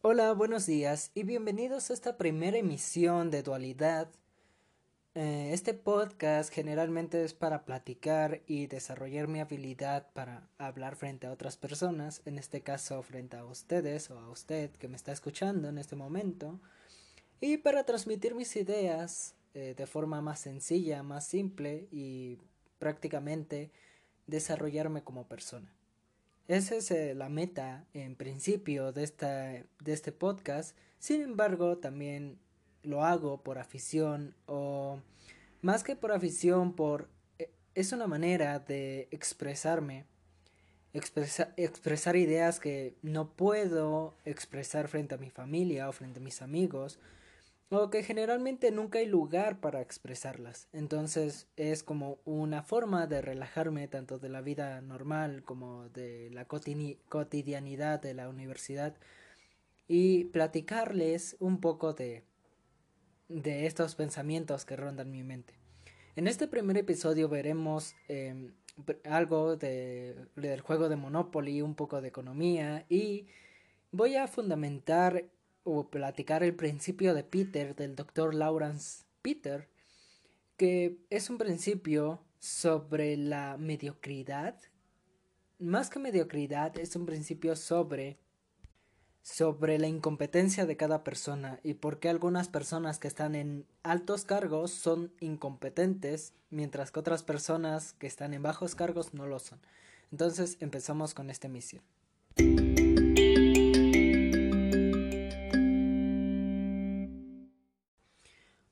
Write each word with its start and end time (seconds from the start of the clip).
Hola, 0.00 0.32
buenos 0.32 0.64
días 0.64 1.10
y 1.14 1.24
bienvenidos 1.24 1.90
a 1.90 1.92
esta 1.92 2.16
primera 2.16 2.56
emisión 2.56 3.32
de 3.32 3.42
Dualidad. 3.42 4.08
Eh, 5.16 5.50
este 5.52 5.74
podcast 5.74 6.52
generalmente 6.52 7.24
es 7.24 7.34
para 7.34 7.64
platicar 7.64 8.40
y 8.46 8.68
desarrollar 8.68 9.26
mi 9.26 9.40
habilidad 9.40 10.06
para 10.12 10.48
hablar 10.56 10.94
frente 10.94 11.26
a 11.26 11.32
otras 11.32 11.56
personas, 11.56 12.22
en 12.26 12.38
este 12.38 12.60
caso 12.60 13.02
frente 13.02 13.38
a 13.38 13.44
ustedes 13.44 14.08
o 14.12 14.20
a 14.20 14.30
usted 14.30 14.70
que 14.70 14.86
me 14.86 14.94
está 14.94 15.10
escuchando 15.10 15.68
en 15.68 15.78
este 15.78 15.96
momento, 15.96 16.60
y 17.40 17.56
para 17.56 17.82
transmitir 17.82 18.36
mis 18.36 18.54
ideas 18.54 19.34
eh, 19.54 19.74
de 19.76 19.86
forma 19.88 20.22
más 20.22 20.38
sencilla, 20.38 21.02
más 21.02 21.26
simple 21.26 21.88
y 21.90 22.38
prácticamente 22.78 23.72
desarrollarme 24.28 25.02
como 25.02 25.26
persona. 25.26 25.74
Esa 26.48 26.76
es 26.76 26.90
eh, 26.90 27.14
la 27.14 27.28
meta 27.28 27.84
en 27.92 28.16
principio 28.16 28.90
de, 28.90 29.04
esta, 29.04 29.50
de 29.50 29.92
este 29.92 30.12
podcast. 30.12 30.74
Sin 30.98 31.20
embargo, 31.20 31.76
también 31.76 32.38
lo 32.82 33.04
hago 33.04 33.42
por 33.42 33.58
afición 33.58 34.34
o 34.46 34.98
más 35.60 35.84
que 35.84 35.94
por 35.94 36.10
afición, 36.10 36.74
por 36.74 37.10
eh, 37.38 37.50
es 37.74 37.92
una 37.92 38.06
manera 38.06 38.60
de 38.60 39.08
expresarme, 39.10 40.06
expresar 40.94 42.16
ideas 42.16 42.60
que 42.60 42.96
no 43.02 43.28
puedo 43.28 44.16
expresar 44.24 44.88
frente 44.88 45.16
a 45.16 45.18
mi 45.18 45.28
familia 45.28 45.86
o 45.86 45.92
frente 45.92 46.18
a 46.18 46.22
mis 46.22 46.40
amigos 46.40 46.98
o 47.70 47.90
que 47.90 48.02
generalmente 48.02 48.70
nunca 48.70 48.98
hay 48.98 49.06
lugar 49.06 49.60
para 49.60 49.80
expresarlas. 49.80 50.68
Entonces 50.72 51.48
es 51.56 51.82
como 51.82 52.18
una 52.24 52.62
forma 52.62 53.06
de 53.06 53.20
relajarme 53.20 53.88
tanto 53.88 54.18
de 54.18 54.30
la 54.30 54.40
vida 54.40 54.80
normal 54.80 55.42
como 55.44 55.88
de 55.90 56.30
la 56.30 56.46
cotidianidad 56.46 58.00
de 58.00 58.14
la 58.14 58.28
universidad 58.28 58.96
y 59.86 60.24
platicarles 60.24 61.36
un 61.40 61.60
poco 61.60 61.92
de, 61.92 62.24
de 63.28 63.66
estos 63.66 63.94
pensamientos 63.94 64.64
que 64.64 64.76
rondan 64.76 65.10
mi 65.10 65.22
mente. 65.22 65.54
En 66.16 66.26
este 66.26 66.48
primer 66.48 66.76
episodio 66.78 67.28
veremos 67.28 67.94
em, 68.08 68.52
algo 69.04 69.56
de, 69.56 70.16
del 70.36 70.60
juego 70.62 70.88
de 70.88 70.96
Monopoly, 70.96 71.62
un 71.62 71.74
poco 71.74 72.00
de 72.00 72.08
economía 72.08 72.86
y 72.88 73.26
voy 73.92 74.16
a 74.16 74.26
fundamentar 74.26 75.24
o 75.70 75.90
platicar 75.90 76.42
el 76.42 76.54
principio 76.54 77.14
de 77.14 77.24
Peter 77.24 77.76
del 77.76 77.94
doctor 77.94 78.34
Lawrence 78.34 79.04
Peter, 79.20 79.68
que 80.56 80.98
es 81.10 81.28
un 81.28 81.36
principio 81.36 82.24
sobre 82.38 83.16
la 83.16 83.56
mediocridad. 83.58 84.58
Más 85.58 85.90
que 85.90 85.98
mediocridad, 85.98 86.78
es 86.78 86.96
un 86.96 87.04
principio 87.04 87.54
sobre 87.54 88.18
sobre 89.20 89.78
la 89.78 89.88
incompetencia 89.88 90.64
de 90.64 90.78
cada 90.78 91.04
persona 91.04 91.60
y 91.62 91.74
por 91.74 91.98
qué 92.00 92.08
algunas 92.08 92.48
personas 92.48 92.98
que 92.98 93.08
están 93.08 93.34
en 93.34 93.66
altos 93.82 94.24
cargos 94.24 94.70
son 94.70 95.12
incompetentes 95.20 96.32
mientras 96.48 96.90
que 96.90 97.00
otras 97.00 97.24
personas 97.24 97.92
que 97.92 98.06
están 98.06 98.32
en 98.32 98.42
bajos 98.42 98.74
cargos 98.74 99.12
no 99.12 99.26
lo 99.26 99.38
son. 99.38 99.60
Entonces 100.10 100.56
empezamos 100.60 101.12
con 101.12 101.28
esta 101.28 101.48
misión. 101.48 101.82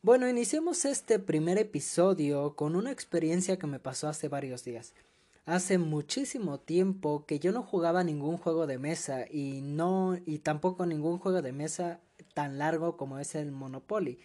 Bueno, 0.07 0.29
iniciemos 0.29 0.85
este 0.85 1.19
primer 1.19 1.59
episodio 1.59 2.55
con 2.55 2.77
una 2.77 2.93
experiencia 2.93 3.59
que 3.59 3.67
me 3.67 3.81
pasó 3.81 4.07
hace 4.07 4.29
varios 4.29 4.63
días. 4.63 4.95
Hace 5.47 5.79
muchísimo 5.79 6.61
tiempo 6.61 7.27
que 7.27 7.41
yo 7.41 7.51
no 7.51 7.65
jugaba 7.65 8.05
ningún 8.05 8.37
juego 8.37 8.69
de 8.69 8.79
mesa 8.79 9.25
y 9.29 9.63
no 9.63 10.17
y 10.25 10.39
tampoco 10.39 10.87
ningún 10.87 11.19
juego 11.19 11.43
de 11.43 11.51
mesa 11.51 11.99
tan 12.35 12.57
largo 12.57 12.97
como 12.97 13.19
es 13.19 13.35
el 13.35 13.51
Monopoly. 13.51 14.21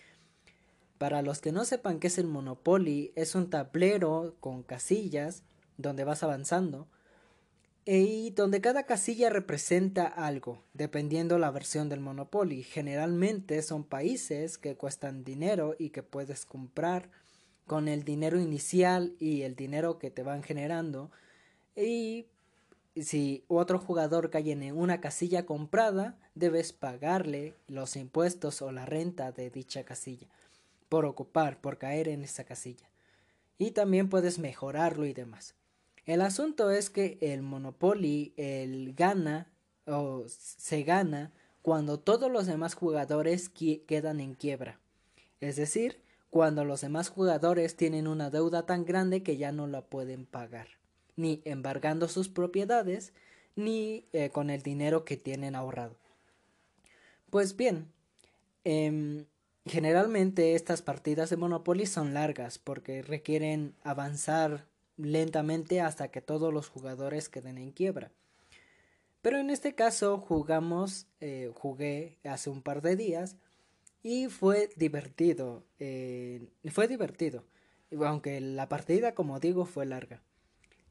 Para 1.00 1.24
los 1.24 1.42
que 1.42 1.52
no 1.52 1.66
sepan 1.66 2.00
qué 2.00 2.10
es 2.10 2.20
el 2.20 2.28
Monopoly, 2.28 3.12
es 3.16 3.34
un 3.34 3.50
tablero 3.50 4.36
con 4.40 4.62
casillas 4.62 5.42
donde 5.78 6.04
vas 6.04 6.22
avanzando 6.22 6.86
y 7.94 8.30
donde 8.30 8.62
cada 8.62 8.84
casilla 8.84 9.30
representa 9.30 10.08
algo, 10.08 10.64
dependiendo 10.74 11.38
la 11.38 11.52
versión 11.52 11.90
del 11.90 12.00
Monopoly. 12.00 12.64
Generalmente 12.64 13.62
son 13.62 13.84
países 13.84 14.58
que 14.58 14.78
cuestan 14.78 15.26
dinero 15.26 15.76
y 15.78 15.90
que 15.90 16.02
puedes 16.02 16.46
comprar 16.46 17.10
con 17.68 17.90
el 17.90 18.06
dinero 18.06 18.40
inicial 18.40 19.14
y 19.20 19.42
el 19.42 19.58
dinero 19.58 20.00
que 20.00 20.10
te 20.10 20.24
van 20.24 20.42
generando. 20.42 21.12
Y 21.76 22.28
si 22.96 23.44
otro 23.50 23.78
jugador 23.78 24.30
cae 24.30 24.54
en 24.54 24.78
una 24.78 25.02
casilla 25.02 25.46
comprada, 25.46 26.18
debes 26.34 26.72
pagarle 26.72 27.56
los 27.68 27.98
impuestos 27.98 28.62
o 28.62 28.72
la 28.72 28.86
renta 28.86 29.34
de 29.34 29.50
dicha 29.50 29.84
casilla 29.84 30.28
por 30.88 31.04
ocupar, 31.04 31.60
por 31.60 31.78
caer 31.78 32.08
en 32.08 32.24
esa 32.24 32.46
casilla. 32.46 32.90
Y 33.58 33.72
también 33.72 34.08
puedes 34.08 34.40
mejorarlo 34.40 35.06
y 35.06 35.12
demás. 35.12 35.56
El 36.06 36.22
asunto 36.22 36.72
es 36.72 36.90
que 36.90 37.18
el 37.22 37.42
Monopoly 37.42 38.34
el 38.38 38.94
gana 38.96 39.48
o 39.86 40.26
se 40.28 40.84
gana 40.84 41.32
cuando 41.62 42.00
todos 42.00 42.32
los 42.32 42.48
demás 42.48 42.74
jugadores 42.74 43.50
quedan 43.50 44.20
en 44.20 44.34
quiebra. 44.34 44.80
Es 45.40 45.56
decir, 45.56 46.02
cuando 46.30 46.66
los 46.66 46.82
demás 46.82 47.10
jugadores 47.10 47.76
tienen 47.76 48.08
una 48.08 48.30
deuda 48.30 48.66
tan 48.66 48.86
grande 48.86 49.22
que 49.22 49.38
ya 49.38 49.52
no 49.52 49.68
la 49.68 49.82
pueden 49.82 50.26
pagar, 50.26 50.68
ni 51.16 51.42
embargando 51.46 52.08
sus 52.08 52.30
propiedades, 52.30 53.14
ni 53.56 54.06
eh, 54.14 54.30
con 54.30 54.50
el 54.50 54.64
dinero 54.64 55.04
que 55.04 55.18
tienen 55.18 55.56
ahorrado. 55.56 55.96
Pues 57.30 57.56
bien, 57.56 57.92
em, 58.64 59.26
generalmente 59.66 60.56
estas 60.56 60.82
partidas 60.82 61.30
de 61.30 61.38
Monopoly 61.38 61.86
son 61.86 62.14
largas 62.14 62.58
porque 62.58 63.02
requieren 63.02 63.76
avanzar 63.84 64.71
lentamente 65.02 65.82
hasta 65.82 66.10
que 66.10 66.22
todos 66.22 66.54
los 66.54 66.70
jugadores 66.70 67.30
queden 67.30 67.58
en 67.58 67.72
quiebra. 67.72 68.12
Pero 69.22 69.38
en 69.38 69.50
este 69.50 69.76
caso 69.76 70.18
jugamos, 70.18 71.08
eh, 71.20 71.52
jugué 71.54 72.18
hace 72.24 72.50
un 72.50 72.62
par 72.62 72.82
de 72.82 72.96
días 72.96 73.38
y 74.04 74.28
fue 74.28 74.70
divertido, 74.76 75.64
eh, 75.80 76.48
fue 76.72 76.88
divertido, 76.88 77.44
aunque 78.04 78.42
la 78.42 78.68
partida, 78.68 79.14
como 79.14 79.40
digo, 79.40 79.66
fue 79.66 79.86
larga. 79.86 80.24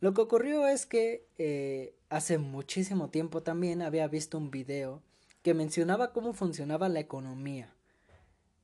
Lo 0.00 0.14
que 0.14 0.20
ocurrió 0.22 0.66
es 0.66 0.86
que 0.86 1.26
eh, 1.38 1.94
hace 2.08 2.38
muchísimo 2.38 3.10
tiempo 3.10 3.42
también 3.42 3.82
había 3.82 4.06
visto 4.06 4.38
un 4.38 4.50
video 4.50 5.02
que 5.42 5.54
mencionaba 5.54 6.12
cómo 6.12 6.32
funcionaba 6.32 6.88
la 6.88 7.00
economía 7.00 7.74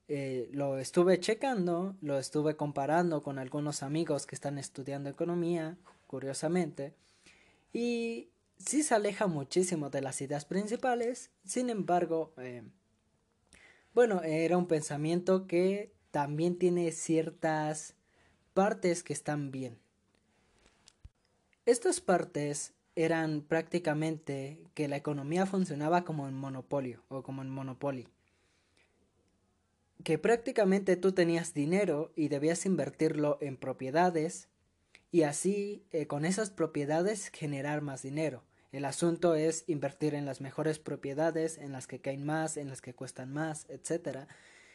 eh, 0.09 0.49
lo 0.53 0.79
estuve 0.79 1.19
checando, 1.19 1.97
lo 2.01 2.19
estuve 2.19 2.57
comparando 2.57 3.23
con 3.23 3.39
algunos 3.39 3.83
amigos 3.83 4.27
que 4.27 4.37
están 4.37 4.57
estudiando 4.59 5.11
economía, 5.11 5.77
curiosamente, 6.07 6.95
y 7.73 8.29
sí 8.57 8.85
se 8.85 8.95
aleja 8.95 9.27
muchísimo 9.27 9.91
de 9.91 10.03
las 10.03 10.21
ideas 10.21 10.45
principales, 10.45 11.31
sin 11.45 11.71
embargo, 11.71 12.33
eh, 12.37 12.63
bueno, 13.95 14.23
era 14.23 14.57
un 14.57 14.69
pensamiento 14.69 15.49
que 15.49 15.93
también 16.13 16.57
tiene 16.57 16.93
ciertas 16.93 17.95
partes 18.55 19.03
que 19.03 19.13
están 19.13 19.51
bien. 19.51 19.77
Estas 21.65 22.01
partes 22.01 22.75
eran 22.95 23.43
prácticamente 23.43 24.61
que 24.75 24.87
la 24.87 24.97
economía 24.97 25.47
funcionaba 25.47 26.05
como 26.05 26.29
en 26.29 26.35
monopolio 26.35 27.03
o 27.09 27.23
como 27.23 27.43
en 27.43 27.51
monopolio 27.51 28.09
que 30.05 30.19
prácticamente 30.19 30.97
tú 30.97 31.13
tenías 31.13 31.55
dinero 31.55 32.13
y 32.17 32.29
debías 32.29 32.67
invertirlo 32.67 33.39
en 33.41 33.57
propiedades 33.57 34.49
y 35.11 35.23
así 35.23 35.85
eh, 35.93 36.07
con 36.07 36.25
esas 36.25 36.51
propiedades 36.51 37.31
generar 37.31 37.81
más 37.81 38.03
dinero. 38.03 38.43
El 38.73 38.85
asunto 38.85 39.35
es 39.35 39.65
invertir 39.69 40.15
en 40.15 40.27
las 40.27 40.41
mejores 40.41 40.79
propiedades, 40.79 41.57
en 41.59 41.73
las 41.73 41.87
que 41.87 42.01
caen 42.01 42.25
más, 42.27 42.57
en 42.57 42.69
las 42.69 42.83
que 42.83 42.95
cuestan 42.95 43.33
más, 43.33 43.67
etc. 43.71 44.27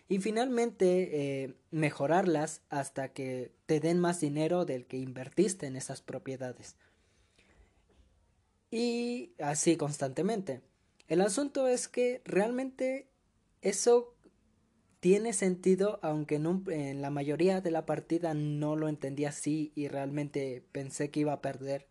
Y 0.10 0.20
finalmente 0.20 1.44
eh, 1.44 1.56
mejorarlas 1.70 2.62
hasta 2.70 3.10
que 3.10 3.52
te 3.68 3.80
den 3.80 4.00
más 4.00 4.20
dinero 4.20 4.66
del 4.66 4.86
que 4.86 4.98
invertiste 4.98 5.68
en 5.68 5.76
esas 5.76 6.02
propiedades. 6.02 6.76
Y 8.72 9.34
así 9.40 9.78
constantemente. 9.78 10.62
El 11.08 11.22
asunto 11.22 11.68
es 11.68 11.88
que 11.90 12.22
realmente 12.24 13.08
eso 13.62 14.16
tiene 15.02 15.34
sentido, 15.34 16.00
aunque 16.04 16.36
en, 16.36 17.02
la 17.02 17.10
mayoría 17.10 17.60
de 17.60 17.72
la 17.72 17.88
partida 17.88 18.36
no 18.36 18.76
lo 18.76 18.88
entendí 18.88 19.26
así 19.26 19.72
y 19.76 19.88
realmente 19.88 20.64
pensé 20.72 21.10
que 21.10 21.22
iba 21.22 21.34
a 21.34 21.42
perder. 21.42 21.88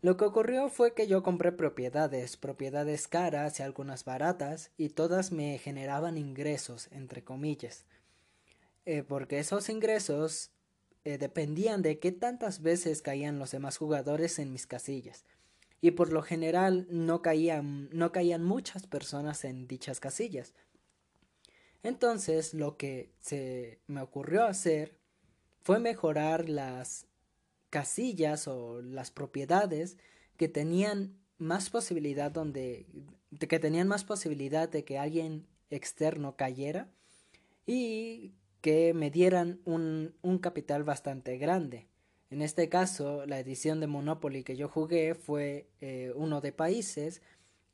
Lo 0.00 0.16
que 0.16 0.24
ocurrió 0.24 0.68
fue 0.68 0.94
que 0.94 1.08
yo 1.08 1.24
compré 1.24 1.50
propiedades, 1.50 2.36
propiedades 2.36 3.08
caras 3.08 3.58
y 3.58 3.64
algunas 3.64 4.04
baratas, 4.04 4.70
y 4.76 4.90
todas 4.90 5.32
me 5.32 5.58
generaban 5.58 6.18
ingresos, 6.18 6.88
entre 6.92 7.24
comillas. 7.24 7.84
Eh, 8.86 9.02
porque 9.02 9.40
esos 9.40 9.68
ingresos 9.68 10.52
eh, 11.04 11.18
dependían 11.18 11.82
de 11.82 11.98
qué 11.98 12.12
tantas 12.12 12.62
veces 12.62 13.02
caían 13.02 13.40
los 13.40 13.50
demás 13.50 13.76
jugadores 13.76 14.38
en 14.38 14.52
mis 14.52 14.66
casillas. 14.66 15.24
y 15.84 15.90
por 15.92 16.12
lo 16.12 16.22
general 16.22 16.86
no 16.90 17.22
caían, 17.22 17.88
no 17.90 18.12
caían 18.12 18.44
muchas 18.44 18.86
personas 18.86 19.44
en 19.44 19.66
dichas 19.66 19.98
casillas. 19.98 20.54
Entonces 21.82 22.54
lo 22.54 22.76
que 22.76 23.12
se 23.20 23.80
me 23.86 24.00
ocurrió 24.00 24.44
hacer 24.44 24.98
fue 25.62 25.78
mejorar 25.78 26.48
las 26.48 27.06
casillas 27.70 28.46
o 28.48 28.82
las 28.82 29.10
propiedades 29.10 29.96
que 30.36 30.48
tenían 30.48 31.18
más 31.38 31.70
posibilidad 31.70 32.30
donde 32.30 32.86
que 33.48 33.58
tenían 33.58 33.88
más 33.88 34.04
posibilidad 34.04 34.68
de 34.68 34.84
que 34.84 34.98
alguien 34.98 35.46
externo 35.70 36.36
cayera 36.36 36.90
y 37.66 38.34
que 38.60 38.94
me 38.94 39.10
dieran 39.10 39.60
un, 39.64 40.14
un 40.22 40.38
capital 40.38 40.84
bastante 40.84 41.38
grande. 41.38 41.88
En 42.30 42.42
este 42.42 42.68
caso, 42.68 43.26
la 43.26 43.38
edición 43.40 43.80
de 43.80 43.86
Monopoly 43.86 44.44
que 44.44 44.56
yo 44.56 44.68
jugué 44.68 45.14
fue 45.14 45.68
eh, 45.80 46.12
uno 46.14 46.40
de 46.40 46.52
países 46.52 47.20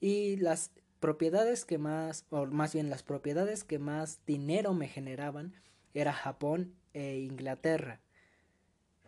y 0.00 0.36
las 0.36 0.72
propiedades 1.00 1.64
que 1.64 1.78
más, 1.78 2.24
o 2.30 2.46
más 2.46 2.74
bien 2.74 2.90
las 2.90 3.02
propiedades 3.02 3.64
que 3.64 3.78
más 3.78 4.20
dinero 4.26 4.74
me 4.74 4.88
generaban 4.88 5.54
era 5.94 6.12
Japón 6.12 6.74
e 6.94 7.18
Inglaterra. 7.18 8.00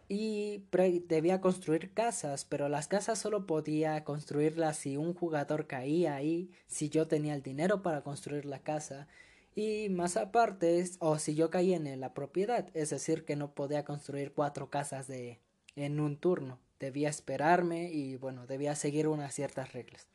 Y 0.09 0.65
debía 1.07 1.41
construir 1.41 1.93
casas, 1.95 2.45
pero 2.45 2.69
las 2.69 2.89
casas 2.89 3.21
solo 3.21 3.47
podía 3.47 4.03
construirlas 4.03 4.77
si 4.77 4.97
un 4.97 5.15
jugador 5.15 5.69
caía 5.69 6.17
ahí, 6.17 6.51
si 6.67 6.89
yo 6.89 7.07
tenía 7.07 7.35
el 7.35 7.43
dinero 7.43 7.83
para 7.83 8.03
construir 8.03 8.45
la 8.45 8.59
casa 8.59 9.07
y 9.55 9.89
más 9.89 10.17
aparte, 10.17 10.85
o 11.01 11.19
si 11.19 11.35
yo 11.35 11.51
caía 11.51 11.77
en 11.77 12.01
la 12.01 12.15
propiedad, 12.15 12.69
es 12.75 12.91
decir, 12.91 13.25
que 13.25 13.37
no 13.37 13.53
podía 13.53 13.85
construir 13.85 14.33
cuatro 14.33 14.71
casas 14.71 15.07
de 15.07 15.39
en 15.77 16.01
un 16.01 16.17
turno, 16.17 16.59
debía 16.79 17.09
esperarme 17.09 17.91
y 17.93 18.17
bueno, 18.17 18.47
debía 18.47 18.75
seguir 18.75 19.09
unas 19.09 19.35
ciertas 19.35 19.73
reglas. 19.73 20.09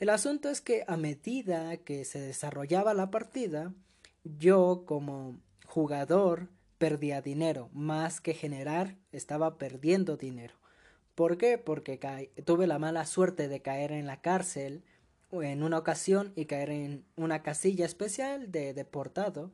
El 0.00 0.08
asunto 0.08 0.48
es 0.48 0.62
que 0.62 0.82
a 0.86 0.96
medida 0.96 1.76
que 1.76 2.06
se 2.06 2.18
desarrollaba 2.18 2.94
la 2.94 3.10
partida, 3.10 3.74
yo 4.24 4.84
como 4.86 5.38
jugador 5.66 6.48
perdía 6.78 7.20
dinero, 7.20 7.68
más 7.74 8.22
que 8.22 8.32
generar, 8.32 8.96
estaba 9.12 9.58
perdiendo 9.58 10.16
dinero. 10.16 10.54
¿Por 11.14 11.36
qué? 11.36 11.58
Porque 11.58 12.30
tuve 12.46 12.66
la 12.66 12.78
mala 12.78 13.04
suerte 13.04 13.48
de 13.48 13.60
caer 13.60 13.92
en 13.92 14.06
la 14.06 14.22
cárcel 14.22 14.84
en 15.32 15.62
una 15.62 15.76
ocasión 15.76 16.32
y 16.34 16.46
caer 16.46 16.70
en 16.70 17.04
una 17.16 17.42
casilla 17.42 17.84
especial 17.84 18.50
de 18.50 18.72
deportado, 18.72 19.52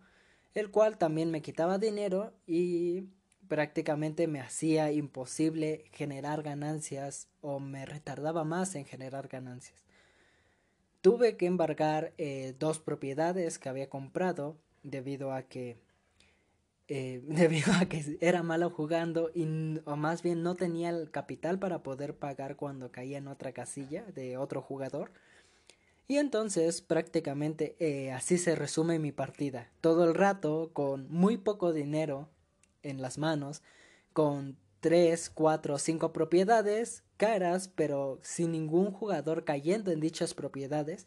el 0.54 0.70
cual 0.70 0.96
también 0.96 1.32
me 1.32 1.42
quitaba 1.42 1.78
dinero 1.78 2.32
y 2.46 3.08
prácticamente 3.48 4.28
me 4.28 4.40
hacía 4.40 4.92
imposible 4.92 5.86
generar 5.90 6.44
ganancias 6.44 7.26
o 7.40 7.58
me 7.58 7.84
retardaba 7.84 8.44
más 8.44 8.76
en 8.76 8.84
generar 8.84 9.26
ganancias. 9.26 9.85
Tuve 11.06 11.36
que 11.36 11.46
embargar 11.46 12.12
eh, 12.18 12.56
dos 12.58 12.80
propiedades 12.80 13.60
que 13.60 13.68
había 13.68 13.88
comprado 13.88 14.56
debido 14.82 15.30
a 15.30 15.42
que 15.42 15.78
eh, 16.88 17.22
debido 17.28 17.72
a 17.74 17.84
que 17.84 18.18
era 18.20 18.42
malo 18.42 18.70
jugando 18.70 19.30
y 19.32 19.46
o 19.84 19.94
más 19.94 20.24
bien 20.24 20.42
no 20.42 20.56
tenía 20.56 20.90
el 20.90 21.12
capital 21.12 21.60
para 21.60 21.84
poder 21.84 22.16
pagar 22.16 22.56
cuando 22.56 22.90
caía 22.90 23.18
en 23.18 23.28
otra 23.28 23.52
casilla 23.52 24.02
de 24.16 24.36
otro 24.36 24.62
jugador 24.62 25.12
y 26.08 26.16
entonces 26.16 26.82
prácticamente 26.82 27.76
eh, 27.78 28.10
así 28.10 28.36
se 28.36 28.56
resume 28.56 28.98
mi 28.98 29.12
partida. 29.12 29.70
Todo 29.80 30.06
el 30.06 30.12
rato 30.12 30.70
con 30.72 31.08
muy 31.08 31.36
poco 31.36 31.72
dinero 31.72 32.28
en 32.82 33.00
las 33.00 33.16
manos, 33.16 33.62
con 34.12 34.56
tres, 34.80 35.30
cuatro, 35.30 35.78
cinco 35.78 36.12
propiedades 36.12 37.04
caras, 37.16 37.68
pero 37.74 38.18
sin 38.22 38.52
ningún 38.52 38.92
jugador 38.92 39.44
cayendo 39.44 39.90
en 39.90 40.00
dichas 40.00 40.34
propiedades. 40.34 41.06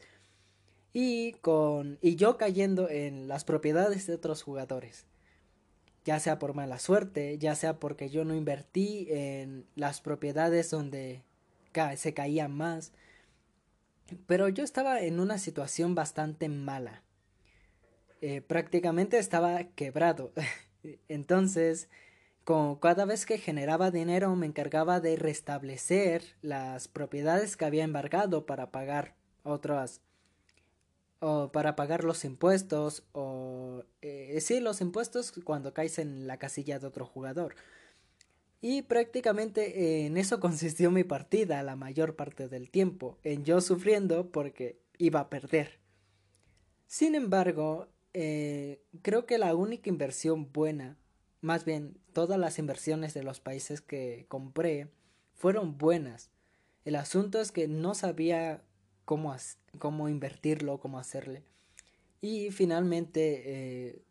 Y 0.91 1.33
con. 1.33 1.99
y 2.01 2.15
yo 2.15 2.37
cayendo 2.37 2.89
en 2.89 3.27
las 3.27 3.43
propiedades 3.43 4.07
de 4.07 4.15
otros 4.15 4.41
jugadores. 4.41 5.05
Ya 6.05 6.19
sea 6.19 6.39
por 6.39 6.53
mala 6.55 6.79
suerte, 6.79 7.37
ya 7.37 7.55
sea 7.55 7.79
porque 7.79 8.09
yo 8.09 8.25
no 8.25 8.33
invertí 8.33 9.07
en 9.09 9.65
las 9.75 10.01
propiedades 10.01 10.71
donde 10.71 11.23
se 11.95 12.13
caían 12.13 12.51
más 12.51 12.91
pero 14.27 14.49
yo 14.49 14.63
estaba 14.63 15.01
en 15.01 15.19
una 15.19 15.37
situación 15.37 15.95
bastante 15.95 16.49
mala. 16.49 17.03
Eh, 18.21 18.41
prácticamente 18.41 19.17
estaba 19.17 19.63
quebrado. 19.75 20.33
Entonces, 21.07 21.89
cada 22.81 23.05
vez 23.05 23.25
que 23.25 23.37
generaba 23.37 23.91
dinero 23.91 24.35
me 24.35 24.47
encargaba 24.47 24.99
de 24.99 25.15
restablecer 25.15 26.23
las 26.41 26.87
propiedades 26.87 27.55
que 27.55 27.65
había 27.65 27.83
embargado 27.83 28.45
para 28.45 28.71
pagar 28.71 29.15
otras 29.43 30.01
o 31.19 31.51
para 31.51 31.75
pagar 31.75 32.03
los 32.03 32.25
impuestos 32.25 33.03
o 33.11 33.83
eh, 34.01 34.39
sí 34.41 34.61
los 34.61 34.81
impuestos 34.81 35.31
cuando 35.43 35.73
caes 35.73 35.99
en 35.99 36.25
la 36.25 36.37
casilla 36.37 36.79
de 36.79 36.87
otro 36.87 37.05
jugador 37.05 37.55
y 38.61 38.81
prácticamente 38.81 40.05
en 40.05 40.17
eso 40.17 40.39
consistió 40.39 40.91
mi 40.91 41.03
partida 41.03 41.63
la 41.63 41.75
mayor 41.75 42.15
parte 42.15 42.47
del 42.47 42.69
tiempo, 42.69 43.17
en 43.23 43.45
yo 43.45 43.61
sufriendo 43.61 44.31
porque 44.31 44.79
iba 44.97 45.19
a 45.19 45.29
perder. 45.29 45.79
Sin 46.87 47.15
embargo, 47.15 47.87
eh, 48.13 48.81
creo 49.01 49.25
que 49.25 49.37
la 49.37 49.55
única 49.55 49.89
inversión 49.89 50.51
buena, 50.51 50.97
más 51.41 51.65
bien 51.65 51.97
todas 52.13 52.39
las 52.39 52.59
inversiones 52.59 53.13
de 53.13 53.23
los 53.23 53.39
países 53.39 53.81
que 53.81 54.25
compré, 54.27 54.89
fueron 55.35 55.77
buenas. 55.77 56.29
El 56.85 56.95
asunto 56.95 57.39
es 57.39 57.51
que 57.51 57.67
no 57.67 57.93
sabía 57.93 58.63
cómo, 59.05 59.35
cómo 59.77 60.09
invertirlo, 60.09 60.79
cómo 60.79 60.99
hacerle. 60.99 61.43
Y 62.21 62.51
finalmente 62.51 63.43
eh, 63.45 64.01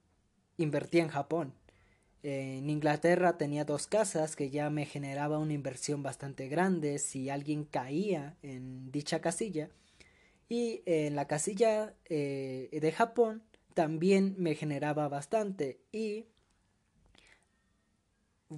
invertí 0.56 1.00
en 1.00 1.08
Japón 1.08 1.54
en 2.22 2.68
Inglaterra 2.68 3.38
tenía 3.38 3.64
dos 3.64 3.86
casas 3.86 4.34
que 4.34 4.50
ya 4.50 4.70
me 4.70 4.86
generaba 4.86 5.38
una 5.38 5.52
inversión 5.52 6.02
bastante 6.02 6.48
grande 6.48 6.98
si 6.98 7.30
alguien 7.30 7.64
caía 7.64 8.36
en 8.42 8.90
dicha 8.90 9.20
casilla. 9.20 9.70
Y 10.48 10.82
en 10.86 11.14
la 11.14 11.26
casilla 11.26 11.94
eh, 12.06 12.68
de 12.72 12.92
Japón 12.92 13.42
también 13.74 14.34
me 14.38 14.54
generaba 14.56 15.08
bastante. 15.08 15.80
Y 15.92 16.26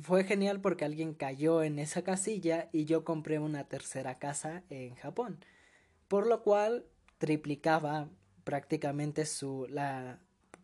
fue 0.02 0.25
genial 0.25 0.60
porque 0.60 0.84
alguien 0.84 1.14
cayó 1.14 1.62
en 1.62 1.78
esa 1.78 2.02
casilla 2.02 2.69
y 2.72 2.84
yo 2.84 3.04
compré 3.04 3.38
una 3.38 3.64
tercera 3.64 4.19
casa 4.19 4.62
en 4.70 4.94
Japón. 4.94 5.44
Por 6.08 6.26
lo 6.26 6.42
cual 6.42 6.87
triplicaba 7.19 8.08
prácticamente 8.44 9.26
su 9.26 9.66
la 9.68 10.20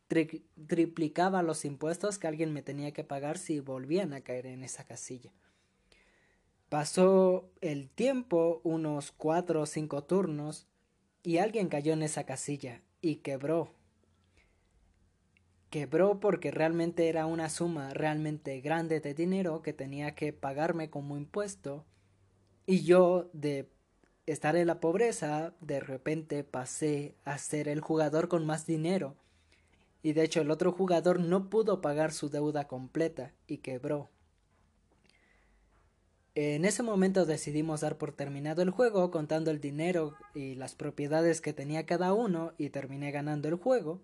triplicaba 0.08 1.42
los 1.42 1.64
impuestos 1.64 2.18
que 2.18 2.28
alguien 2.28 2.52
me 2.52 2.62
tenía 2.62 2.92
que 2.92 3.04
pagar 3.04 3.38
si 3.38 3.60
volvían 3.60 4.12
a 4.12 4.20
caer 4.20 4.46
en 4.46 4.62
esa 4.62 4.84
casilla. 4.84 5.32
Pasó 6.68 7.50
el 7.60 7.88
tiempo, 7.90 8.60
unos 8.64 9.12
cuatro 9.12 9.62
o 9.62 9.66
cinco 9.66 10.04
turnos, 10.04 10.66
y 11.22 11.38
alguien 11.38 11.68
cayó 11.68 11.92
en 11.92 12.02
esa 12.02 12.24
casilla 12.24 12.82
y 13.00 13.16
quebró. 13.16 13.74
Quebró 15.70 16.20
porque 16.20 16.50
realmente 16.50 17.08
era 17.08 17.26
una 17.26 17.48
suma 17.48 17.92
realmente 17.92 18.60
grande 18.60 19.00
de 19.00 19.14
dinero 19.14 19.62
que 19.62 19.72
tenía 19.72 20.14
que 20.14 20.32
pagarme 20.32 20.90
como 20.90 21.16
impuesto 21.16 21.84
y 22.66 22.82
yo 22.82 23.30
de 23.32 23.68
estar 24.26 24.56
en 24.56 24.66
la 24.66 24.80
pobreza 24.80 25.54
de 25.60 25.80
repente 25.80 26.44
pasé 26.44 27.16
a 27.24 27.38
ser 27.38 27.68
el 27.68 27.80
jugador 27.80 28.28
con 28.28 28.46
más 28.46 28.66
dinero 28.66 29.16
y 30.02 30.12
de 30.12 30.22
hecho 30.22 30.40
el 30.40 30.50
otro 30.50 30.70
jugador 30.72 31.18
no 31.18 31.50
pudo 31.50 31.80
pagar 31.80 32.12
su 32.12 32.28
deuda 32.28 32.68
completa 32.68 33.32
y 33.48 33.58
quebró. 33.58 34.08
En 36.36 36.64
ese 36.64 36.82
momento 36.82 37.24
decidimos 37.24 37.80
dar 37.80 37.96
por 37.96 38.12
terminado 38.12 38.60
el 38.62 38.70
juego 38.70 39.10
contando 39.10 39.50
el 39.50 39.60
dinero 39.60 40.14
y 40.34 40.54
las 40.54 40.74
propiedades 40.74 41.40
que 41.40 41.54
tenía 41.54 41.86
cada 41.86 42.12
uno 42.12 42.52
y 42.58 42.70
terminé 42.70 43.10
ganando 43.10 43.48
el 43.48 43.54
juego. 43.54 44.02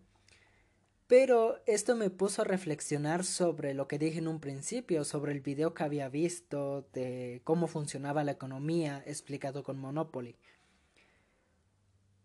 Pero 1.12 1.60
esto 1.66 1.94
me 1.94 2.08
puso 2.08 2.40
a 2.40 2.46
reflexionar 2.46 3.22
sobre 3.22 3.74
lo 3.74 3.86
que 3.86 3.98
dije 3.98 4.18
en 4.18 4.28
un 4.28 4.40
principio, 4.40 5.04
sobre 5.04 5.32
el 5.32 5.42
video 5.42 5.74
que 5.74 5.82
había 5.82 6.08
visto 6.08 6.88
de 6.94 7.42
cómo 7.44 7.66
funcionaba 7.66 8.24
la 8.24 8.32
economía 8.32 9.02
explicado 9.04 9.62
con 9.62 9.78
Monopoly. 9.78 10.36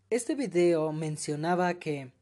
Este 0.08 0.34
video 0.34 0.90
mencionaba 0.92 1.74
que 1.74 2.12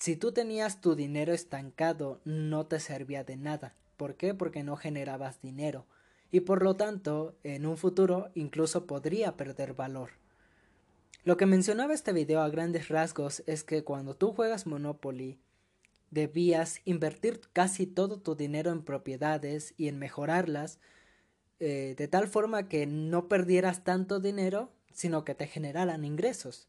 si 0.00 0.16
tú 0.16 0.32
tenías 0.32 0.80
tu 0.80 0.96
dinero 0.96 1.32
estancado, 1.32 2.20
no 2.24 2.66
te 2.66 2.80
servía 2.80 3.22
de 3.22 3.36
nada. 3.36 3.76
¿Por 3.96 4.16
qué? 4.16 4.34
Porque 4.34 4.64
no 4.64 4.76
generabas 4.76 5.40
dinero. 5.40 5.86
Y 6.32 6.40
por 6.40 6.64
lo 6.64 6.74
tanto, 6.74 7.36
en 7.44 7.64
un 7.64 7.76
futuro 7.76 8.32
incluso 8.34 8.88
podría 8.88 9.36
perder 9.36 9.74
valor. 9.74 10.10
Lo 11.22 11.36
que 11.36 11.46
mencionaba 11.46 11.94
este 11.94 12.12
video 12.12 12.40
a 12.40 12.48
grandes 12.48 12.88
rasgos 12.88 13.44
es 13.46 13.62
que 13.62 13.84
cuando 13.84 14.16
tú 14.16 14.32
juegas 14.32 14.66
Monopoly, 14.66 15.38
debías 16.10 16.80
invertir 16.84 17.40
casi 17.52 17.86
todo 17.86 18.20
tu 18.20 18.34
dinero 18.34 18.70
en 18.70 18.82
propiedades 18.82 19.74
y 19.76 19.88
en 19.88 19.98
mejorarlas 19.98 20.80
eh, 21.60 21.94
de 21.96 22.08
tal 22.08 22.28
forma 22.28 22.68
que 22.68 22.86
no 22.86 23.28
perdieras 23.28 23.82
tanto 23.82 24.20
dinero, 24.20 24.70
sino 24.92 25.24
que 25.24 25.34
te 25.34 25.46
generaran 25.46 26.04
ingresos. 26.04 26.68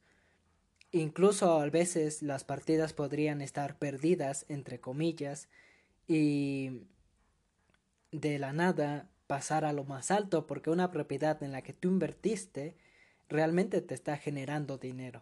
Incluso 0.92 1.60
a 1.60 1.70
veces 1.70 2.24
las 2.24 2.44
partidas 2.44 2.94
podrían 2.94 3.42
estar 3.42 3.78
perdidas, 3.78 4.46
entre 4.50 4.80
comillas, 4.80 5.48
y 6.08 6.82
de 8.12 8.40
la 8.40 8.54
nada 8.54 9.08
pasar 9.28 9.64
a 9.64 9.74
lo 9.74 9.84
más 9.84 10.10
alto 10.10 10.48
porque 10.48 10.72
una 10.72 10.90
propiedad 10.90 11.44
en 11.44 11.52
la 11.52 11.62
que 11.62 11.74
tú 11.74 11.90
invertiste 11.90 12.76
realmente 13.30 13.82
te 13.82 13.94
está 13.94 14.18
generando 14.18 14.80
dinero. 14.80 15.22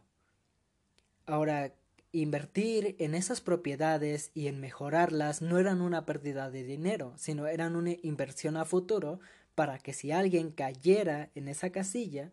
Ahora, 1.26 1.74
invertir 2.12 2.96
en 3.00 3.16
esas 3.16 3.42
propiedades 3.42 4.32
y 4.34 4.48
en 4.48 4.60
mejorarlas 4.60 5.42
no 5.42 5.60
eran 5.60 5.82
una 5.82 6.06
pérdida 6.06 6.50
de 6.50 6.64
dinero, 6.64 7.14
sino 7.18 7.48
eran 7.48 7.76
una 7.76 7.92
inversión 8.02 8.58
a 8.58 8.66
futuro 8.66 9.20
para 9.56 9.80
que 9.80 9.94
si 9.94 10.12
alguien 10.12 10.52
cayera 10.52 11.32
en 11.36 11.48
esa 11.48 11.72
casilla, 11.72 12.32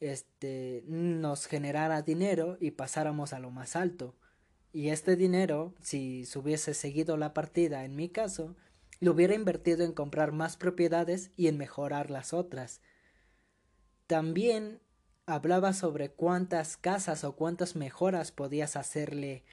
este, 0.00 0.84
nos 0.86 1.46
generara 1.46 2.02
dinero 2.02 2.56
y 2.60 2.72
pasáramos 2.72 3.32
a 3.32 3.40
lo 3.40 3.50
más 3.50 3.76
alto. 3.76 4.14
Y 4.72 4.90
este 4.90 5.16
dinero, 5.16 5.74
si 5.80 6.24
se 6.26 6.38
hubiese 6.38 6.74
seguido 6.74 7.16
la 7.16 7.34
partida 7.34 7.84
en 7.84 7.96
mi 7.96 8.08
caso, 8.08 8.54
lo 9.00 9.12
hubiera 9.12 9.34
invertido 9.34 9.84
en 9.84 9.92
comprar 9.92 10.32
más 10.32 10.56
propiedades 10.56 11.30
y 11.36 11.48
en 11.48 11.56
mejorar 11.56 12.10
las 12.10 12.32
otras. 12.32 12.80
También 14.06 14.80
hablaba 15.28 15.74
sobre 15.74 16.10
cuántas 16.10 16.78
casas 16.78 17.22
o 17.22 17.36
cuántas 17.36 17.76
mejoras 17.76 18.32
podías 18.32 18.76
hacerle 18.76 19.44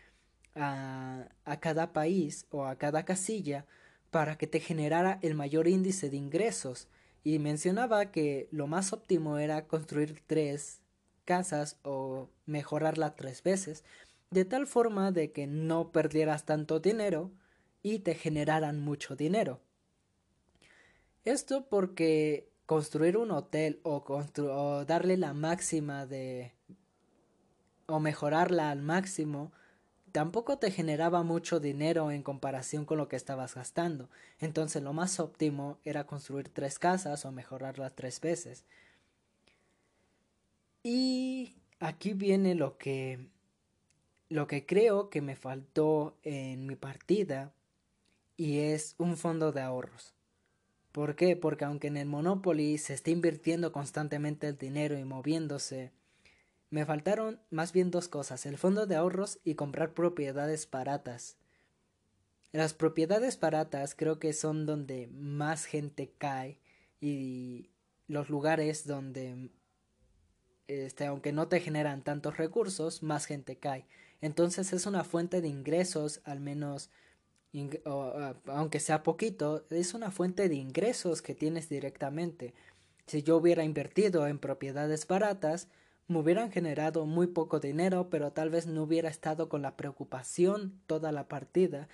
a, 0.55 1.27
a 1.43 1.59
cada 1.59 1.91
país 1.91 2.47
o 2.49 2.65
a 2.65 2.77
cada 2.77 3.03
casilla 3.03 3.65
para 4.09 4.37
que 4.37 4.47
te 4.47 4.61
generara 4.61 5.19
el 5.21 5.35
mayor 5.35 5.67
índice 5.67 6.09
de 6.09 6.15
ingresos 6.15 6.87
y 7.25 7.39
mencionaba 7.39 8.11
que 8.11 8.47
lo 8.51 8.67
más 8.67 8.93
óptimo 8.93 9.37
era 9.37 9.67
construir 9.67 10.23
tres 10.25 10.79
casas 11.25 11.77
o 11.83 12.29
mejorarla 12.45 13.15
tres 13.15 13.43
veces, 13.43 13.83
de 14.31 14.45
tal 14.45 14.67
forma 14.67 15.11
de 15.11 15.33
que 15.33 15.45
no 15.45 15.91
perdieras 15.91 16.45
tanto 16.45 16.79
dinero 16.79 17.31
y 17.83 17.99
te 17.99 18.15
generaran 18.15 18.79
mucho 18.79 19.17
dinero. 19.17 19.59
Esto 21.25 21.67
porque 21.67 22.47
construir 22.65 23.17
un 23.17 23.31
hotel 23.31 23.79
o, 23.83 24.03
o 24.07 24.85
darle 24.85 25.17
la 25.17 25.33
máxima 25.33 26.05
de 26.05 26.53
o 27.87 27.99
mejorarla 27.99 28.71
al 28.71 28.81
máximo 28.81 29.51
tampoco 30.11 30.57
te 30.57 30.71
generaba 30.71 31.23
mucho 31.23 31.59
dinero 31.59 32.09
en 32.09 32.23
comparación 32.23 32.85
con 32.85 32.97
lo 32.97 33.09
que 33.09 33.17
estabas 33.17 33.55
gastando. 33.55 34.09
Entonces 34.39 34.81
lo 34.81 34.93
más 34.93 35.19
óptimo 35.19 35.77
era 35.83 36.07
construir 36.07 36.47
tres 36.47 36.79
casas 36.79 37.25
o 37.25 37.33
mejorarlas 37.33 37.95
tres 37.95 38.21
veces. 38.21 38.63
Y 40.83 41.57
aquí 41.79 42.13
viene 42.13 42.55
lo 42.55 42.77
que 42.77 43.27
lo 44.29 44.47
que 44.47 44.65
creo 44.65 45.09
que 45.09 45.21
me 45.21 45.35
faltó 45.35 46.17
en 46.23 46.65
mi 46.65 46.75
partida 46.75 47.53
y 48.37 48.59
es 48.59 48.95
un 48.97 49.17
fondo 49.17 49.51
de 49.51 49.61
ahorros. 49.61 50.14
¿Por 50.95 51.17
qué? 51.17 51.35
Porque 51.35 51.65
aunque 51.65 51.87
en 51.87 51.97
el 51.97 52.05
Monopoly 52.07 52.77
se 52.77 52.93
está 52.93 53.09
invirtiendo 53.09 53.73
constantemente 53.73 54.47
el 54.47 54.57
dinero 54.57 54.97
y 54.97 55.03
moviéndose 55.03 55.91
me 56.69 56.85
faltaron 56.85 57.41
más 57.49 57.73
bien 57.73 57.91
dos 57.91 58.07
cosas, 58.07 58.45
el 58.45 58.57
fondo 58.57 58.85
de 58.85 58.95
ahorros 58.95 59.39
y 59.43 59.55
comprar 59.55 59.93
propiedades 59.93 60.71
baratas. 60.71 61.35
Las 62.53 62.73
propiedades 62.73 63.37
baratas 63.37 63.93
creo 63.93 64.19
que 64.19 64.31
son 64.31 64.65
donde 64.65 65.07
más 65.07 65.65
gente 65.65 66.13
cae 66.17 66.61
y 67.01 67.71
los 68.07 68.29
lugares 68.29 68.87
donde 68.87 69.49
este, 70.69 71.07
aunque 71.07 71.33
no 71.33 71.49
te 71.49 71.59
generan 71.59 72.03
tantos 72.03 72.37
recursos, 72.37 73.03
más 73.03 73.25
gente 73.25 73.57
cae. 73.57 73.85
Entonces 74.21 74.71
es 74.71 74.85
una 74.85 75.03
fuente 75.03 75.41
de 75.41 75.49
ingresos, 75.49 76.21
al 76.23 76.39
menos, 76.39 76.89
aunque 78.47 78.79
sea 78.79 79.03
poquito, 79.03 79.65
es 79.69 79.93
una 79.93 80.11
fuente 80.11 80.49
de 80.49 80.55
ingresos 80.55 81.21
que 81.21 81.35
tienes 81.35 81.69
directamente. 81.69 82.53
Si 83.07 83.23
yo 83.23 83.37
hubiera 83.37 83.63
invertido 83.63 84.27
en 84.27 84.39
propiedades 84.39 85.07
baratas, 85.07 85.67
me 86.07 86.19
hubieran 86.19 86.51
generado 86.51 87.05
muy 87.05 87.27
poco 87.27 87.59
dinero, 87.59 88.09
pero 88.09 88.31
tal 88.31 88.49
vez 88.49 88.67
no 88.67 88.83
hubiera 88.83 89.09
estado 89.09 89.49
con 89.49 89.61
la 89.61 89.75
preocupación 89.75 90.79
toda 90.87 91.11
la 91.11 91.27
partida 91.27 91.87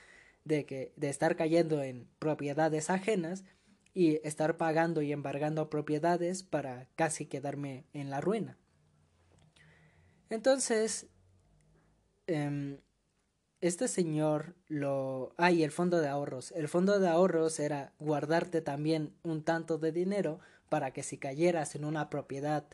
de 0.44 0.66
que 0.66 0.92
de 0.96 1.10
estar 1.10 1.36
cayendo 1.36 1.84
en 1.84 2.08
propiedades 2.20 2.90
ajenas 2.90 3.44
y 3.94 4.26
estar 4.28 4.58
pagando 4.58 5.02
y 5.02 5.12
embargando 5.12 5.70
propiedades 5.70 6.44
para 6.44 6.88
casi 6.96 7.26
quedarme 7.26 7.86
en 7.94 8.10
la 8.10 8.22
ruina. 8.22 8.58
Entonces, 10.30 11.08
em, 12.28 12.78
este 13.62 13.88
señor 13.88 14.56
lo... 14.68 15.34
Ay, 15.38 15.64
el 15.64 15.72
fondo 15.72 16.00
de 16.00 16.08
ahorros. 16.08 16.52
El 16.52 16.68
fondo 16.68 17.00
de 17.00 17.08
ahorros 17.08 17.60
era 17.60 17.94
guardarte 18.00 18.62
también 18.62 19.14
un 19.24 19.44
tanto 19.44 19.78
de 19.78 19.92
dinero 19.92 20.40
para 20.68 20.92
que 20.92 21.04
si 21.04 21.18
cayeras 21.18 21.76
en 21.76 21.86
una 21.86 22.10
propiedad 22.10 22.66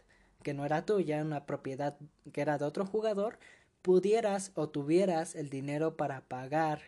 que 0.43 0.53
no 0.53 0.65
era 0.65 0.85
tuya, 0.85 1.21
una 1.21 1.45
propiedad 1.45 1.97
que 2.31 2.41
era 2.41 2.57
de 2.57 2.65
otro 2.65 2.85
jugador, 2.85 3.37
pudieras 3.81 4.51
o 4.55 4.69
tuvieras 4.69 5.35
el 5.35 5.49
dinero 5.49 5.97
para 5.97 6.21
pagar 6.21 6.81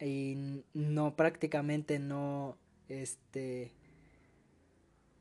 y 0.00 0.62
no 0.72 1.16
prácticamente 1.16 1.98
no 1.98 2.58
este 2.88 3.72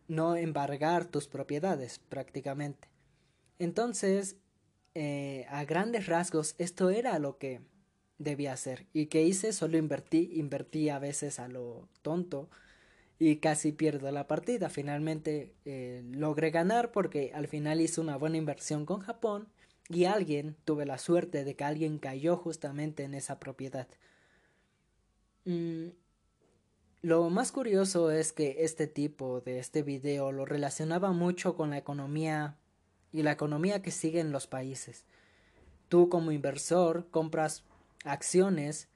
no 0.07 0.35
embargar 0.35 1.05
tus 1.05 1.27
propiedades 1.27 1.99
prácticamente 2.09 2.89
entonces 3.59 4.35
eh, 4.93 5.45
a 5.49 5.63
grandes 5.65 6.07
rasgos 6.07 6.55
esto 6.57 6.89
era 6.89 7.17
lo 7.19 7.37
que 7.37 7.61
debía 8.17 8.53
hacer 8.53 8.85
y 8.93 9.07
que 9.07 9.23
hice 9.23 9.53
solo 9.53 9.77
invertí 9.77 10.31
invertí 10.33 10.89
a 10.89 10.99
veces 10.99 11.39
a 11.39 11.47
lo 11.47 11.87
tonto 12.01 12.49
y 13.19 13.37
casi 13.37 13.71
pierdo 13.71 14.11
la 14.11 14.27
partida. 14.27 14.69
Finalmente 14.69 15.53
eh, 15.65 16.03
logré 16.11 16.51
ganar 16.51 16.91
porque 16.91 17.31
al 17.33 17.47
final 17.47 17.81
hice 17.81 18.01
una 18.01 18.17
buena 18.17 18.37
inversión 18.37 18.85
con 18.85 18.99
Japón 18.99 19.47
y 19.89 20.05
alguien, 20.05 20.55
tuve 20.65 20.85
la 20.85 20.97
suerte 20.97 21.43
de 21.43 21.55
que 21.55 21.63
alguien 21.63 21.99
cayó 21.99 22.37
justamente 22.37 23.03
en 23.03 23.13
esa 23.13 23.39
propiedad. 23.39 23.87
Mm, 25.45 25.89
lo 27.01 27.29
más 27.29 27.51
curioso 27.51 28.11
es 28.11 28.31
que 28.31 28.57
este 28.59 28.87
tipo 28.87 29.41
de 29.41 29.59
este 29.59 29.83
video 29.83 30.31
lo 30.31 30.45
relacionaba 30.45 31.11
mucho 31.11 31.55
con 31.55 31.69
la 31.69 31.77
economía 31.77 32.57
y 33.11 33.23
la 33.23 33.33
economía 33.33 33.81
que 33.81 33.91
siguen 33.91 34.31
los 34.31 34.47
países. 34.47 35.05
Tú 35.89 36.09
como 36.09 36.31
inversor 36.31 37.07
compras 37.11 37.63
acciones 38.03 38.89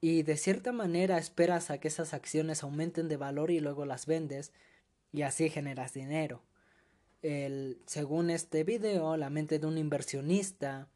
y 0.00 0.22
de 0.22 0.36
cierta 0.36 0.72
manera 0.72 1.18
esperas 1.18 1.70
a 1.70 1.78
que 1.78 1.88
esas 1.88 2.12
acciones 2.12 2.62
aumenten 2.62 3.08
de 3.08 3.16
valor 3.16 3.50
y 3.50 3.60
luego 3.60 3.86
las 3.86 4.06
vendes 4.06 4.52
y 5.12 5.22
así 5.22 5.48
generas 5.48 5.94
dinero. 5.94 6.42
El, 7.22 7.80
según 7.86 8.30
este 8.30 8.64
video, 8.64 9.16
la 9.16 9.30
mente 9.30 9.58
de 9.58 9.66
un 9.66 9.78
inversionista 9.78 10.88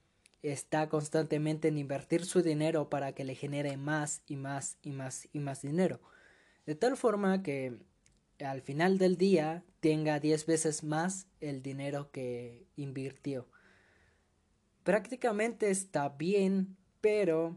está 0.43 0.89
constantemente 0.89 1.69
en 1.69 1.79
invertir 1.79 2.25
su 2.25 2.43
dinero 2.43 2.89
para 2.89 3.13
que 3.13 3.25
le 3.25 3.35
genere 3.35 3.77
más 3.77 4.23
y 4.27 4.37
más 4.37 4.79
y 4.83 4.91
más 4.91 5.29
y 5.33 5.39
más 5.39 5.63
dinero. 5.63 6.01
De 6.67 6.75
tal 6.75 6.97
forma 6.97 7.43
que 7.43 7.79
al 8.45 8.61
final 8.61 8.99
del 8.99 9.17
día 9.17 9.65
tenga 9.81 10.19
10 10.21 10.47
veces 10.47 10.83
más 10.83 11.27
el 11.41 11.63
dinero 11.63 12.11
que 12.11 12.67
invirtió. 12.77 13.49
Prácticamente 14.83 15.71
está 15.71 16.09
bien, 16.09 16.77
pero 17.07 17.57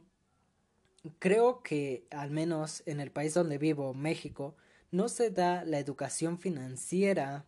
creo 1.18 1.64
que 1.64 2.06
al 2.12 2.30
menos 2.30 2.84
en 2.86 3.00
el 3.00 3.10
país 3.10 3.34
donde 3.34 3.58
vivo, 3.58 3.96
México, 3.96 4.56
no 4.92 5.10
se 5.10 5.32
da 5.32 5.64
la 5.66 5.80
educación 5.80 6.38
financiera 6.38 7.48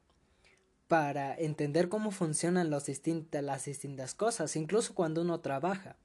para 0.87 1.35
entender 1.35 1.89
cómo 1.89 2.09
funcionan 2.09 2.71
las 2.71 2.87
distintas 2.87 4.15
cosas, 4.15 4.55
incluso 4.55 4.95
cuando 4.95 5.21
uno 5.21 5.41
trabaja. 5.41 5.95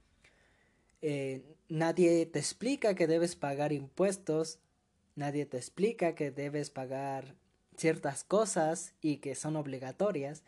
Eh, 1.01 1.57
nadie 1.71 2.27
te 2.27 2.41
explica 2.41 2.95
que 2.95 3.07
debes 3.07 3.35
pagar 3.35 3.73
impuestos, 3.73 4.59
nadie 5.15 5.47
te 5.47 5.57
explica 5.57 6.15
que 6.15 6.31
debes 6.31 6.69
pagar 6.69 7.37
ciertas 7.79 8.23
cosas 8.23 8.93
y 9.01 9.17
que 9.17 9.35
son 9.35 9.57
obligatorias, 9.57 10.45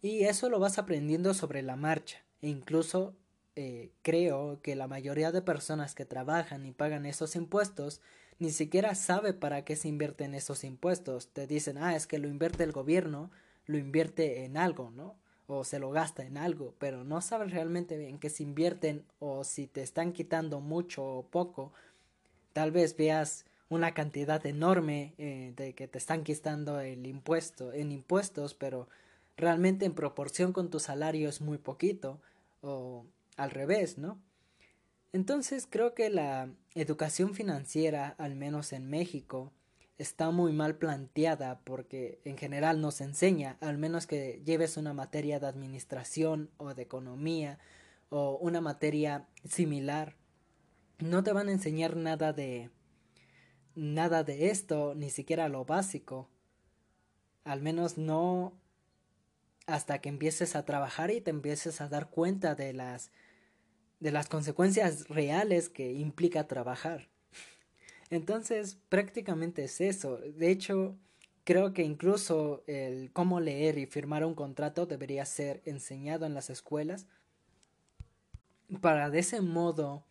y 0.00 0.26
eso 0.26 0.48
lo 0.48 0.60
vas 0.60 0.78
aprendiendo 0.78 1.34
sobre 1.34 1.60
la 1.62 1.74
marcha, 1.74 2.24
e 2.40 2.46
incluso 2.46 3.16
eh, 3.60 3.92
creo 4.00 4.58
que 4.62 4.74
la 4.74 4.88
mayoría 4.88 5.32
de 5.32 5.42
personas 5.42 5.94
que 5.94 6.06
trabajan 6.06 6.64
y 6.64 6.72
pagan 6.72 7.04
esos 7.04 7.36
impuestos 7.36 8.00
ni 8.38 8.52
siquiera 8.52 8.94
sabe 8.94 9.34
para 9.34 9.66
qué 9.66 9.76
se 9.76 9.86
invierten 9.86 10.34
esos 10.34 10.64
impuestos. 10.64 11.28
Te 11.28 11.46
dicen, 11.46 11.76
ah, 11.76 11.94
es 11.94 12.06
que 12.06 12.18
lo 12.18 12.26
invierte 12.26 12.64
el 12.64 12.72
gobierno, 12.72 13.30
lo 13.66 13.76
invierte 13.76 14.46
en 14.46 14.56
algo, 14.56 14.90
¿no? 14.92 15.14
O 15.46 15.64
se 15.64 15.78
lo 15.78 15.90
gasta 15.90 16.22
en 16.24 16.38
algo, 16.38 16.74
pero 16.78 17.04
no 17.04 17.20
sabes 17.20 17.50
realmente 17.50 18.08
en 18.08 18.18
qué 18.18 18.30
se 18.30 18.44
invierten 18.44 19.04
o 19.18 19.44
si 19.44 19.66
te 19.66 19.82
están 19.82 20.14
quitando 20.14 20.60
mucho 20.60 21.04
o 21.04 21.22
poco. 21.26 21.74
Tal 22.54 22.70
vez 22.70 22.96
veas 22.96 23.44
una 23.68 23.92
cantidad 23.92 24.44
enorme 24.46 25.12
eh, 25.18 25.52
de 25.54 25.74
que 25.74 25.86
te 25.86 25.98
están 25.98 26.24
quitando 26.24 26.80
el 26.80 27.06
impuesto 27.06 27.74
en 27.74 27.92
impuestos, 27.92 28.54
pero 28.54 28.88
realmente 29.36 29.84
en 29.84 29.92
proporción 29.92 30.54
con 30.54 30.70
tu 30.70 30.80
salario 30.80 31.28
es 31.28 31.42
muy 31.42 31.58
poquito 31.58 32.22
o 32.62 33.04
al 33.36 33.50
revés, 33.50 33.98
¿no? 33.98 34.20
Entonces 35.12 35.66
creo 35.68 35.94
que 35.94 36.08
la 36.10 36.52
educación 36.74 37.34
financiera, 37.34 38.14
al 38.18 38.36
menos 38.36 38.72
en 38.72 38.88
México, 38.88 39.52
está 39.98 40.30
muy 40.30 40.52
mal 40.52 40.76
planteada 40.76 41.60
porque 41.64 42.20
en 42.24 42.38
general 42.38 42.80
nos 42.80 43.00
enseña, 43.00 43.58
al 43.60 43.76
menos 43.76 44.06
que 44.06 44.40
lleves 44.44 44.76
una 44.76 44.94
materia 44.94 45.40
de 45.40 45.46
administración 45.46 46.50
o 46.56 46.74
de 46.74 46.82
economía 46.82 47.58
o 48.08 48.38
una 48.40 48.60
materia 48.60 49.28
similar, 49.44 50.16
no 51.00 51.22
te 51.22 51.32
van 51.32 51.48
a 51.48 51.52
enseñar 51.52 51.96
nada 51.96 52.32
de 52.32 52.70
nada 53.74 54.24
de 54.24 54.50
esto, 54.50 54.94
ni 54.94 55.10
siquiera 55.10 55.48
lo 55.48 55.64
básico. 55.64 56.28
Al 57.44 57.62
menos 57.62 57.98
no 57.98 58.52
hasta 59.70 60.00
que 60.00 60.08
empieces 60.08 60.56
a 60.56 60.64
trabajar 60.64 61.10
y 61.10 61.20
te 61.20 61.30
empieces 61.30 61.80
a 61.80 61.88
dar 61.88 62.10
cuenta 62.10 62.54
de 62.54 62.72
las 62.72 63.10
de 64.00 64.10
las 64.10 64.28
consecuencias 64.28 65.08
reales 65.08 65.68
que 65.68 65.92
implica 65.92 66.46
trabajar. 66.46 67.10
Entonces, 68.08 68.78
prácticamente 68.88 69.64
es 69.64 69.80
eso. 69.80 70.16
De 70.16 70.50
hecho, 70.50 70.96
creo 71.44 71.72
que 71.72 71.82
incluso 71.82 72.64
el 72.66 73.12
cómo 73.12 73.40
leer 73.40 73.78
y 73.78 73.86
firmar 73.86 74.24
un 74.24 74.34
contrato 74.34 74.86
debería 74.86 75.24
ser 75.26 75.62
enseñado 75.64 76.26
en 76.26 76.34
las 76.34 76.50
escuelas 76.50 77.06
para 78.80 79.10
de 79.10 79.18
ese 79.18 79.40
modo 79.40 80.06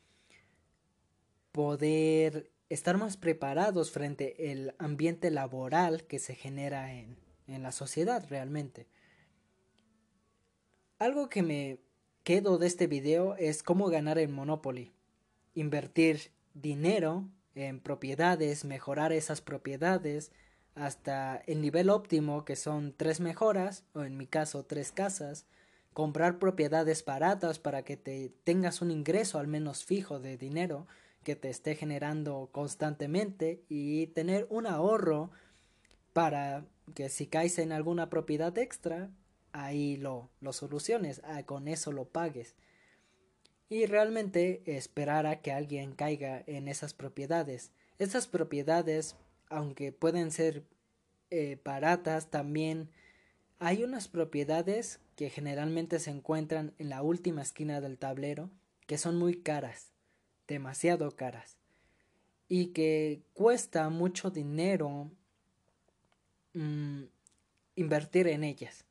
poder 1.52 2.52
estar 2.70 2.98
más 2.98 3.18
preparados 3.18 3.92
frente 3.92 4.36
al 4.52 4.76
ambiente 4.78 5.32
laboral 5.32 6.06
que 6.06 6.20
se 6.20 6.36
genera 6.36 6.94
en, 6.94 7.18
en 7.48 7.64
la 7.64 7.72
sociedad 7.72 8.26
realmente. 8.30 8.88
Algo 11.00 11.30
que 11.30 11.44
me 11.44 11.80
quedo 12.26 12.58
de 12.58 12.68
este 12.68 12.86
video 12.86 13.38
es 13.38 13.64
cómo 13.64 13.88
ganar 13.88 14.18
en 14.20 14.34
Monopoly. 14.34 14.92
Invertir 15.56 16.34
dinero 16.54 17.24
en 17.56 17.80
propiedades, 17.80 18.66
mejorar 18.66 19.14
esas 19.14 19.40
propiedades 19.40 20.34
hasta 20.76 21.38
el 21.48 21.62
nivel 21.62 21.90
óptimo 21.90 22.44
que 22.44 22.58
son 22.58 22.94
tres 22.98 23.22
mejoras 23.22 23.86
o 23.94 24.04
en 24.04 24.18
mi 24.18 24.28
caso 24.28 24.66
tres 24.66 24.92
casas, 24.92 25.46
comprar 25.94 26.38
propiedades 26.38 27.06
baratas 27.06 27.60
para 27.60 27.84
que 27.84 27.96
te 27.96 28.34
tengas 28.44 28.82
un 28.82 28.92
ingreso 28.92 29.40
al 29.40 29.48
menos 29.48 29.86
fijo 29.86 30.20
de 30.20 30.38
dinero 30.38 30.86
que 31.24 31.38
te 31.38 31.50
esté 31.50 31.76
generando 31.76 32.50
constantemente 32.52 33.64
y 33.70 34.08
tener 34.08 34.48
un 34.50 34.68
ahorro 34.68 35.32
para 36.12 36.66
que 36.94 37.08
si 37.08 37.26
caes 37.26 37.58
en 37.58 37.72
alguna 37.72 38.10
propiedad 38.10 38.58
extra, 38.58 39.12
ahí 39.52 39.98
lo, 39.98 40.30
soluciones, 40.52 41.22
ah, 41.24 41.44
con 41.44 41.68
eso 41.68 41.92
lo 41.92 42.06
pagues 42.06 42.56
y 43.70 43.86
realmente 43.86 44.64
esperar 44.66 45.28
a 45.28 45.42
que 45.42 45.52
alguien 45.52 45.94
caiga 45.94 46.44
en 46.48 46.68
esas 46.68 46.94
propiedades. 46.94 47.72
Esas 48.00 48.28
propiedades, 48.28 49.16
aunque 49.48 49.92
pueden 49.92 50.32
ser 50.32 50.64
eh, 51.30 51.60
baratas, 51.64 52.32
también 52.32 52.90
hay 53.60 53.84
unas 53.84 54.08
propiedades 54.08 55.00
que 55.16 55.30
generalmente 55.30 56.00
se 56.00 56.10
encuentran 56.10 56.74
en 56.80 56.90
la 56.90 57.04
última 57.04 57.42
esquina 57.42 57.82
del 57.82 57.98
tablero 57.98 58.50
que 58.88 58.98
son 58.98 59.18
muy 59.18 59.36
caras, 59.36 59.92
demasiado 60.48 61.16
caras, 61.16 61.58
y 62.48 62.68
que 62.68 63.22
cuesta 63.34 63.88
mucho 63.90 64.32
dinero 64.32 65.12
mm, 66.54 67.04
invertir 67.76 68.28
en 68.28 68.44
ellas. 68.44 68.84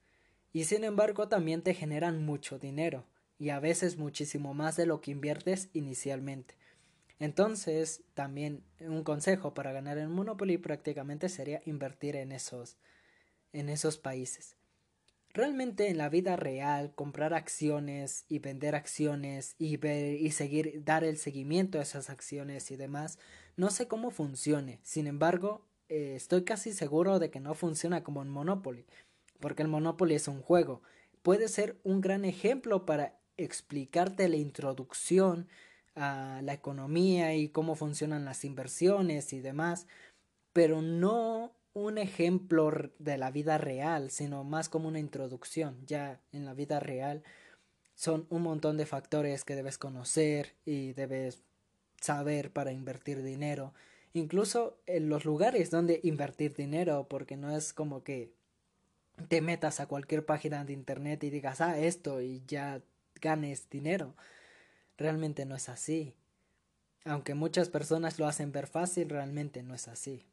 Y 0.52 0.64
sin 0.64 0.85
embargo 0.85 1.28
también 1.28 1.62
te 1.62 1.75
generan 1.75 2.25
mucho 2.25 2.59
dinero 2.59 3.05
y 3.38 3.50
a 3.50 3.61
veces 3.61 3.97
muchísimo 3.97 4.55
más 4.55 4.76
de 4.76 4.87
lo 4.87 5.00
que 5.00 5.12
inviertes 5.12 5.69
inicialmente. 5.73 6.55
Entonces, 7.20 8.03
también 8.14 8.62
un 8.81 9.03
consejo 9.03 9.55
para 9.55 9.73
ganar 9.73 9.99
en 9.99 10.11
Monopoly 10.11 10.59
prácticamente 10.59 11.29
sería 11.29 11.62
invertir 11.66 12.16
en 12.16 12.33
esos 12.33 12.77
en 13.53 13.68
esos 13.68 13.99
países. 13.99 14.57
Realmente 15.33 15.88
en 15.88 15.99
la 15.99 16.09
vida 16.09 16.37
real, 16.37 16.94
comprar 16.94 17.35
acciones 17.35 18.25
y 18.29 18.38
vender 18.38 18.75
acciones 18.75 19.55
y 19.59 19.77
ver 19.77 20.20
y 20.20 20.31
seguir 20.33 20.83
dar 20.85 21.05
el 21.05 21.16
seguimiento 21.16 21.79
a 21.79 21.83
esas 21.83 22.11
acciones 22.11 22.70
y 22.70 22.77
demás, 22.77 23.18
no 23.57 23.70
sé 23.70 23.88
cómo 23.88 24.11
funcione. 24.11 24.81
Sin 24.83 25.07
embargo, 25.07 25.66
eh, 25.88 26.14
estoy 26.16 26.44
casi 26.44 26.73
seguro 26.73 27.18
de 27.18 27.31
que 27.31 27.40
no 27.40 27.55
funciona 27.55 28.03
como 28.03 28.23
en 28.23 28.29
Monopoly, 28.29 28.87
porque 29.40 29.62
el 29.62 29.68
Monopoly 29.68 30.14
es 30.14 30.29
un 30.29 30.42
juego. 30.42 30.83
Puede 31.22 31.48
ser 31.48 31.79
un 31.85 32.01
gran 32.01 32.24
ejemplo 32.24 32.87
para 32.87 33.18
explicarte 33.37 34.29
la 34.29 34.37
introducción 34.37 35.48
a 35.94 36.40
la 36.42 36.55
economía 36.55 37.35
y 37.35 37.48
cómo 37.48 37.74
funcionan 37.74 38.24
las 38.24 38.44
inversiones 38.44 39.33
y 39.33 39.40
demás, 39.40 39.87
pero 40.53 40.83
no 40.83 41.53
un 41.72 41.98
ejemplo 41.98 42.70
de 42.98 43.18
la 43.18 43.31
vida 43.31 43.59
real, 43.59 44.11
sino 44.11 44.44
más 44.44 44.68
como 44.68 44.88
una 44.88 44.98
introducción. 44.98 45.85
Ya 45.87 46.20
en 46.33 46.44
la 46.44 46.55
vida 46.55 46.81
real 46.81 47.22
son 47.94 48.27
un 48.31 48.42
montón 48.42 48.77
de 48.77 48.87
factores 48.87 49.44
que 49.44 49.57
debes 49.57 49.79
conocer 49.79 50.55
y 50.64 50.92
debes 50.92 51.42
saber 52.01 52.53
para 52.53 52.72
invertir 52.72 53.22
dinero, 53.22 53.74
incluso 54.12 54.81
en 54.87 55.09
los 55.09 55.24
lugares 55.24 55.70
donde 55.70 56.01
invertir 56.03 56.55
dinero, 56.55 57.07
porque 57.09 57.37
no 57.37 57.57
es 57.57 57.72
como 57.72 58.05
que 58.05 58.33
te 59.28 59.40
metas 59.40 59.81
a 59.81 59.87
cualquier 59.87 60.24
página 60.24 60.64
de 60.64 60.72
internet 60.72 61.24
y 61.24 61.31
digas, 61.31 61.61
ah, 61.61 61.78
esto 61.78 62.20
y 62.20 62.42
ya 62.46 62.81
ganes 63.20 63.68
dinero. 63.70 64.14
Realmente 64.96 65.44
no 65.44 65.57
es 65.57 65.68
así. 65.68 66.14
Aunque 67.04 67.35
muchas 67.35 67.68
personas 67.68 68.18
lo 68.18 68.26
hacen 68.26 68.52
ver 68.52 68.66
fácil, 68.66 69.09
realmente 69.09 69.62
no 69.62 69.74
es 69.74 69.88
así. 69.88 70.26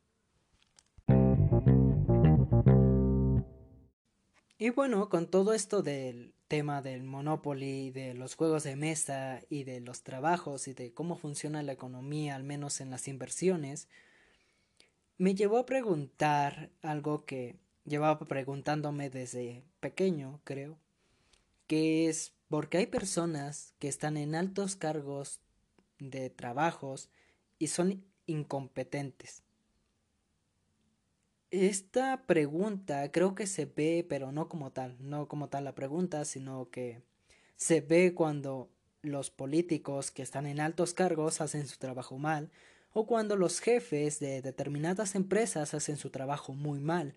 Y 4.58 4.70
bueno, 4.70 5.10
con 5.10 5.28
todo 5.28 5.54
esto 5.54 5.82
del 5.82 6.34
tema 6.48 6.82
del 6.82 7.04
Monopoly, 7.04 7.92
de 7.92 8.14
los 8.14 8.36
juegos 8.36 8.64
de 8.64 8.76
mesa 8.76 9.42
y 9.50 9.64
de 9.64 9.82
los 9.82 10.04
trabajos 10.04 10.68
y 10.68 10.74
de 10.74 10.94
cómo 10.94 11.18
funciona 11.18 11.62
la 11.64 11.74
economía, 11.74 12.36
al 12.36 12.44
menos 12.44 12.82
en 12.82 12.90
las 12.90 13.08
inversiones, 13.08 13.88
me 15.18 15.36
llevó 15.36 15.58
a 15.58 15.66
preguntar 15.66 16.70
algo 16.82 17.26
que 17.26 17.58
llevaba 17.86 18.20
preguntándome 18.20 19.10
desde 19.10 19.64
pequeño, 19.80 20.42
creo, 20.44 20.78
que 21.68 22.10
es 22.10 22.34
porque 22.50 22.78
hay 22.78 22.88
personas 22.88 23.74
que 23.80 23.88
están 23.88 24.18
en 24.18 24.36
altos 24.36 24.76
cargos 24.76 25.40
de 26.00 26.30
trabajos 26.30 27.10
y 27.58 27.68
son 27.68 28.04
incompetentes. 28.28 29.44
Esta 31.52 32.24
pregunta 32.26 33.12
creo 33.12 33.34
que 33.34 33.48
se 33.48 33.66
ve, 33.66 34.06
pero 34.08 34.32
no 34.32 34.50
como 34.50 34.72
tal, 34.72 34.98
no 35.00 35.28
como 35.28 35.48
tal 35.48 35.64
la 35.64 35.76
pregunta, 35.76 36.26
sino 36.26 36.70
que 36.70 37.02
se 37.56 37.82
ve 37.82 38.14
cuando 38.14 38.70
los 39.02 39.30
políticos 39.30 40.12
que 40.12 40.24
están 40.24 40.48
en 40.48 40.60
altos 40.60 40.94
cargos 40.94 41.42
hacen 41.42 41.68
su 41.68 41.78
trabajo 41.78 42.18
mal, 42.18 42.52
o 42.92 43.06
cuando 43.06 43.36
los 43.36 43.60
jefes 43.60 44.20
de 44.20 44.42
determinadas 44.42 45.16
empresas 45.16 45.74
hacen 45.74 45.98
su 45.98 46.10
trabajo 46.10 46.54
muy 46.54 46.80
mal. 46.80 47.16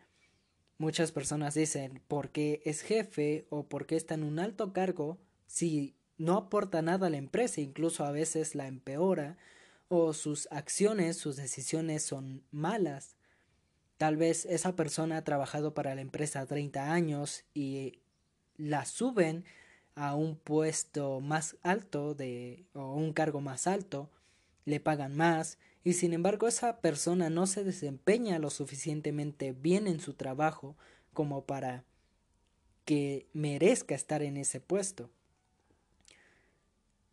Muchas 0.79 1.11
personas 1.11 1.55
dicen, 1.55 2.01
¿por 2.07 2.31
qué 2.31 2.63
es 2.65 2.83
jefe 2.83 3.47
o 3.51 3.65
por 3.65 3.87
qué 3.87 3.97
está 3.97 4.15
en 4.15 4.23
un 4.23 4.39
alto 4.39 4.73
cargo 4.73 5.19
si 5.49 5.97
no 6.19 6.37
aporta 6.37 6.83
nada 6.83 7.09
a 7.09 7.11
la 7.11 7.17
empresa, 7.17 7.61
incluso 7.61 8.05
a 8.05 8.13
veces 8.13 8.55
la 8.55 8.69
empeora, 8.69 9.37
o 9.89 10.13
sus 10.13 10.47
acciones, 10.53 11.17
sus 11.17 11.35
decisiones 11.35 12.05
son 12.05 12.45
malas? 12.53 13.17
Tal 13.97 14.17
vez 14.17 14.47
esa 14.47 14.77
persona 14.77 15.17
ha 15.17 15.25
trabajado 15.25 15.75
para 15.75 15.97
la 15.97 16.01
empresa 16.01 16.47
30 16.47 16.93
años 16.93 17.43
y 17.55 17.99
la 18.57 18.85
suben 18.85 19.45
a 19.97 20.15
un 20.15 20.37
puesto 20.37 21.19
más 21.19 21.57
alto 21.63 22.15
de 22.15 22.67
o 22.73 22.95
un 22.95 23.13
cargo 23.13 23.41
más 23.41 23.67
alto, 23.67 24.11
le 24.65 24.79
pagan 24.79 25.17
más 25.17 25.59
y 25.89 25.95
sin 25.95 26.13
embargo 26.13 26.47
esa 26.47 26.83
persona 26.83 27.31
no 27.31 27.47
se 27.47 27.65
desempeña 27.65 28.39
lo 28.39 28.51
suficientemente 28.51 29.53
bien 29.53 29.87
en 29.87 30.01
su 30.01 30.13
trabajo 30.13 30.77
como 31.15 31.47
para 31.47 31.83
que 32.85 33.27
merezca 33.33 33.95
estar 33.95 34.21
en 34.21 34.37
ese 34.37 34.61
puesto. 34.61 35.09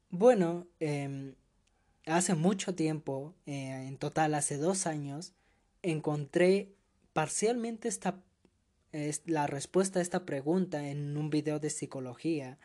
Bueno, 0.09 0.67
em, 0.81 1.35
hace 2.05 2.35
mucho 2.35 2.75
tiempo, 2.75 3.33
eh, 3.45 3.85
en 3.87 3.95
total 3.95 4.35
hace 4.35 4.57
dos 4.57 4.87
años, 4.87 5.31
encontré 5.81 6.75
parcialmente 7.13 7.87
esta, 7.87 8.21
es, 8.91 9.21
la 9.25 9.47
respuesta 9.47 9.99
a 9.99 10.01
esta 10.01 10.25
pregunta 10.25 10.89
en 10.89 11.15
un 11.15 11.29
video 11.29 11.59
de 11.59 11.69
psicología 11.69 12.59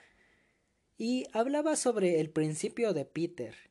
y 0.99 1.29
hablaba 1.33 1.77
sobre 1.77 2.18
el 2.18 2.31
principio 2.31 2.94
de 2.94 3.05
Peter 3.05 3.70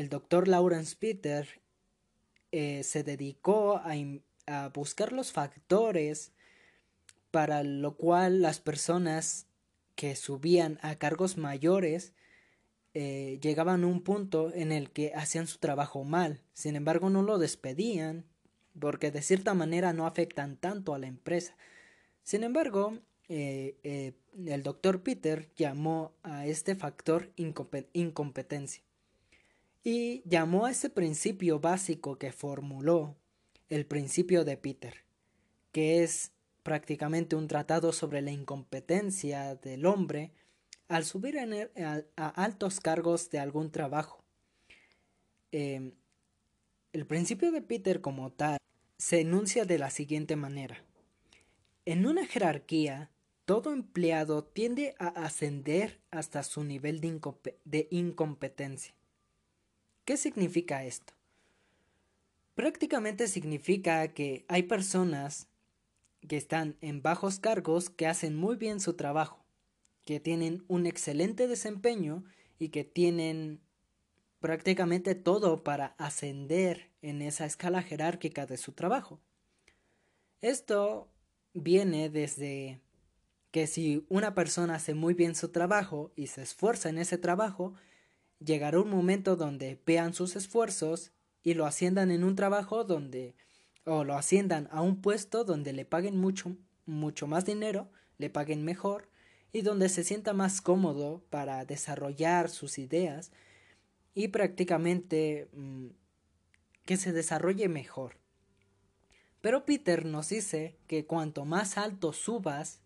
el 0.00 0.08
doctor 0.08 0.48
Lawrence 0.48 0.96
Peter 0.98 1.46
eh, 2.52 2.82
se 2.84 3.02
dedicó 3.02 3.82
a, 3.84 4.68
buscar 4.72 5.12
los 5.12 5.30
factores 5.30 6.32
para 7.30 7.62
lo 7.62 7.96
cual 7.98 8.40
las 8.40 8.60
personas 8.60 9.46
que 9.96 10.16
subían 10.16 10.78
a 10.80 10.94
cargos 10.94 11.36
mayores 11.36 12.14
eh, 12.94 13.38
llegaban 13.42 13.84
a 13.84 13.88
un 13.88 14.02
punto 14.02 14.50
en 14.54 14.72
el 14.72 14.90
que 14.90 15.12
hacían 15.14 15.46
su 15.46 15.58
trabajo 15.58 16.02
mal. 16.02 16.40
Sin 16.54 16.76
embargo, 16.76 17.10
no 17.10 17.22
lo 17.22 17.38
despedían 17.38 18.24
porque 18.80 19.10
de 19.10 19.20
cierta 19.20 19.52
manera 19.52 19.92
no 19.92 20.06
afectan 20.06 20.56
tanto 20.56 20.94
a 20.94 20.98
la 20.98 21.08
empresa. 21.08 21.54
Sin 22.22 22.42
embargo, 22.42 22.98
eh, 23.28 24.14
el 24.46 24.62
doctor 24.62 25.02
Peter 25.02 25.50
llamó 25.56 26.14
a 26.22 26.46
este 26.46 26.74
factor 26.74 27.30
incompetencia 27.36 28.82
y 29.82 30.22
llamó 30.28 30.66
a 30.66 30.70
ese 30.70 30.90
principio 30.90 31.60
básico 31.60 32.18
que 32.18 32.32
formuló 32.32 33.16
el 33.68 33.86
principio 33.86 34.44
de 34.44 34.56
Peter, 34.56 35.04
que 35.72 36.02
es 36.02 36.32
prácticamente 36.62 37.36
un 37.36 37.48
tratado 37.48 37.92
sobre 37.92 38.20
la 38.20 38.30
incompetencia 38.30 39.54
del 39.54 39.86
hombre 39.86 40.32
al 40.88 41.04
subir 41.04 41.38
a, 41.38 42.30
altos 42.34 42.80
cargos 42.80 43.30
de 43.30 43.38
algún 43.38 43.70
trabajo. 43.70 44.24
Em, 45.52 45.92
el 46.92 47.06
principio 47.06 47.52
de 47.52 47.62
Peter 47.62 48.00
como 48.00 48.32
tal 48.32 48.58
se 48.98 49.20
enuncia 49.20 49.64
de 49.64 49.78
la 49.78 49.90
siguiente 49.90 50.36
manera. 50.36 50.84
En 51.86 52.06
una 52.06 52.26
jerarquía, 52.26 53.10
todo 53.44 53.72
empleado 53.72 54.44
tiende 54.44 54.94
a 54.98 55.08
ascender 55.08 56.00
hasta 56.10 56.42
su 56.42 56.64
nivel 56.64 57.00
de 57.00 57.88
incompetencia. 57.90 58.94
¿Qué 60.10 60.16
significa 60.16 60.82
esto? 60.82 61.12
Prácticamente 62.56 63.28
significa 63.28 64.08
que 64.08 64.44
hay 64.48 64.64
personas 64.64 65.46
que 66.26 66.36
están 66.36 66.76
en 66.80 67.00
bajos 67.00 67.38
cargos 67.38 67.90
que 67.90 68.08
hacen 68.08 68.34
muy 68.34 68.56
bien 68.56 68.80
su 68.80 68.94
trabajo 68.94 69.44
que 70.04 70.18
tienen 70.18 70.64
un 70.66 70.86
excelente 70.86 71.46
desempeño 71.46 72.24
y 72.58 72.70
que 72.70 72.82
tienen 72.82 73.60
prácticamente 74.40 75.14
todo 75.14 75.62
para 75.62 75.94
ascender 75.96 76.90
en 77.02 77.22
esa 77.22 77.46
escala 77.46 77.80
jerárquica 77.80 78.46
de 78.46 78.56
su 78.56 78.72
trabajo. 78.72 79.20
Esto 80.40 81.06
viene 81.54 82.10
desde 82.10 82.80
que 83.52 83.68
si 83.68 84.04
una 84.08 84.34
persona 84.34 84.74
hace 84.74 84.92
muy 84.92 85.14
bien 85.14 85.36
su 85.36 85.50
trabajo 85.50 86.10
y 86.16 86.26
se 86.26 86.42
esfuerza 86.42 86.88
en 86.88 86.98
ese 86.98 87.16
trabajo, 87.16 87.74
llegará 88.44 88.80
un 88.80 88.90
momento 88.90 89.36
donde 89.36 89.80
vean 89.86 90.14
sus 90.14 90.36
esfuerzos 90.36 91.12
y 91.42 91.54
lo 91.54 91.66
asciendan 91.66 92.10
en 92.10 92.24
un 92.24 92.36
trabajo 92.36 92.84
donde 92.84 93.34
o 93.84 94.04
lo 94.04 94.14
asciendan 94.14 94.68
a 94.70 94.82
un 94.82 95.00
puesto 95.00 95.44
donde 95.44 95.72
le 95.72 95.84
paguen 95.84 96.18
mucho 96.18 96.56
mucho 96.86 97.26
más 97.26 97.44
dinero, 97.46 97.88
le 98.18 98.30
paguen 98.30 98.64
mejor 98.64 99.08
y 99.52 99.62
donde 99.62 99.88
se 99.88 100.04
sienta 100.04 100.32
más 100.32 100.60
cómodo 100.60 101.24
para 101.30 101.64
desarrollar 101.64 102.50
sus 102.50 102.78
ideas 102.78 103.32
y 104.14 104.28
prácticamente 104.28 105.48
mm, 105.52 105.86
que 106.84 106.96
se 106.96 107.12
desarrolle 107.12 107.68
mejor. 107.68 108.16
Pero 109.40 109.64
Peter 109.64 110.04
nos 110.04 110.28
dice 110.28 110.76
que 110.86 111.06
cuanto 111.06 111.44
más 111.44 111.78
alto 111.78 112.12
subas, 112.12 112.80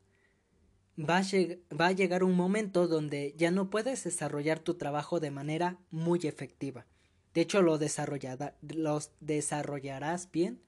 va 0.98 1.22
a, 1.86 1.92
llegar 1.92 2.22
un 2.22 2.36
momento 2.36 2.86
donde 2.86 3.34
ya 3.36 3.50
no 3.50 3.70
puedes 3.70 4.04
desarrollar 4.04 4.60
tu 4.60 4.74
trabajo 4.74 5.20
de 5.20 5.30
manera 5.30 5.78
muy 5.90 6.20
efectiva. 6.22 6.86
De 7.32 7.40
hecho, 7.40 7.62
lo 7.62 7.78
desarrollarás 7.78 10.30
bien 10.30 10.62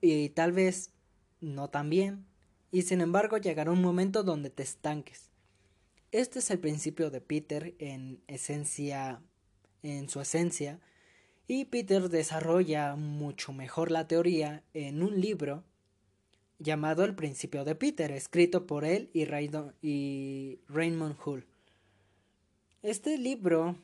y 0.00 0.30
tal 0.30 0.52
vez 0.52 0.92
no 1.40 1.68
tan 1.68 1.90
bien, 1.90 2.26
y 2.70 2.82
sin 2.82 3.00
embargo 3.00 3.36
llegará 3.36 3.70
un 3.70 3.82
momento 3.82 4.22
donde 4.22 4.50
te 4.50 4.62
estanques. 4.62 5.30
Este 6.12 6.38
es 6.38 6.50
el 6.50 6.58
principio 6.58 7.10
de 7.10 7.20
Peter 7.20 7.74
en 7.78 8.22
esencia, 8.26 9.22
en 9.82 10.08
su 10.08 10.20
esencia, 10.20 10.80
y 11.46 11.66
Peter 11.66 12.08
desarrolla 12.08 12.96
mucho 12.96 13.52
mejor 13.52 13.90
la 13.90 14.06
teoría 14.06 14.64
en 14.72 15.02
un 15.02 15.20
libro 15.20 15.64
llamado 16.60 17.04
El 17.04 17.14
principio 17.14 17.64
de 17.64 17.74
Peter, 17.74 18.12
escrito 18.12 18.66
por 18.66 18.84
él 18.84 19.10
y, 19.12 19.24
Raymond 20.68 21.16
Hull. 21.24 21.46
Este 22.82 23.18
libro, 23.18 23.76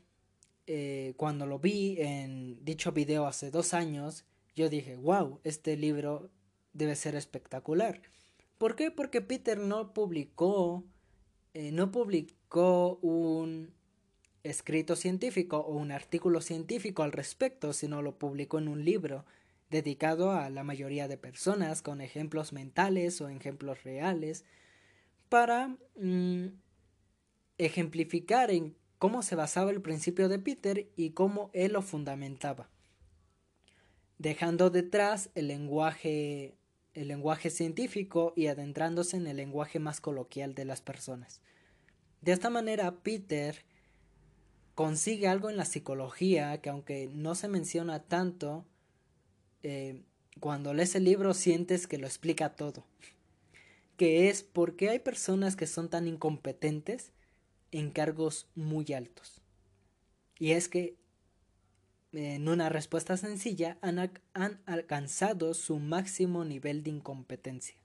eh, 0.67 1.15
cuando 1.17 1.47
lo 1.47 1.59
vi 1.59 1.97
en 1.99 2.65
dicho 2.65 2.93
video 2.93 3.27
hace 3.27 3.51
dos 3.51 3.75
años, 3.75 4.25
yo 4.55 4.69
dije, 4.69 4.97
wow, 4.97 5.41
este 5.43 5.77
libro 5.77 6.31
debe 6.73 6.95
ser 6.97 7.15
espectacular. 7.15 8.03
¿Por 8.59 8.77
qué? 8.77 8.91
Porque 8.91 9.21
Peter 9.21 9.59
no 9.59 9.93
publicó, 9.93 10.85
eh, 11.55 11.73
no 11.73 11.91
publicó 11.91 12.99
un 13.03 13.75
escrito 14.43 14.97
científico 14.97 15.59
o 15.59 15.75
un 15.77 15.93
artículo 15.93 16.41
científico 16.41 17.03
al 17.03 17.13
respecto, 17.13 17.73
sino 17.73 18.03
lo 18.03 18.19
publicó 18.19 18.59
en 18.59 18.69
un 18.69 18.85
libro 18.85 19.25
dedicado 19.71 20.33
a 20.33 20.49
la 20.51 20.65
mayoría 20.65 21.09
de 21.09 21.17
personas 21.17 21.83
con 21.83 22.01
ejemplos 22.01 22.53
mentales 22.53 23.21
o 23.21 23.29
ejemplos 23.29 23.83
reales 23.85 24.45
para 25.29 25.77
mm, 25.97 26.47
ejemplificar 27.59 28.51
en 28.51 28.77
cómo 28.99 29.23
se 29.23 29.35
basaba 29.35 29.71
el 29.71 29.83
principio 29.83 30.29
de 30.29 30.39
Peter 30.39 30.89
y 30.97 31.11
cómo 31.11 31.51
él 31.53 31.73
lo 31.73 31.83
fundamentaba, 31.83 32.71
dejando 34.19 34.71
detrás 34.71 35.31
el 35.35 35.49
lenguaje 35.49 36.57
el 36.97 37.09
lenguaje 37.09 37.51
científico 37.51 38.33
y 38.37 38.47
adentrándose 38.47 39.19
en 39.19 39.27
el 39.27 39.37
lenguaje 39.37 39.79
más 39.79 40.01
coloquial 40.01 40.55
de 40.55 40.65
las 40.65 40.81
personas. 40.81 41.43
De 42.23 42.33
esta 42.33 42.49
manera, 42.49 43.03
Peter 43.03 43.65
consigue 44.75 45.29
algo 45.29 45.51
en 45.51 45.59
la 45.59 45.67
psicología 45.67 46.59
que 46.63 46.71
aunque 46.71 47.11
no 47.13 47.35
se 47.35 47.49
menciona 47.49 48.03
tanto, 48.03 48.65
eh, 49.63 50.03
cuando 50.41 50.75
lees 50.75 50.95
el 50.95 51.05
libro 51.05 51.35
sientes 51.35 51.87
que 51.87 51.99
lo 51.99 52.07
explica 52.07 52.55
todo. 52.57 52.85
Que 53.97 54.29
es 54.29 54.43
por 54.43 54.77
qué 54.77 54.91
hay 54.91 54.99
personas 54.99 55.57
que 55.57 55.67
son 55.67 55.89
tan 55.89 56.07
incompetentes 56.07 57.13
en 57.73 57.91
cargos 57.91 58.47
muy 58.55 58.93
altos. 58.93 59.41
Y 60.39 60.53
es 60.53 60.69
que 60.69 60.97
en 62.13 62.49
una 62.49 62.69
respuesta 62.69 63.17
sencilla, 63.17 63.79
han, 63.81 63.99
han 64.33 64.61
alcanzado 64.67 65.55
su 65.55 65.79
máximo 65.79 66.45
nivel 66.45 66.83
de 66.83 66.91
incompetencia. 66.91 67.77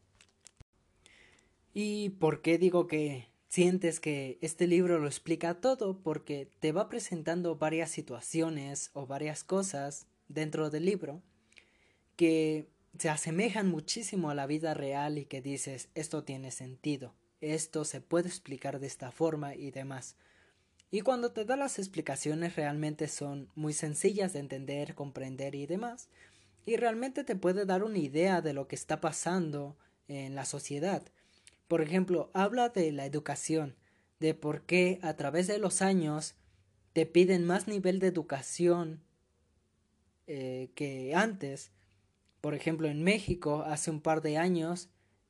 ¿Y 1.74 2.10
por 2.12 2.42
qué 2.42 2.58
digo 2.58 2.88
que 2.88 3.28
sientes 3.48 4.00
que 4.00 4.38
este 4.42 4.68
libro 4.68 5.00
lo 5.00 5.08
explica 5.08 5.60
todo? 5.60 6.00
Porque 6.02 6.50
te 6.60 6.72
va 6.72 6.90
presentando 6.90 7.56
varias 7.56 7.92
situaciones 7.92 8.92
o 8.94 9.06
varias 9.06 9.44
cosas 9.44 10.08
dentro 10.28 10.70
del 10.70 10.86
libro 10.86 11.22
que 12.22 12.68
se 13.00 13.10
asemejan 13.10 13.68
muchísimo 13.68 14.30
a 14.30 14.36
la 14.36 14.46
vida 14.46 14.76
real 14.76 15.18
y 15.18 15.26
que 15.26 15.42
dices 15.42 15.90
esto 15.96 16.24
tiene 16.24 16.52
sentido, 16.52 17.16
esto 17.40 17.84
se 17.84 18.00
puede 18.00 18.28
explicar 18.28 18.80
de 18.80 18.86
esta 18.86 19.10
forma 19.10 19.56
y 19.56 19.72
demás. 19.72 20.16
Y 20.92 21.02
cuando 21.02 21.32
te 21.32 21.46
da 21.46 21.56
las 21.56 21.80
explicaciones 21.80 22.56
realmente 22.56 23.08
son 23.08 23.50
muy 23.56 23.74
sencillas 23.74 24.34
de 24.34 24.40
entender, 24.42 24.94
comprender 24.94 25.56
y 25.56 25.66
demás. 25.66 26.10
Y 26.64 26.76
realmente 26.76 27.24
te 27.24 27.36
puede 27.36 27.66
dar 27.66 27.84
una 27.84 27.98
idea 27.98 28.44
de 28.44 28.54
lo 28.54 28.68
que 28.68 28.76
está 28.76 29.02
pasando 29.02 29.76
en 30.08 30.36
la 30.36 30.46
sociedad. 30.46 31.02
Por 31.68 31.82
ejemplo, 31.82 32.30
habla 32.36 32.70
de 32.70 32.92
la 32.92 33.08
educación, 33.08 33.76
de 34.20 34.36
por 34.36 34.62
qué 34.68 35.00
a 35.02 35.16
través 35.16 35.48
de 35.48 35.58
los 35.58 35.82
años 35.82 36.36
te 36.94 37.08
piden 37.08 37.48
más 37.48 37.68
nivel 37.68 37.98
de 37.98 38.06
educación 38.06 39.02
eh, 40.28 40.70
que 40.76 41.16
antes. 41.16 41.72
Por 42.42 42.56
ejemplo, 42.56 42.88
en 42.88 43.04
México 43.04 43.64
hace 43.66 43.92
un 43.92 44.02
par 44.02 44.22
de 44.22 44.38
años 44.38 44.90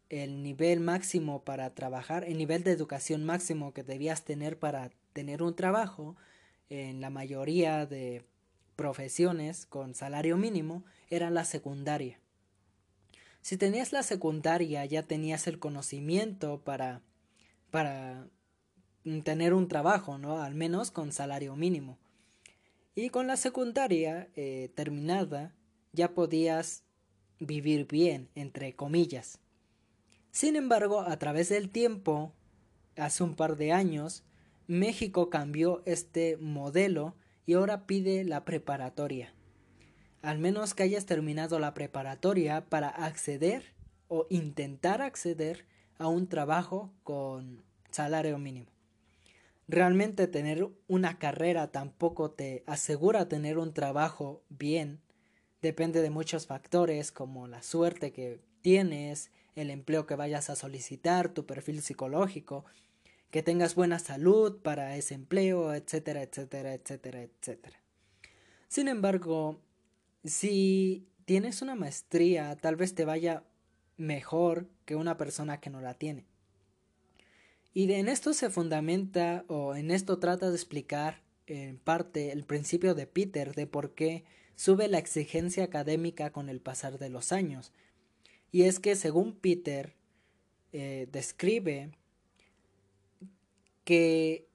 el 0.10 0.44
nivel 0.44 0.80
máximo 0.80 1.44
para 1.44 1.74
trabajar, 1.74 2.24
el 2.24 2.38
nivel 2.38 2.64
de 2.64 2.72
educación 2.72 3.24
máximo 3.24 3.74
que 3.74 3.84
debías 3.84 4.24
tener 4.24 4.58
para 4.60 4.92
tener 5.14 5.44
un 5.44 5.56
trabajo 5.56 6.16
en 6.70 7.02
la 7.02 7.10
mayoría 7.10 7.86
de 7.86 8.26
profesiones 8.76 9.66
con 9.66 9.94
salario 9.94 10.38
mínimo 10.38 10.84
era 11.10 11.30
la 11.30 11.46
secundaria. 11.46 12.20
Si 13.42 13.58
tenías 13.58 13.92
la 13.92 14.04
secundaria 14.04 14.86
ya 14.86 15.04
tenías 15.04 15.48
el 15.48 15.60
conocimiento 15.60 16.62
para 16.64 17.02
para 17.72 18.28
tener 19.24 19.54
un 19.54 19.68
trabajo, 19.68 20.18
¿no? 20.18 20.42
Al 20.42 20.54
menos 20.54 20.92
con 20.92 21.12
salario 21.12 21.56
mínimo. 21.56 21.98
Y 22.94 23.10
con 23.10 23.28
la 23.28 23.38
secundaria 23.38 24.30
eh, 24.36 24.72
terminada 24.76 25.56
ya 25.94 26.14
podías 26.14 26.84
vivir 27.42 27.88
bien, 27.88 28.30
entre 28.36 28.74
comillas. 28.74 29.40
Sin 30.32 30.56
embargo, 30.56 31.02
a 31.02 31.18
través 31.18 31.50
del 31.50 31.70
tiempo, 31.70 32.32
hace 32.96 33.24
un 33.24 33.36
par 33.36 33.58
de 33.58 33.74
años, 33.74 34.24
México 34.68 35.30
cambió 35.30 35.82
este 35.86 36.38
modelo 36.38 37.16
y 37.46 37.54
ahora 37.54 37.86
pide 37.86 38.24
la 38.24 38.46
preparatoria. 38.46 39.34
al 40.22 40.38
menos 40.38 40.74
que 40.74 40.84
hayas 40.84 41.06
terminado 41.06 41.58
la 41.60 41.74
preparatoria 41.74 42.70
para 42.70 42.90
acceder 42.90 43.74
o 44.08 44.28
intentar 44.30 45.02
acceder 45.02 45.66
a 45.98 46.08
un 46.08 46.28
trabajo 46.28 46.94
con 47.04 47.64
salario 47.90 48.38
mínimo. 48.38 48.68
Realmente 49.68 50.28
tener 50.28 50.68
una 50.88 51.18
carrera 51.18 51.72
tampoco 51.72 52.32
te 52.32 52.64
asegura 52.68 53.30
tener 53.30 53.58
un 53.58 53.74
trabajo 53.74 54.44
bien. 54.50 55.02
Depende 55.62 56.02
de 56.02 56.10
muchos 56.10 56.48
factores 56.48 57.12
como 57.12 57.48
la 57.48 57.62
suerte 57.62 58.12
que 58.12 58.40
tienes, 58.62 59.30
el 59.56 59.70
empleo 59.70 60.08
que 60.08 60.16
vayas 60.16 60.50
a 60.50 60.56
solicitar, 60.56 61.30
tu 61.30 61.46
perfil 61.46 61.82
psicológico, 61.82 62.66
que 63.30 63.44
tengas 63.44 63.76
buena 63.76 64.00
salud 64.00 64.58
para 64.62 64.98
ese 64.98 65.14
empleo, 65.14 65.74
etcétera, 65.74 66.24
etcétera, 66.24 66.74
etcétera, 66.74 67.22
etcétera. 67.22 67.80
Sin 68.68 68.88
embargo, 68.88 69.60
si 70.24 71.08
tienes 71.26 71.62
una 71.62 71.76
maestría, 71.76 72.56
tal 72.58 72.76
vez 72.76 72.96
te 72.96 73.06
vaya 73.06 73.44
mejor 73.98 74.68
que 74.86 74.96
una 74.96 75.18
persona 75.18 75.60
que 75.60 75.70
no 75.70 75.82
la 75.82 75.94
tiene. 75.94 76.26
Y 77.74 77.92
en 77.94 78.10
esto 78.10 78.34
se 78.34 78.50
fundamenta 78.50 79.46
o 79.48 79.76
en 79.76 79.92
esto 79.92 80.20
trata 80.20 80.50
de 80.50 80.56
explicar 80.56 81.22
en 81.48 81.78
parte 81.78 82.32
el 82.32 82.44
principio 82.44 82.96
de 82.96 83.08
Peter 83.08 83.56
de 83.56 83.68
por 83.68 83.94
qué 83.94 84.26
sube 84.62 84.88
la 84.88 85.00
exigencia 85.00 85.64
académica 85.64 86.32
con 86.32 86.48
el 86.48 86.62
pasar 86.62 87.00
de 87.00 87.10
los 87.10 87.32
años. 87.32 87.72
Y 88.52 88.66
es 88.66 88.80
que 88.80 88.96
según 88.96 89.34
Peter 89.34 89.96
eh, 90.72 91.08
describe 91.12 91.90
que 93.86 94.48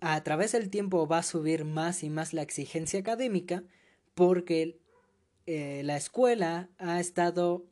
a 0.00 0.22
través 0.24 0.52
del 0.52 0.68
tiempo 0.68 1.08
va 1.08 1.18
a 1.18 1.22
subir 1.22 1.64
más 1.64 2.02
y 2.02 2.10
más 2.10 2.34
la 2.34 2.42
exigencia 2.42 3.00
académica 3.00 3.64
porque 4.14 4.78
eh, 5.46 5.80
la 5.84 5.96
escuela 5.96 6.68
ha 6.76 7.00
estado 7.00 7.64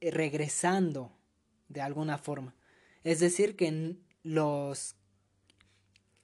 regresando 0.00 1.10
de 1.68 1.80
alguna 1.80 2.16
forma. 2.16 2.54
Es 3.02 3.18
decir, 3.18 3.56
que 3.56 3.96
los 4.22 4.94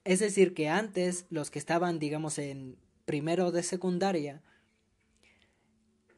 es 0.04 0.20
decir, 0.20 0.54
que 0.54 0.68
antes 0.68 1.26
los 1.30 1.50
que 1.50 1.58
estaban, 1.58 1.98
digamos, 1.98 2.38
en 2.38 2.76
primero 3.04 3.50
de 3.52 3.62
secundaria 3.62 4.42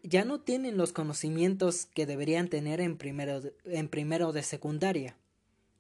ya 0.03 0.25
no 0.25 0.41
tienen 0.41 0.77
los 0.77 0.93
conocimientos 0.93 1.87
que 1.87 2.05
deberían 2.05 2.49
tener 2.49 2.81
en 2.81 2.99
primero 2.99 3.41
en 3.65 3.89
primero 3.89 4.33
de 4.33 4.43
secundaria. 4.43 5.17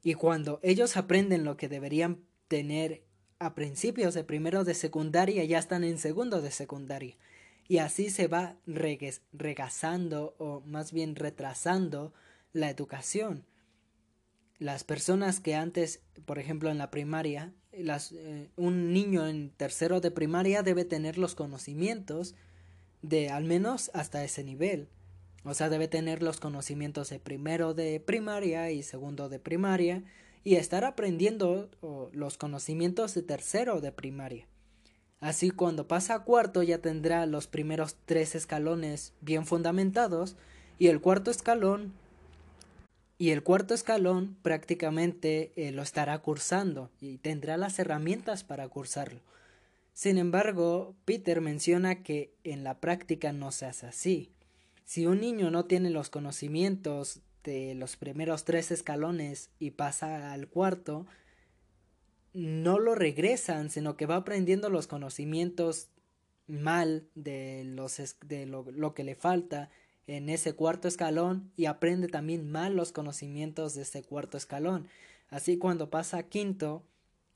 Y 0.02 0.14
cuando 0.14 0.60
ellos 0.62 0.96
aprenden 0.96 1.44
lo 1.44 1.56
que 1.56 1.68
deberían 1.68 2.24
tener 2.48 3.04
a 3.38 3.54
principios 3.54 4.14
de 4.14 4.24
primero 4.24 4.64
de 4.64 4.74
secundaria, 4.74 5.44
ya 5.44 5.58
están 5.58 5.84
en 5.84 5.98
segundo 5.98 6.40
de 6.40 6.50
secundaria 6.50 7.16
y 7.68 7.78
así 7.78 8.10
se 8.10 8.28
va 8.28 8.56
regazando 8.66 10.34
o 10.38 10.60
más 10.66 10.92
bien 10.92 11.16
retrasando 11.16 12.12
la 12.52 12.70
educación. 12.70 13.46
Las 14.58 14.84
personas 14.84 15.40
que 15.40 15.54
antes, 15.54 16.00
por 16.26 16.38
ejemplo, 16.38 16.70
en 16.70 16.78
la 16.78 16.90
primaria, 16.90 17.52
eh, 17.76 18.48
un 18.56 18.92
niño 18.92 19.26
en 19.26 19.50
tercero 19.50 20.00
de 20.00 20.10
primaria 20.10 20.62
debe 20.62 20.84
tener 20.84 21.18
los 21.18 21.34
conocimientos 21.34 22.34
de 23.02 23.30
al 23.30 23.44
menos 23.44 23.90
hasta 23.94 24.24
ese 24.24 24.44
nivel. 24.44 24.88
O 25.44 25.52
sea, 25.52 25.68
debe 25.68 25.88
tener 25.88 26.22
los 26.22 26.40
conocimientos 26.40 27.10
de 27.10 27.20
primero 27.20 27.74
de 27.74 28.00
primaria 28.00 28.70
y 28.70 28.82
segundo 28.82 29.28
de 29.28 29.38
primaria 29.38 30.02
y 30.42 30.56
estar 30.56 30.84
aprendiendo 30.84 31.70
los 32.12 32.38
conocimientos 32.38 33.14
de 33.14 33.22
tercero 33.22 33.80
de 33.80 33.92
primaria. 33.92 34.46
Así 35.20 35.50
cuando 35.50 35.88
pasa 35.88 36.14
a 36.14 36.24
cuarto 36.24 36.62
ya 36.62 36.78
tendrá 36.78 37.24
los 37.26 37.46
primeros 37.46 37.96
tres 38.04 38.34
escalones 38.34 39.14
bien 39.20 39.46
fundamentados 39.46 40.36
y 40.78 40.88
el 40.88 41.00
cuarto 41.00 41.30
escalón 41.30 41.94
y 43.16 43.30
el 43.30 43.42
cuarto 43.42 43.74
escalón 43.74 44.36
prácticamente 44.42 45.52
eh, 45.56 45.70
lo 45.70 45.82
estará 45.82 46.18
cursando 46.18 46.90
y 47.00 47.18
tendrá 47.18 47.56
las 47.56 47.78
herramientas 47.78 48.44
para 48.44 48.68
cursarlo. 48.68 49.20
Sin 49.92 50.18
embargo, 50.18 50.96
Peter 51.04 51.40
menciona 51.40 52.02
que 52.02 52.34
en 52.42 52.64
la 52.64 52.80
práctica 52.80 53.32
no 53.32 53.52
se 53.52 53.66
hace 53.66 53.86
así. 53.86 54.32
Si 54.84 55.06
un 55.06 55.20
niño 55.20 55.50
no 55.50 55.66
tiene 55.66 55.90
los 55.90 56.10
conocimientos 56.10 57.20
de 57.44 57.74
los 57.74 57.96
primeros 57.96 58.44
tres 58.44 58.72
escalones 58.72 59.50
y 59.60 59.70
pasa 59.70 60.32
al 60.32 60.48
cuarto, 60.48 61.06
no 62.32 62.80
lo 62.80 62.96
regresan, 62.96 63.70
sino 63.70 63.96
que 63.96 64.06
va 64.06 64.16
aprendiendo 64.16 64.68
los 64.68 64.88
conocimientos 64.88 65.88
mal 66.48 67.06
de, 67.14 67.62
los, 67.64 67.96
de 68.26 68.46
lo, 68.46 68.64
lo, 68.72 68.94
que 68.94 69.04
le 69.04 69.14
falta 69.14 69.70
en 70.06 70.28
ese 70.28 70.54
cuarto 70.54 70.88
escalón 70.88 71.50
y 71.56 71.66
aprende 71.66 72.08
también 72.08 72.50
mal 72.50 72.76
los 72.76 72.92
conocimientos 72.92 73.74
de 73.74 73.82
ese 73.82 74.02
cuarto 74.02 74.36
escalón. 74.36 74.86
Así 75.28 75.56
cuando 75.58 75.90
pasa 75.90 76.18
a 76.18 76.22
quinto, 76.24 76.84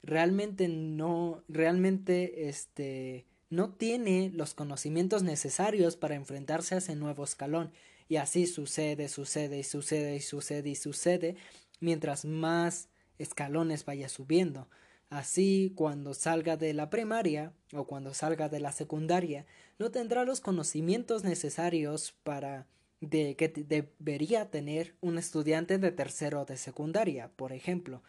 realmente 0.02 0.68
no, 0.68 1.42
realmente 1.48 2.48
este, 2.48 3.26
no 3.50 3.70
tiene 3.70 4.31
los 4.35 4.54
conocimientos 4.54 5.22
necesarios 5.22 5.96
para 5.96 6.14
enfrentarse 6.14 6.74
a 6.74 6.78
ese 6.78 6.94
nuevo 6.96 7.24
escalón. 7.24 7.72
Y 8.09 8.16
así 8.16 8.46
sucede, 8.46 9.09
sucede 9.09 9.59
y 9.59 9.64
sucede 9.64 10.16
y 10.16 10.20
sucede 10.20 10.70
y 10.70 10.74
sucede 10.74 11.37
mientras 11.81 12.24
más 12.24 12.88
escalones 13.18 13.85
vaya 13.85 14.09
subiendo. 14.09 14.68
Así, 15.11 15.73
cuando 15.75 16.12
salga 16.12 16.57
de 16.57 16.75
la 16.75 16.90
primaria 16.90 17.53
o 17.73 17.87
cuando 17.87 18.12
salga 18.12 18.49
de 18.49 18.61
la 18.61 18.73
secundaria, 18.73 19.47
no 19.79 19.90
tendrá 19.90 20.25
los 20.25 20.40
conocimientos 20.40 21.25
necesarios 21.25 22.12
para 22.25 22.66
de 23.01 23.37
que 23.37 23.49
debería 23.49 24.51
tener 24.51 24.97
un 25.01 25.18
estudiante 25.18 25.79
de 25.79 25.92
tercero 25.92 26.44
de 26.44 26.57
secundaria, 26.57 27.31
por 27.37 27.53
ejemplo. 27.53 28.03